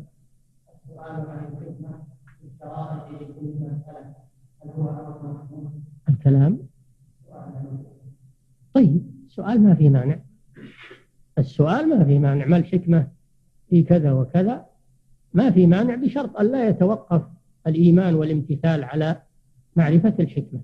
الكلام؟ 6.10 6.60
طيب 8.74 9.12
السؤال 9.26 9.62
ما 9.62 9.76
في 9.76 9.90
مانع. 9.90 10.20
السؤال 11.38 11.90
ما 11.90 12.04
في 12.04 12.20
مانع. 12.20 12.46
ما 12.46 12.58
الحكمة 12.58 13.08
في 13.70 13.84
كذا 13.84 14.12
وكذا؟ 14.12 14.66
ما 15.34 15.52
في 15.52 15.68
مانع 15.68 15.96
بشرط 15.96 16.38
أن 16.38 16.52
لا 16.52 16.70
يتوقف 16.70 17.37
الإيمان 17.68 18.16
والامتثال 18.16 18.84
على 18.84 19.22
معرفة 19.76 20.14
الحكمة. 20.20 20.60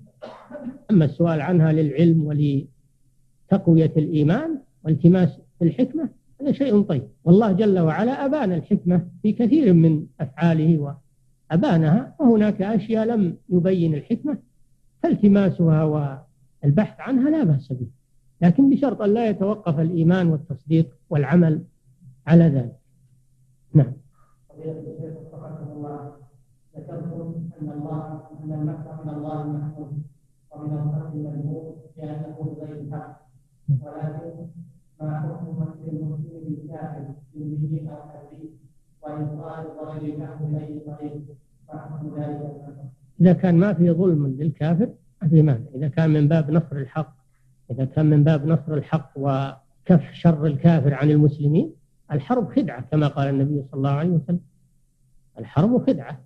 أما 0.90 1.04
السؤال 1.04 1.40
عنها 1.40 1.72
للعلم 1.72 2.24
ولتقوية 2.24 3.92
الإيمان 3.96 4.58
والتماس 4.84 5.40
الحكمة 5.62 6.08
هذا 6.40 6.52
شيء 6.52 6.82
طيب. 6.82 7.08
والله 7.24 7.52
جل 7.52 7.78
وعلا 7.78 8.24
أبان 8.24 8.52
الحكمة 8.52 9.08
في 9.22 9.32
كثير 9.32 9.72
من 9.72 10.06
أفعاله 10.20 10.96
وأبانها 11.50 12.14
وهناك 12.20 12.62
أشياء 12.62 13.06
لم 13.06 13.36
يبين 13.48 13.94
الحكمة 13.94 14.38
فالتماسها 15.02 15.84
والبحث 15.84 17.00
عنها 17.00 17.30
لا 17.30 17.44
بأس 17.44 17.72
به. 17.72 17.86
لكن 18.42 18.70
بشرط 18.70 19.02
أن 19.02 19.14
لا 19.14 19.28
يتوقف 19.28 19.80
الإيمان 19.80 20.26
والتصديق 20.26 20.96
والعمل 21.10 21.64
على 22.26 22.44
ذلك. 22.44 22.76
نعم. 23.74 23.92
ذكرتم 26.76 27.34
أن 27.62 27.70
الله 27.70 28.20
أن 28.44 28.52
المكر 28.52 29.04
من 29.04 29.14
الله 29.14 29.46
محمود 29.46 30.02
ومن 30.50 30.72
الخلق 30.72 31.14
مذموم 31.14 31.76
لأنه 31.96 32.36
بغير 32.38 32.80
الحق. 32.80 33.20
ولكن 33.68 34.46
ما 35.00 35.20
حكم 35.20 35.62
مكر 35.62 35.92
المسلم 35.92 36.40
بالكافر؟ 36.44 37.04
من 37.34 37.88
أو 37.88 37.96
حديث 37.96 38.50
وإن 39.02 39.40
قال 39.40 39.64
بغير 39.66 40.14
الحق 40.14 40.42
بأي 40.42 40.80
طريق. 40.80 41.22
فحكم 41.68 42.14
ذلك 42.16 42.64
إذا 43.20 43.32
كان 43.32 43.58
ما 43.58 43.72
في 43.74 43.90
ظلم 43.90 44.26
للكافر 44.26 44.88
ما 45.22 45.28
في 45.28 45.42
مانع 45.42 45.64
إذا 45.74 45.88
كان 45.88 46.10
من 46.10 46.28
باب 46.28 46.50
نصر 46.50 46.76
الحق 46.76 47.14
إذا 47.70 47.84
كان 47.84 48.10
من 48.10 48.24
باب 48.24 48.46
نصر 48.46 48.74
الحق 48.74 49.10
وكف 49.16 50.12
شر 50.12 50.46
الكافر 50.46 50.94
عن 50.94 51.10
المسلمين 51.10 51.72
الحرب 52.12 52.48
خدعة 52.56 52.80
كما 52.80 53.08
قال 53.08 53.28
النبي 53.28 53.62
صلى 53.62 53.74
الله 53.74 53.90
عليه 53.90 54.10
وسلم. 54.10 54.40
الحرب 55.38 55.86
خدعة. 55.86 56.20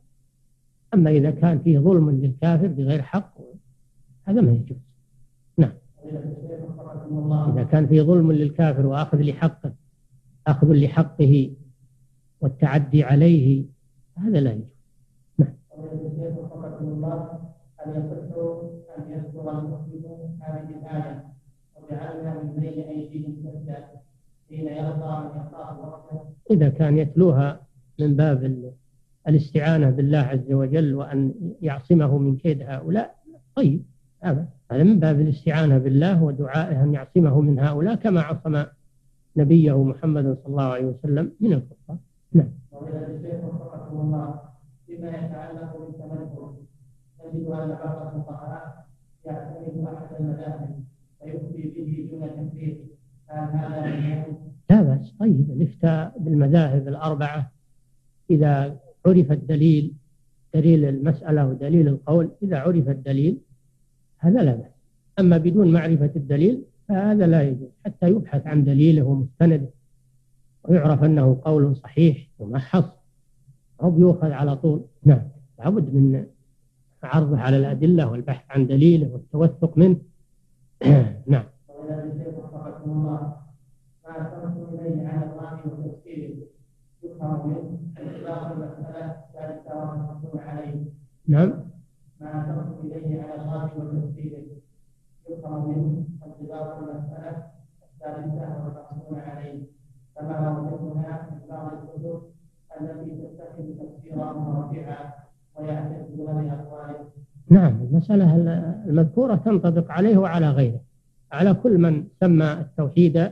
أما 0.95 1.11
إذا 1.11 1.31
كان 1.31 1.59
فيه 1.59 1.79
ظلم 1.79 2.11
للكافر 2.11 2.67
بغير 2.67 3.03
حق 3.03 3.35
هذا 4.25 4.41
ما 4.41 4.53
يجوز. 4.53 4.79
نعم. 5.57 5.73
إذا 7.53 7.63
كان 7.63 7.87
فيه 7.87 8.03
ظلم 8.03 8.33
للكافر 8.33 8.87
وأخذ 8.87 9.21
لحقه 9.23 9.73
أخذ 10.47 10.73
لحقه 10.73 11.51
والتعدي 12.41 13.05
عليه 13.05 13.65
هذا 14.17 14.41
لا 14.41 14.53
يجوز. 14.53 14.75
نعم. 15.39 15.55
هل 15.79 15.89
يصح 15.97 16.53
أن 17.87 19.11
يذكر 19.11 19.51
المسلم 19.51 20.39
هذه 20.41 20.69
الآية 20.71 21.25
وجعلنا 21.77 22.43
من 22.43 22.61
بين 22.61 22.83
أيديهم 22.83 23.37
سدا 23.43 23.89
حين 24.49 24.67
يرضى 24.67 25.31
ربه 25.83 26.21
إذا 26.51 26.69
كان 26.69 26.99
يتلوها 26.99 27.61
من 27.99 28.17
باب 28.17 28.45
الاستعانة 29.29 29.91
بالله 29.91 30.19
عز 30.19 30.53
وجل 30.53 30.95
وأن 30.95 31.35
يعصمه 31.63 32.19
من 32.19 32.37
كيد 32.37 32.63
هؤلاء 32.63 33.15
طيب 33.55 33.83
هذا 34.23 34.49
هذا 34.71 34.83
من 34.83 35.01
باب 35.01 35.21
الاستعانة 35.21 35.79
بالله 35.79 36.23
ودعائه 36.23 36.83
أن 36.85 36.95
يعصمه 36.95 37.41
من 37.41 37.59
هؤلاء 37.59 37.95
كما 37.95 38.21
عصم 38.21 38.65
نبيه 39.37 39.83
محمد 39.85 40.25
صلى 40.25 40.47
الله 40.47 40.63
عليه 40.63 40.87
وسلم 40.87 41.33
من 41.41 41.53
الكفار. 41.53 41.97
نعم. 42.33 42.49
الله 43.93 44.41
فيما 44.87 45.09
يتعلق 45.09 45.79
بالتمثل 45.79 46.55
نجد 47.25 47.47
أن 47.47 47.69
بعض 47.69 48.17
الفقهاء 48.17 48.87
يعتمد 49.25 49.85
أحد 49.85 50.21
المذاهب 50.21 50.85
ويفتي 51.21 51.63
به 51.63 52.09
دون 52.11 52.51
تكفير 52.51 52.85
هذا 53.27 54.25
لا 54.71 54.83
بأس 54.83 55.15
طيب 55.21 55.51
الإفتاء 55.51 56.19
بالمذاهب 56.19 56.89
الأربعة 56.89 57.51
إذا 58.31 58.77
عرف 59.07 59.33
الدليل 59.33 59.95
دليل 60.55 60.85
المسألة 60.85 61.47
ودليل 61.47 61.89
القول 61.89 62.31
إذا 62.43 62.59
عرف 62.59 62.89
الدليل 62.89 63.39
هذا 64.19 64.43
لا 64.43 64.55
بأس. 64.55 64.71
أما 65.19 65.39
بدون 65.39 65.73
معرفة 65.73 66.11
الدليل 66.17 66.63
فهذا 66.89 67.27
لا 67.27 67.43
يجوز 67.43 67.69
حتى 67.85 68.09
يبحث 68.09 68.47
عن 68.47 68.65
دليله 68.65 69.03
ومستنده 69.03 69.71
ويعرف 70.65 71.05
أنه 71.05 71.41
قول 71.45 71.77
صحيح 71.77 72.29
ومحص 72.39 72.85
أو 73.83 73.99
يؤخذ 73.99 74.31
على 74.31 74.57
طول. 74.57 74.85
نعم 75.05 75.29
لابد 75.59 75.95
من 75.95 76.27
عرضه 77.03 77.39
على 77.39 77.57
الأدلة 77.57 78.11
والبحث 78.11 78.45
عن 78.51 78.67
دليله 78.67 79.09
والتوثق 79.13 79.79
منه. 79.79 79.97
نعم. 81.27 81.45
نعم. 91.29 91.53
ترك 92.21 92.67
إليه 92.85 93.23
على 93.23 93.43
يفهم 95.31 95.69
منه 95.69 96.05
المسألة 96.79 97.43
الثالثة 97.83 98.41
عليه. 99.13 99.63
كما 100.17 100.59
وجدنا 100.59 101.29
في 101.31 101.51
بعض 101.51 101.73
الكتب 101.73 102.23
التي 102.81 103.11
تتخذ 103.11 103.65
تفسيرا 103.79 104.33
مرجعا 104.33 105.13
ويعتقد 105.61 106.17
بأقواله. 106.17 107.09
نعم 107.51 107.83
المسألة 107.83 108.37
المذكورة 108.87 109.35
تنطبق 109.35 109.91
عليه 109.91 110.19
وعلى 110.19 110.51
غيره. 110.51 110.81
على 111.33 111.55
كل 111.55 111.79
من 111.79 112.05
سمى 112.21 112.53
التوحيد 112.53 113.31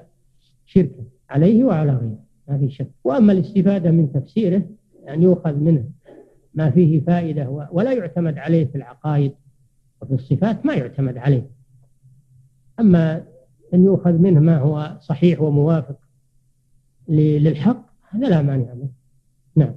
شركا 0.67 1.05
عليه 1.31 1.65
وعلى 1.65 1.93
غيره 1.93 2.19
ما 2.49 2.59
في 2.59 2.71
شك. 2.71 2.91
وأما 3.05 3.33
الاستفادة 3.33 3.91
من 3.91 4.13
تفسيره 4.13 4.63
يعني 5.07 5.25
يؤخذ 5.25 5.55
منه 5.55 5.85
ما 6.55 6.71
فيه 6.71 7.01
فائدة 7.01 7.69
ولا 7.73 7.93
يعتمد 7.93 8.39
عليه 8.39 8.65
في 8.65 8.75
العقائد 8.75 9.33
وفي 10.03 10.15
الصفات 10.15 10.67
ما 10.67 10.75
يعتمد 10.75 11.19
عليه. 11.19 11.51
أما 12.81 13.25
أن 13.75 13.85
يؤخذ 13.85 14.13
منه 14.13 14.41
ما 14.41 14.59
هو 14.59 14.97
صحيح 15.01 15.41
وموافق 15.41 15.97
للحق 17.09 17.83
هذا 18.11 18.29
لا 18.29 18.43
مانع 18.43 18.75
منه. 18.75 18.91
نعم. 19.57 19.75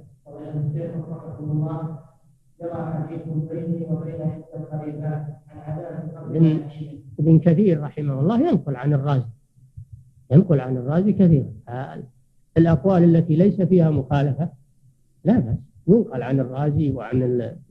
ابن 6.36 6.60
ابن 7.18 7.38
كثير 7.38 7.80
رحمه 7.80 8.20
الله 8.20 8.48
ينقل 8.48 8.76
عن 8.76 8.92
الرازي. 8.92 9.26
ينقل 10.30 10.60
عن 10.60 10.76
الرازي 10.76 11.12
كثيرا. 11.12 11.52
الأقوال 12.56 13.04
التي 13.04 13.36
ليس 13.36 13.62
فيها 13.62 13.90
مخالفة 13.90 14.59
لا 15.24 15.38
بأس 15.38 15.58
ينقل 15.88 16.22
عن 16.22 16.40
الرازي 16.40 16.90
وعن 16.90 17.22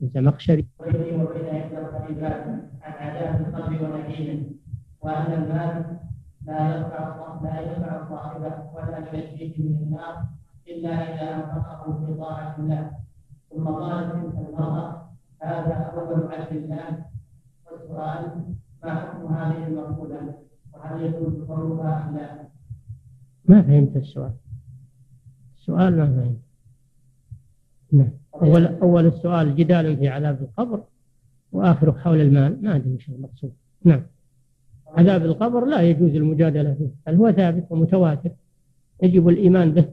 الزمخشري. 0.02 0.66
وبين 0.80 1.20
عن 2.82 2.92
عذاب 2.92 3.40
القلب 3.40 3.80
ونعيمه 3.82 4.42
وأن 5.00 5.32
المال 5.32 5.98
لا 6.46 6.76
ينفع 6.76 7.40
لا 7.42 7.60
ينفع 7.60 8.08
صاحبه 8.08 8.54
ولا 8.74 8.98
ينجيه 8.98 9.62
من 9.62 9.76
النار 9.82 10.24
إلا 10.68 10.90
إذا 10.90 11.34
أنفقه 11.34 12.06
في 12.06 12.14
طاعة 12.14 12.56
الله 12.58 12.90
ثم 13.50 13.64
قالت 13.64 14.12
تلك 14.12 14.48
المرأة 14.48 15.10
هذا 15.42 15.74
أول 15.74 16.32
عبد 16.32 16.56
الله 16.56 17.04
والسؤال 17.72 18.54
ما 18.84 18.94
حكم 18.94 19.34
هذه 19.34 19.66
المقولة 19.66 20.34
وهل 20.74 21.02
يجوز 21.02 21.40
قولها 21.48 22.08
أم 22.08 22.16
لا؟ 22.16 22.48
ما 23.44 23.62
فهمت 23.62 23.96
السؤال. 23.96 24.32
السؤال 25.56 25.96
ما 25.96 26.06
فهمت. 26.06 26.49
نعم. 27.92 28.10
أول 28.34 28.66
أول 28.66 29.06
السؤال 29.06 29.56
جدال 29.56 29.96
في 29.96 30.08
عذاب 30.08 30.42
القبر 30.42 30.82
وآخره 31.52 31.92
حول 31.92 32.20
المال. 32.20 32.58
ما 32.62 32.76
أدري 32.76 32.92
إيش 32.92 33.08
المقصود 33.08 33.52
نعم. 33.84 34.02
عذاب 34.88 35.24
القبر 35.24 35.64
لا 35.64 35.80
يجوز 35.80 36.14
المجادلة 36.14 36.74
فيه 36.74 36.90
بل 37.06 37.14
هو 37.14 37.32
ثابت 37.32 37.66
ومتواتر. 37.70 38.30
يجب 39.02 39.28
الإيمان 39.28 39.72
به. 39.72 39.84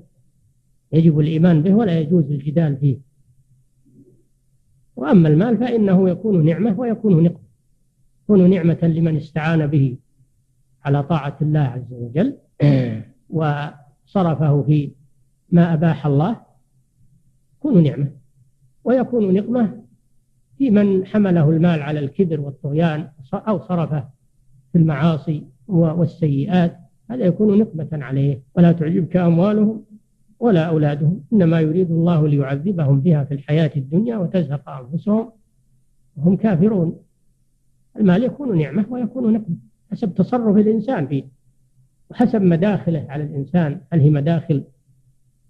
يجب 0.91 1.19
الإيمان 1.19 1.63
به 1.63 1.73
ولا 1.73 1.99
يجوز 1.99 2.31
الجدال 2.31 2.77
فيه. 2.77 2.97
وأما 4.95 5.29
المال 5.29 5.57
فإنه 5.57 6.09
يكون 6.09 6.45
نعمة 6.45 6.79
ويكون 6.79 7.23
نقمة 7.23 7.47
يكون 8.23 8.49
نعمة 8.49 8.77
لمن 8.83 9.17
استعان 9.17 9.67
به 9.67 9.97
على 10.85 11.03
طاعة 11.03 11.37
الله 11.41 11.59
عز 11.59 11.93
وجل 11.93 12.37
وصرفه 13.37 14.63
في 14.63 14.91
ما 15.51 15.73
أباح 15.73 16.05
الله 16.05 16.46
يكون 17.67 17.83
نعمة 17.83 18.11
ويكون 18.83 19.33
نقمة 19.33 19.83
في 20.57 20.69
من 20.69 21.05
حمله 21.05 21.49
المال 21.49 21.81
على 21.81 21.99
الكبر 21.99 22.39
والطغيان 22.41 23.09
أو 23.33 23.59
صرفه 23.59 24.09
في 24.71 24.77
المعاصي 24.77 25.43
والسيئات. 25.67 26.77
هذا 27.11 27.25
يكون 27.25 27.59
نقمة 27.59 27.89
عليه 27.93 28.41
ولا 28.55 28.71
تعجبك 28.71 29.17
أموالهم 29.17 29.83
ولا 30.39 30.63
أولادهم. 30.63 31.23
إنما 31.33 31.59
يريد 31.61 31.91
الله 31.91 32.27
ليعذبهم 32.27 33.01
بها 33.01 33.23
في 33.23 33.33
الحياة 33.33 33.71
الدنيا 33.75 34.17
وتزهق 34.17 34.69
أنفسهم 34.69 35.31
وهم 36.17 36.35
كافرون. 36.35 36.99
المال 37.99 38.23
يكون 38.23 38.57
نعمة 38.57 38.85
ويكون 38.89 39.33
نقمة 39.33 39.55
حسب 39.91 40.13
تصرف 40.13 40.57
الإنسان 40.57 41.07
فيه 41.07 41.23
وحسب 42.09 42.41
مداخله 42.41 43.05
على 43.09 43.23
الإنسان. 43.23 43.81
هل 43.93 43.99
هي 43.99 44.09
مداخل 44.09 44.63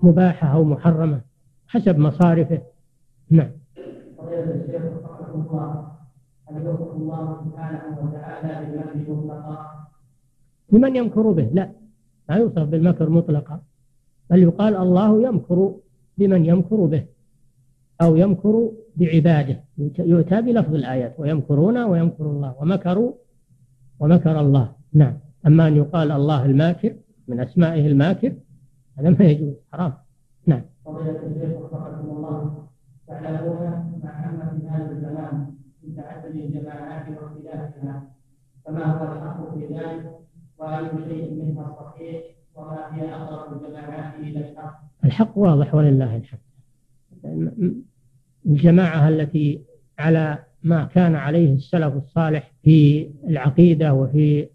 مباحة 0.04 0.48
أو 0.48 0.64
محرمة؟ 0.64 1.27
حسب 1.68 1.98
مصارفه. 1.98 2.62
نعم. 3.30 3.52
الله 6.96 7.26
سبحانه 7.46 7.98
وتعالى 8.04 8.54
لمن 10.72 10.96
يمكر 10.96 11.32
به؟ 11.32 11.50
لا. 11.54 11.72
لا 12.30 12.36
يوصف 12.36 12.60
بالمكر 12.60 13.10
مطلقا. 13.10 13.62
بل 14.30 14.40
يقال 14.44 14.76
الله 14.76 15.28
يمكر 15.28 15.76
بمن 16.18 16.46
يمكر 16.46 16.76
به 16.76 17.06
أو 18.02 18.16
يمكر 18.16 18.72
بعباده. 18.96 19.64
يؤتى 20.00 20.42
بلفظ 20.42 20.74
الآيات 20.76 21.16
ويمكرون 21.20 21.78
ويمكر 21.84 22.26
الله 22.26 22.56
ومكروا 22.62 23.12
ومكر 24.00 24.40
الله. 24.40 24.72
نعم. 24.94 25.14
أما 25.48 25.68
أن 25.68 25.76
يقال 25.76 26.12
الله 26.12 26.46
الماكر 26.46 26.96
من 27.28 27.40
أسمائه 27.40 27.88
الماكر 27.88 28.34
هذا 28.98 29.10
ما 29.10 29.26
يجوز 29.26 29.54
حرام. 29.74 29.94
نعم 30.88 32.10
الله. 32.18 32.68
تعلمون 33.08 33.60
ما 34.04 34.60
في 34.60 34.68
هذا 34.68 34.92
الزمان 34.92 35.54
من 35.84 35.96
تعدد 35.96 36.36
الجماعات 36.36 37.06
واختلافها. 37.10 38.12
فما 38.66 38.86
هو 38.86 39.14
الحق 39.14 39.54
في 39.54 39.66
ذلك 39.74 40.12
وأي 40.58 40.90
شيء 41.08 41.34
منها 41.34 41.76
صحيح؟ 41.80 42.24
وما 42.56 42.96
هي 42.96 43.14
أقرب 43.14 43.64
الجماعات 43.64 44.20
إلى 44.20 44.50
الحق؟ 44.50 44.82
الحق 45.06 45.38
واضح 45.38 45.76
ولله 45.76 46.16
الحمد. 46.16 46.40
الجماعة 48.46 49.10
التي 49.10 49.62
على 50.00 50.44
ما 50.64 50.84
كان 50.84 51.16
عليه 51.16 51.54
السلف 51.54 51.94
الصالح 51.96 52.52
في 52.64 53.10
العقيدة 53.28 53.94
وفي 53.94 54.48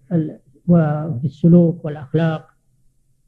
وفي 0.68 1.24
السلوك 1.24 1.84
والأخلاق 1.84 2.48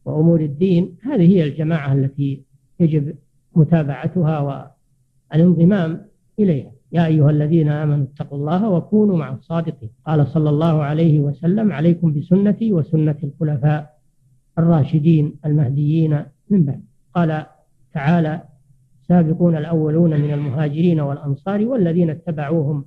وأمور 0.04 0.40
الدين 0.40 0.96
هذه 1.02 1.36
هي 1.36 1.44
الجماعة 1.44 1.92
التي 1.92 2.42
يجب 2.80 3.14
متابعتها 3.56 4.70
والانضمام 5.32 6.00
إليها. 6.38 6.70
يا 6.92 7.06
أيها 7.06 7.30
الذين 7.30 7.68
آمنوا 7.68 8.04
اتقوا 8.04 8.38
الله 8.38 8.68
وكونوا 8.68 9.16
مع 9.16 9.32
الصادقين. 9.32 9.90
قال 10.06 10.26
صلى 10.26 10.50
الله 10.50 10.82
عليه 10.82 11.20
وسلم 11.20 11.72
عليكم 11.72 12.12
بسنتي 12.12 12.72
وسنة 12.72 13.16
الخلفاء 13.24 13.98
الراشدين 14.58 15.36
المهديين 15.44 16.24
من 16.50 16.64
بعد. 16.64 16.82
قال 17.14 17.46
تعالى 17.92 18.42
السابقون 19.02 19.56
الأولون 19.56 20.20
من 20.20 20.32
المهاجرين 20.32 21.00
والأنصار 21.00 21.66
والذين 21.66 22.10
اتبعوهم 22.10 22.84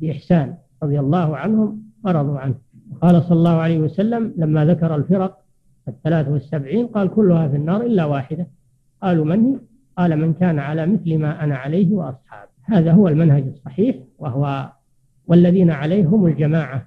بإحسان 0.00 0.54
رضي 0.82 1.00
الله 1.00 1.36
عنهم 1.36 1.82
ورضوا 2.04 2.38
عنه. 2.38 2.54
قال 3.02 3.22
صلى 3.22 3.38
الله 3.38 3.56
عليه 3.56 3.78
وسلم 3.78 4.34
لما 4.36 4.64
ذكر 4.64 4.96
الفرق 4.96 5.38
الثلاث 5.88 6.28
والسبعين 6.28 6.86
قال 6.86 7.08
كلها 7.08 7.48
في 7.48 7.56
النار 7.56 7.82
إلا 7.82 8.04
واحدة. 8.04 8.46
قالوا 9.04 9.24
من 9.24 9.46
هي 9.46 9.58
قال 9.98 10.16
من 10.16 10.32
كان 10.32 10.58
على 10.58 10.86
مثل 10.86 11.18
ما 11.18 11.44
أنا 11.44 11.56
عليه 11.56 11.94
وأصحابي. 11.94 12.50
هذا 12.62 12.92
هو 12.92 13.08
المنهج 13.08 13.42
الصحيح 13.46 13.96
وهو 14.18 14.72
والذين 15.26 15.70
عليه 15.70 16.06
هم 16.06 16.26
الجماعة 16.26 16.86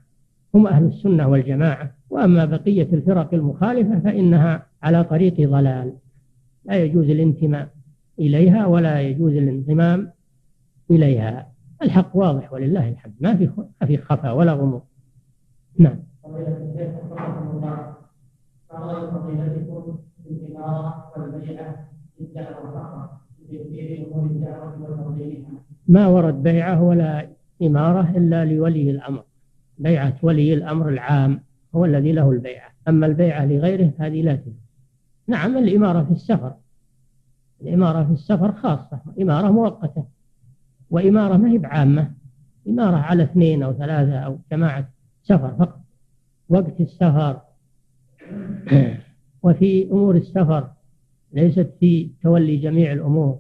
هم 0.55 0.68
أهل 0.68 0.86
السنة 0.86 1.28
والجماعة. 1.28 1.91
وأما 2.09 2.45
بقية 2.45 2.88
الفرق 2.93 3.34
المخالفة 3.34 3.99
فإنها 3.99 4.65
على 4.84 5.03
طريق 5.03 5.49
ضلال. 5.49 5.93
لا 6.65 6.76
يجوز 6.84 7.09
الانتماء 7.09 7.70
إليها 8.20 8.65
ولا 8.65 9.01
يجوز 9.01 9.34
الانضمام 9.34 10.11
إليها. 10.91 11.51
الحق 11.82 12.15
واضح 12.15 12.53
ولله 12.53 12.89
الحمد. 12.89 13.13
ما 13.20 13.36
في 13.36 13.49
ما 13.82 13.88
في 13.88 13.97
خفاء 13.97 14.38
ولا 14.38 14.53
غموض. 14.53 14.82
نعم. 15.80 15.97
ما 25.88 26.07
ورد 26.07 26.43
بيعة 26.43 26.84
ولا 26.84 27.30
إمارة 27.61 28.18
إلا 28.18 28.45
لولي 28.45 28.91
الأمر. 28.91 29.24
بيعة 29.78 30.18
ولي 30.22 30.53
الأمر 30.53 30.89
العام 30.89 31.41
هو 31.76 31.86
الذي 31.86 32.11
له 32.11 32.32
البيعة. 32.32 32.70
أما 32.88 33.05
البيعة 33.05 33.45
لغيره 33.45 33.93
هذه 33.97 34.22
لا 34.22 34.36
تجوز. 34.36 34.53
نعم 35.28 35.57
الإمارة 35.57 36.03
في 36.03 36.11
السفر. 36.11 36.53
الإمارة 37.61 38.03
في 38.03 38.11
السفر 38.11 38.51
خاصة. 38.51 38.99
إمارة 39.22 39.51
مؤقتة. 39.51 40.05
وإمارة 40.89 41.38
ما 41.38 41.49
هي 41.49 41.57
بعامة. 41.57 42.11
إمارة 42.68 42.97
على 42.97 43.24
اثنين 43.24 43.63
أو 43.63 43.74
ثلاثة 43.74 44.20
أو 44.20 44.39
جماعة 44.51 44.89
سفر 45.24 45.55
فقط. 45.59 45.82
وقت 46.49 46.82
السفر. 46.82 47.41
وفي 49.43 49.91
أمور 49.91 50.15
السفر. 50.15 50.76
ليست 51.32 51.73
في 51.80 52.11
تولي 52.23 52.57
جميع 52.57 52.93
الأمور 52.93 53.39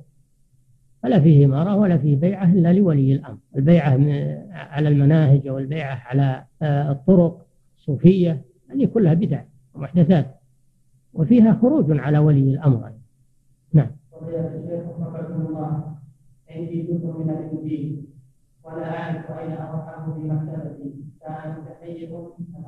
فلا 1.03 1.19
فيه 1.19 1.45
إمارة 1.45 1.75
ولا 1.75 1.97
فيه 1.97 2.15
بيعة 2.15 2.53
إلا 2.53 2.73
لولي 2.73 3.13
الأمر. 3.13 3.37
البيعة 3.55 3.91
على 4.51 4.89
المناهج 4.89 5.47
أو 5.47 5.57
البيعة 5.57 5.95
على 6.05 6.43
آه، 6.61 6.91
الطرق 6.91 7.45
الصوفية 7.77 8.41
هذه 8.69 8.85
كلها 8.85 9.13
بدع 9.13 9.43
ومحدثات 9.75 10.39
وفيها 11.13 11.59
خروج 11.61 11.99
على 11.99 12.17
ولي 12.17 12.53
الأمر. 12.53 12.91
نعم. 13.73 13.91
عندي 16.49 16.81
جزء 16.81 17.17
من 17.17 17.29
الإنجيل. 17.29 18.05
ولا 18.63 18.99
أعرف 18.99 19.31
أين 19.31 19.51
أضعه 19.51 20.13
في 20.13 20.27
مكتبتي. 20.27 20.93
كان 21.21 21.55
متحيز 21.61 22.11
أن 22.13 22.63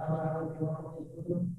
في 0.58 0.64
وسط 0.64 0.98
الكتب 1.18 1.59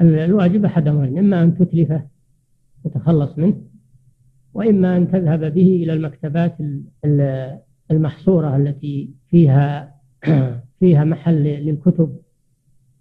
الواجب 0.00 0.64
أحد 0.64 0.88
أمرين 0.88 1.18
إما 1.18 1.42
أن 1.42 1.58
تتلفه 1.58 2.06
تتخلص 2.84 3.38
منه 3.38 3.62
وإما 4.54 4.96
أن 4.96 5.10
تذهب 5.10 5.40
به 5.40 5.80
إلى 5.82 5.92
المكتبات 5.92 6.56
المحصورة 7.90 8.56
التي 8.56 9.10
فيها 9.28 9.94
فيها 10.80 11.04
محل 11.04 11.44
للكتب 11.44 12.16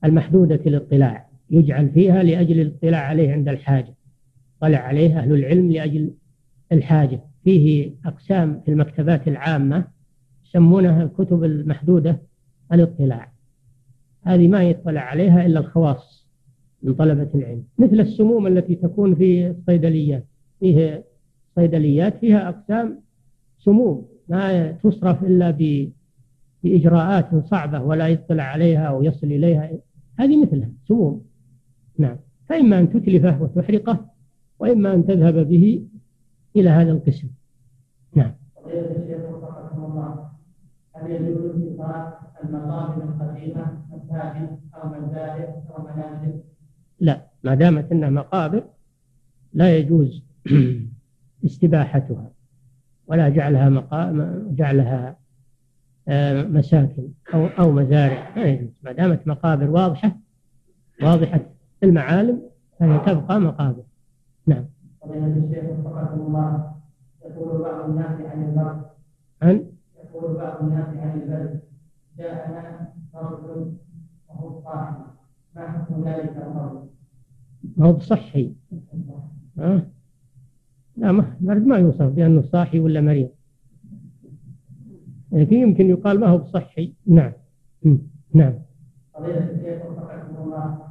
المحدودة 0.05 0.55
الاطلاع 0.55 1.29
يجعل 1.49 1.89
فيها 1.89 2.23
لأجل 2.23 2.61
الاطلاع 2.61 2.99
عليه 2.99 3.31
عند 3.31 3.47
الحاجة 3.47 3.95
طلع 4.59 4.77
عليه 4.77 5.19
أهل 5.19 5.33
العلم 5.33 5.71
لأجل 5.71 6.13
الحاجة. 6.71 7.21
فيه 7.43 7.91
أقسام 8.05 8.61
في 8.65 8.71
المكتبات 8.71 9.27
العامة 9.27 9.87
يسمونها 10.55 11.03
الكتب 11.03 11.43
المحدودة 11.43 12.21
الاطلاع. 12.73 13.31
هذه 14.21 14.47
ما 14.47 14.63
يطلع 14.63 15.01
عليها 15.01 15.45
إلا 15.45 15.59
الخواص 15.59 16.27
من 16.83 16.93
طلبة 16.93 17.29
العلم 17.35 17.63
مثل 17.77 17.99
السموم 17.99 18.47
التي 18.47 18.75
تكون 18.75 19.15
في 19.15 19.47
الصيدليات. 19.47 20.27
فيه 20.59 21.03
صيدليات 21.55 22.17
فيها 22.17 22.49
أقسام 22.49 22.99
سموم 23.59 24.07
ما 24.29 24.71
تصرف 24.71 25.23
إلا 25.23 25.57
بإجراءات 26.63 27.45
صعبة 27.45 27.81
ولا 27.81 28.07
يطلع 28.07 28.43
عليها 28.43 28.85
أو 28.85 29.03
يصل 29.03 29.27
إليها. 29.27 29.71
هذه 30.19 30.41
مثلها 30.43 30.69
سموم. 30.87 31.25
نعم. 31.97 32.17
فإما 32.49 32.79
أن 32.79 32.89
تتلفه 32.89 33.41
وتحرقه 33.41 34.05
وإما 34.59 34.93
أن 34.93 35.05
تذهب 35.05 35.47
به 35.47 35.85
إلى 36.55 36.69
هذا 36.69 36.91
القسم 36.91 37.27
نعم 38.15 38.31
هل 41.05 41.11
يجوز 41.11 41.55
المقابر 42.43 43.03
القديمة 43.03 43.65
مساجد 43.91 44.59
أو 44.75 44.89
مزارع 44.89 45.61
أو 45.77 45.83
منازل؟ 45.83 46.39
لا 46.99 47.21
ما 47.43 47.55
دامت 47.55 47.91
أنها 47.91 48.09
مقابر 48.09 48.63
لا 49.53 49.77
يجوز 49.77 50.23
استباحتها 51.45 52.31
ولا 53.07 53.29
جعلها 53.29 53.69
مقام 53.69 54.47
جعلها 54.55 55.17
آه، 56.07 56.43
مساكن 56.43 57.07
أو 57.33 57.45
أو 57.45 57.71
مزارع. 57.71 58.35
ما 58.35 58.43
يجوز. 58.43 58.79
ما 58.83 58.91
دامت 58.91 59.27
مقابر 59.27 59.69
واضحة 59.69 60.17
واضحة 61.01 61.39
المعالم 61.83 62.41
فهي 62.79 62.99
تبقى 62.99 63.39
مقابر. 63.39 63.83
نعم. 64.47 64.65
الشيخ 65.05 65.63
الله 66.13 66.73
يقول 67.25 67.61
بعض 67.61 67.89
الناس 67.89 68.21
عن 68.21 68.43
البر. 68.43 68.81
عن؟ 69.41 69.74
يقول 70.15 70.35
بعض 70.37 70.63
الناس 70.63 70.87
عن 70.87 71.21
البر 71.21 71.59
جاءنا 72.17 72.93
رجل 73.15 73.73
وهو 74.29 74.61
صاحب 74.61 74.95
ما 75.55 75.71
حكم 75.71 76.03
ذلك 76.03 76.37
الرجل 76.37 76.87
ما 77.77 77.85
هو 77.85 77.93
بصحي. 77.93 78.55
ها؟ 79.57 79.87
لا 80.97 81.11
ما 81.11 81.37
ما 81.41 81.77
يوصف 81.77 82.05
بأنه 82.05 82.41
صاحي 82.41 82.79
ولا 82.79 83.01
مريض. 83.01 83.29
لكن 85.31 85.55
يمكن 85.55 85.89
يقال 85.89 86.19
ما 86.19 86.27
هو 86.27 86.37
بصحي. 86.37 86.93
نعم. 87.07 87.31
نعم. 88.33 88.53
فضيلة 89.13 89.51
الشيخ 89.51 89.85
وفقكم 89.85 90.43
الله 90.43 90.87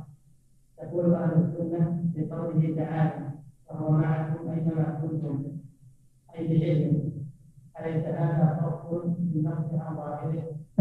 يقول 0.83 1.14
أهل 1.14 1.45
السنة 1.45 2.05
بقوله 2.16 2.75
تعالى 2.77 3.31
وهو 3.70 3.91
معكم 3.91 4.49
أينما 4.51 5.01
كنتم. 5.03 5.45
أي 6.39 6.49
بعلم 6.49 7.24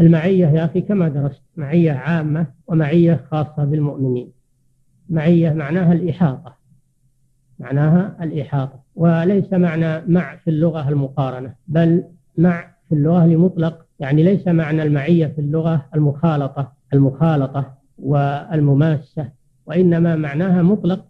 المعية 0.00 0.46
يا 0.46 0.64
أخي 0.64 0.80
كما 0.80 1.08
درست 1.08 1.42
معية 1.56 1.92
عامة 1.92 2.46
ومعية 2.66 3.24
خاصة 3.30 3.64
بالمؤمنين. 3.64 4.32
معية 5.08 5.52
معناها 5.52 5.92
الإحاطة. 5.92 6.56
معناها 7.58 8.16
الإحاطة. 8.22 8.82
وليس 8.94 9.52
معنى 9.52 10.06
مع 10.06 10.36
في 10.36 10.50
اللغة 10.50 10.88
المقارنة 10.88 11.54
بل 11.68 12.04
مع 12.38 12.74
في 12.88 12.94
اللغة 12.94 13.26
لمطلق 13.26 13.86
يعني 14.00 14.22
ليس 14.22 14.48
معنى 14.48 14.82
المعية 14.82 15.26
في 15.26 15.40
اللغة 15.40 15.86
المخالطة 15.94 16.72
المخالطة 16.94 17.74
والمماسة 17.98 19.28
وإنما 19.66 20.16
معناها 20.16 20.62
مطلق 20.62 21.04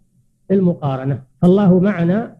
المقارنة 0.51 1.21
فالله 1.41 1.79
معنا 1.79 2.35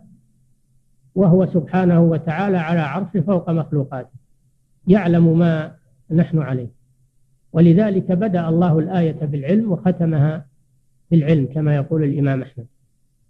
وهو 1.16 1.46
سبحانه 1.46 2.02
وتعالى 2.02 2.58
على 2.58 2.80
عرشه 2.80 3.22
فوق 3.22 3.50
مخلوقاته 3.50 4.10
يعلم 4.88 5.40
ما 5.40 5.72
نحن 6.12 6.40
عليه. 6.40 6.68
ولذلك 7.54 8.12
بدأ 8.12 8.50
الله 8.50 8.80
الآية 8.80 9.26
بالعلم 9.26 9.72
وختمها 9.72 10.46
بالعلم 11.12 11.46
كما 11.54 11.76
يقول 11.76 12.04
الإمام 12.04 12.42
أحمد. 12.42 12.66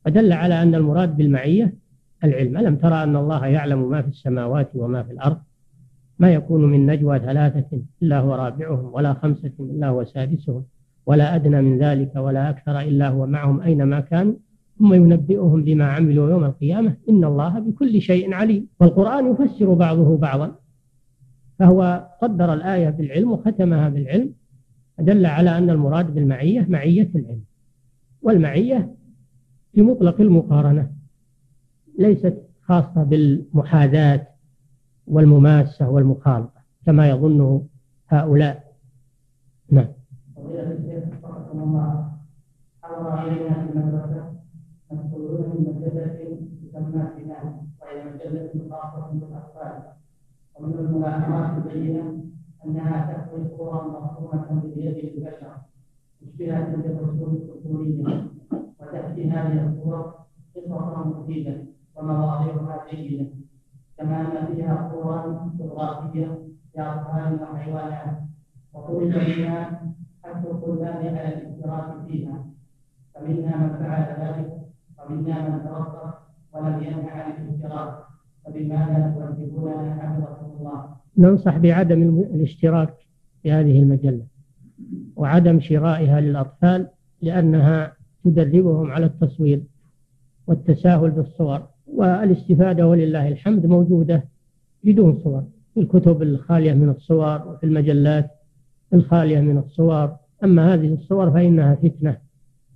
فدل 0.05 0.33
على 0.33 0.61
أن 0.61 0.75
المراد 0.75 1.17
بالمعية 1.17 1.73
العلم. 2.23 2.57
ألم 2.57 2.75
ترى 2.75 3.03
أن 3.03 3.15
الله 3.15 3.45
يعلم 3.45 3.89
ما 3.89 4.01
في 4.01 4.07
السماوات 4.07 4.69
وما 4.75 5.03
في 5.03 5.11
الأرض؟ 5.11 5.37
ما 6.19 6.33
يكون 6.33 6.65
من 6.65 6.85
نجوى 6.85 7.19
ثلاثة 7.19 7.81
إلا 8.03 8.19
هو 8.19 8.35
رابعهم 8.35 8.93
ولا 8.93 9.13
خمسة 9.13 9.51
إلا 9.59 9.87
هو 9.87 10.03
سادسهم 10.03 10.63
ولا 11.05 11.35
أدنى 11.35 11.61
من 11.61 11.79
ذلك 11.79 12.15
ولا 12.15 12.49
أكثر 12.49 12.79
إلا 12.79 13.09
هو 13.09 13.25
معهم 13.25 13.61
أينما 13.61 13.99
كانوا. 13.99 14.33
ثم 14.79 14.93
ينبئهم 14.93 15.63
بما 15.63 15.85
عملوا 15.85 16.29
يوم 16.29 16.43
القيامة. 16.43 16.97
إن 17.09 17.23
الله 17.23 17.59
بكل 17.59 18.01
شيء 18.01 18.33
عليم. 18.33 18.67
والقرآن 18.79 19.31
يفسر 19.31 19.73
بعضه 19.73 20.17
بعضا. 20.17 20.55
فهو 21.59 22.09
قدر 22.21 22.53
الآية 22.53 22.89
بالعلم 22.89 23.31
وختمها 23.31 23.89
بالعلم. 23.89 24.33
دل 24.99 25.25
على 25.25 25.57
أن 25.57 25.69
المراد 25.69 26.13
بالمعية 26.13 26.65
معية 26.69 27.11
العلم. 27.15 27.43
والمعية 28.21 28.95
في 29.73 29.81
مطلق 29.81 30.21
المقارنة 30.21 30.91
ليست 31.99 32.41
خاصة 32.61 33.03
بالمحاذاة 33.03 34.27
والمماسة 35.07 35.89
والمخالطة 35.89 36.61
كما 36.85 37.09
يظنه 37.09 37.67
هؤلاء. 38.07 38.75
نعم. 39.71 39.87
ومن 50.59 50.73
الملاحظات 50.73 51.57
البينة 51.65 52.23
أنها 52.65 53.13
تحوي 53.13 53.47
صورا 53.57 53.83
مرسومة 53.87 54.61
بيد 54.75 54.97
البشر 54.97 55.51
مشبهة 56.21 56.75
بالرسوم 56.75 57.33
الطفولية 57.33 58.27
وتأتي 58.79 59.29
هذه 59.31 59.67
الصور 59.67 60.13
قصصا 60.55 61.03
مفيدة 61.05 61.63
ومواضيعها 61.95 62.85
جيدة 62.91 63.25
كما 63.97 64.21
أن 64.21 64.55
فيها 64.55 64.89
صورا 64.93 65.51
جغرافية 65.59 66.39
لأطفال 66.75 67.39
وحيوانات 67.41 68.17
وطلب 68.73 69.01
منها 69.15 69.81
حث 70.23 70.45
الطلاب 70.45 70.95
على 71.05 71.33
الاشتراك 71.37 72.05
فيها 72.07 72.45
فمنا 73.15 73.57
من 73.57 73.77
فعل 73.79 74.03
ذلك 74.21 74.61
ومنا 74.99 75.49
من 75.49 75.63
توقف 75.65 76.13
ولم 76.53 76.83
ينهى 76.83 77.09
عن 77.09 77.31
الاشتراك 77.31 77.93
فبماذا 78.45 79.13
توجهوننا 79.15 79.95
حفظكم 80.01 80.44
ننصح 81.17 81.57
بعدم 81.57 82.19
الاشتراك 82.33 82.93
في 83.43 83.51
هذه 83.51 83.79
المجلة 83.79 84.25
وعدم 85.15 85.59
شرائها 85.59 86.21
للأطفال 86.21 86.87
لأنها 87.21 87.93
تدربهم 88.23 88.91
على 88.91 89.05
التصوير 89.05 89.61
والتساهل 90.47 91.11
بالصور 91.11 91.67
والاستفادة 91.87 92.87
ولله 92.87 93.27
الحمد 93.27 93.65
موجودة 93.65 94.23
بدون 94.83 95.19
صور 95.23 95.43
في 95.73 95.79
الكتب 95.79 96.21
الخالية 96.21 96.73
من 96.73 96.89
الصور 96.89 97.47
وفي 97.47 97.65
المجلات 97.65 98.31
الخالية 98.93 99.39
من 99.41 99.57
الصور. 99.57 100.15
أما 100.43 100.73
هذه 100.73 100.93
الصور 100.93 101.31
فإنها 101.31 101.75
فتنة 101.75 102.17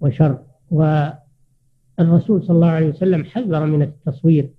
وشر 0.01 0.37
والرسول 0.71 2.43
صلى 2.43 2.55
الله 2.55 2.67
عليه 2.67 2.89
وسلم 2.89 3.23
حذر 3.23 3.65
من 3.65 3.81
التصوير 3.81 4.49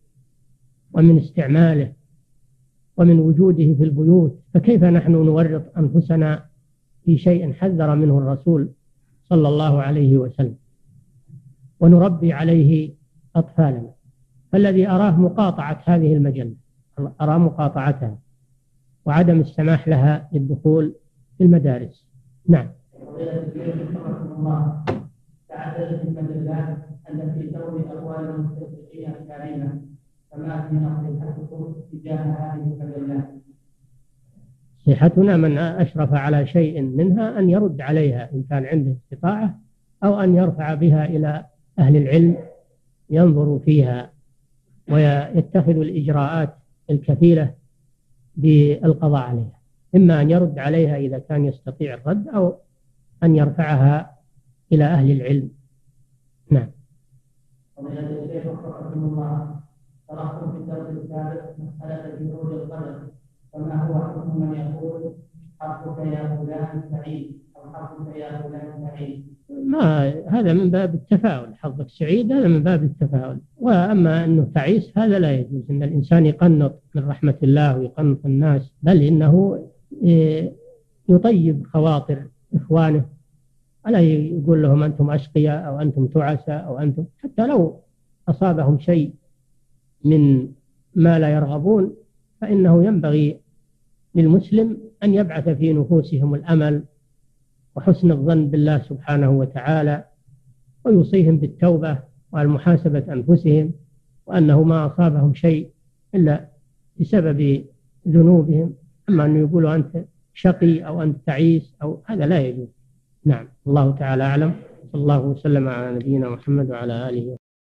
ومن 0.92 1.18
استعماله 1.18 1.92
ومن 3.00 3.18
وجوده 3.18 3.74
في 3.74 3.84
البيوت 3.84 4.40
فكيف 4.54 4.84
نحن 4.84 5.12
نورط 5.12 5.78
أنفسنا 5.78 6.44
في 7.04 7.18
شيء 7.18 7.52
حذر 7.52 7.94
منه 7.94 8.18
الرسول 8.18 8.70
صلى 9.24 9.48
الله 9.48 9.82
عليه 9.82 10.16
وسلم؟ 10.16 10.54
ونربي 11.80 12.32
عليه 12.32 12.94
أطفالنا. 13.36 13.90
فالذي 14.52 14.88
أراه 14.88 15.20
مقاطعة 15.20 15.82
هذه 15.84 16.14
المجلة 16.14 16.54
أرى 17.20 17.38
مقاطعتها 17.38 18.18
وعدم 19.04 19.40
السماح 19.40 19.88
لها 19.88 20.28
للدخول 20.32 20.94
في 21.38 21.44
المدارس. 21.44 22.06
نعم. 22.48 22.68
تعددت 25.48 26.04
المجلات 26.04 26.78
التي 27.10 27.46
تروي 27.46 27.80
أقوال 27.80 28.46
هذه 30.44 30.70
المجلات 30.70 31.40
نصيحتنا 34.80 35.36
من 35.36 35.58
أشرف 35.58 36.14
على 36.14 36.46
شيء 36.46 36.82
منها 36.82 37.38
أن 37.38 37.50
يرد 37.50 37.80
عليها 37.80 38.32
إن 38.32 38.42
كان 38.42 38.64
عنده 38.64 38.96
استطاعة 39.04 39.60
أو 40.04 40.20
أن 40.20 40.36
يرفع 40.36 40.74
بها 40.74 41.04
إلى 41.04 41.46
أهل 41.78 41.96
العلم 41.96 42.36
ينظروا 43.10 43.58
فيها 43.58 44.10
ويتخذ 44.90 45.76
الإجراءات 45.76 46.56
الكفيلة 46.90 47.54
بالقضاء 48.36 49.22
عليها. 49.22 49.60
إما 49.94 50.20
أن 50.20 50.30
يرد 50.30 50.58
عليها 50.58 50.96
إذا 50.96 51.18
كان 51.18 51.44
يستطيع 51.44 51.94
الرد 51.94 52.28
أو 52.28 52.54
أن 53.22 53.36
يرفعها 53.36 54.16
إلى 54.72 54.84
أهل 54.84 55.10
العلم. 55.10 55.50
نعم. 56.50 56.70
الشيخ 57.78 58.46
الله 60.10 60.52
في 60.52 60.56
الدرس 60.58 60.88
الثالث 60.90 61.40
مسألة 61.58 62.18
جهود 62.20 62.52
القدر 62.52 62.98
فما 63.52 63.86
هو 63.86 63.94
حكم 63.94 64.40
من 64.40 64.54
يقول 64.54 65.12
حقك 65.60 65.98
يا 65.98 66.36
فلان 66.36 66.82
سعيد 66.90 67.38
أو 67.56 67.72
حقك 67.72 68.16
يا 68.16 68.42
فلان 68.42 68.88
سعيد 68.88 69.26
ما 69.66 70.12
هذا 70.28 70.52
من 70.52 70.70
باب 70.70 70.94
التفاؤل. 70.94 71.54
حظك 71.54 71.88
سعيد 71.88 72.32
هذا 72.32 72.48
من 72.48 72.62
باب 72.62 72.82
التفاؤل. 72.82 73.38
وأما 73.56 74.24
أنه 74.24 74.50
تعيس 74.54 74.98
هذا 74.98 75.18
لا 75.18 75.32
يجوز. 75.32 75.70
أن 75.70 75.82
الإنسان 75.82 76.26
يقنط 76.26 76.82
من 76.94 77.08
رحمة 77.08 77.34
الله 77.42 77.78
ويقنط 77.78 78.26
الناس 78.26 78.72
بل 78.82 79.02
إنه 79.02 79.64
إيه، 80.02 80.52
يطيب 81.08 81.66
خواطر 81.66 82.26
إخوانه. 82.54 83.04
ولا 83.86 84.00
يقول 84.00 84.62
لهم 84.62 84.82
أنتم 84.82 85.10
أشقياء 85.10 85.66
أو 85.66 85.80
أنتم 85.80 86.06
تعساء 86.06 86.66
أو 86.66 86.78
أنتم 86.78 87.04
حتى 87.18 87.46
لو 87.46 87.80
أصابهم 88.28 88.78
شيء 88.78 89.14
من 90.04 90.48
ما 90.94 91.18
لا 91.18 91.28
يرغبون 91.28 91.94
فإنه 92.40 92.84
ينبغي 92.84 93.40
للمسلم 94.14 94.78
أن 95.02 95.14
يبعث 95.14 95.48
في 95.48 95.72
نفوسهم 95.72 96.34
الأمل 96.34 96.84
وحسن 97.76 98.10
الظن 98.10 98.50
بالله 98.50 98.78
سبحانه 98.78 99.30
وتعالى 99.30 100.04
ويوصيهم 100.84 101.36
بالتوبة 101.36 101.98
والمحاسبة 102.32 103.12
أنفسهم 103.12 103.72
وأنه 104.26 104.62
ما 104.62 104.86
أصابهم 104.86 105.34
شيء 105.34 105.70
إلا 106.14 106.48
بسبب 107.00 107.64
ذنوبهم. 108.08 108.74
أما 109.08 109.24
أن 109.24 109.36
يقولوا 109.36 109.74
أنت 109.74 110.04
شقي 110.34 110.80
أو 110.80 111.02
أنت 111.02 111.16
تعيس 111.26 111.74
أو 111.82 112.02
هذا 112.06 112.26
لا 112.26 112.40
يجوز. 112.40 112.68
نعم 113.24 113.48
الله 113.66 113.90
تعالى 113.90 114.22
أعلم. 114.22 114.52
صلى 114.92 115.02
الله 115.02 115.20
وسلم 115.20 115.68
على 115.68 115.94
نبينا 115.94 116.28
محمد 116.28 116.70
وعلى 116.70 117.08
آله 117.08 117.36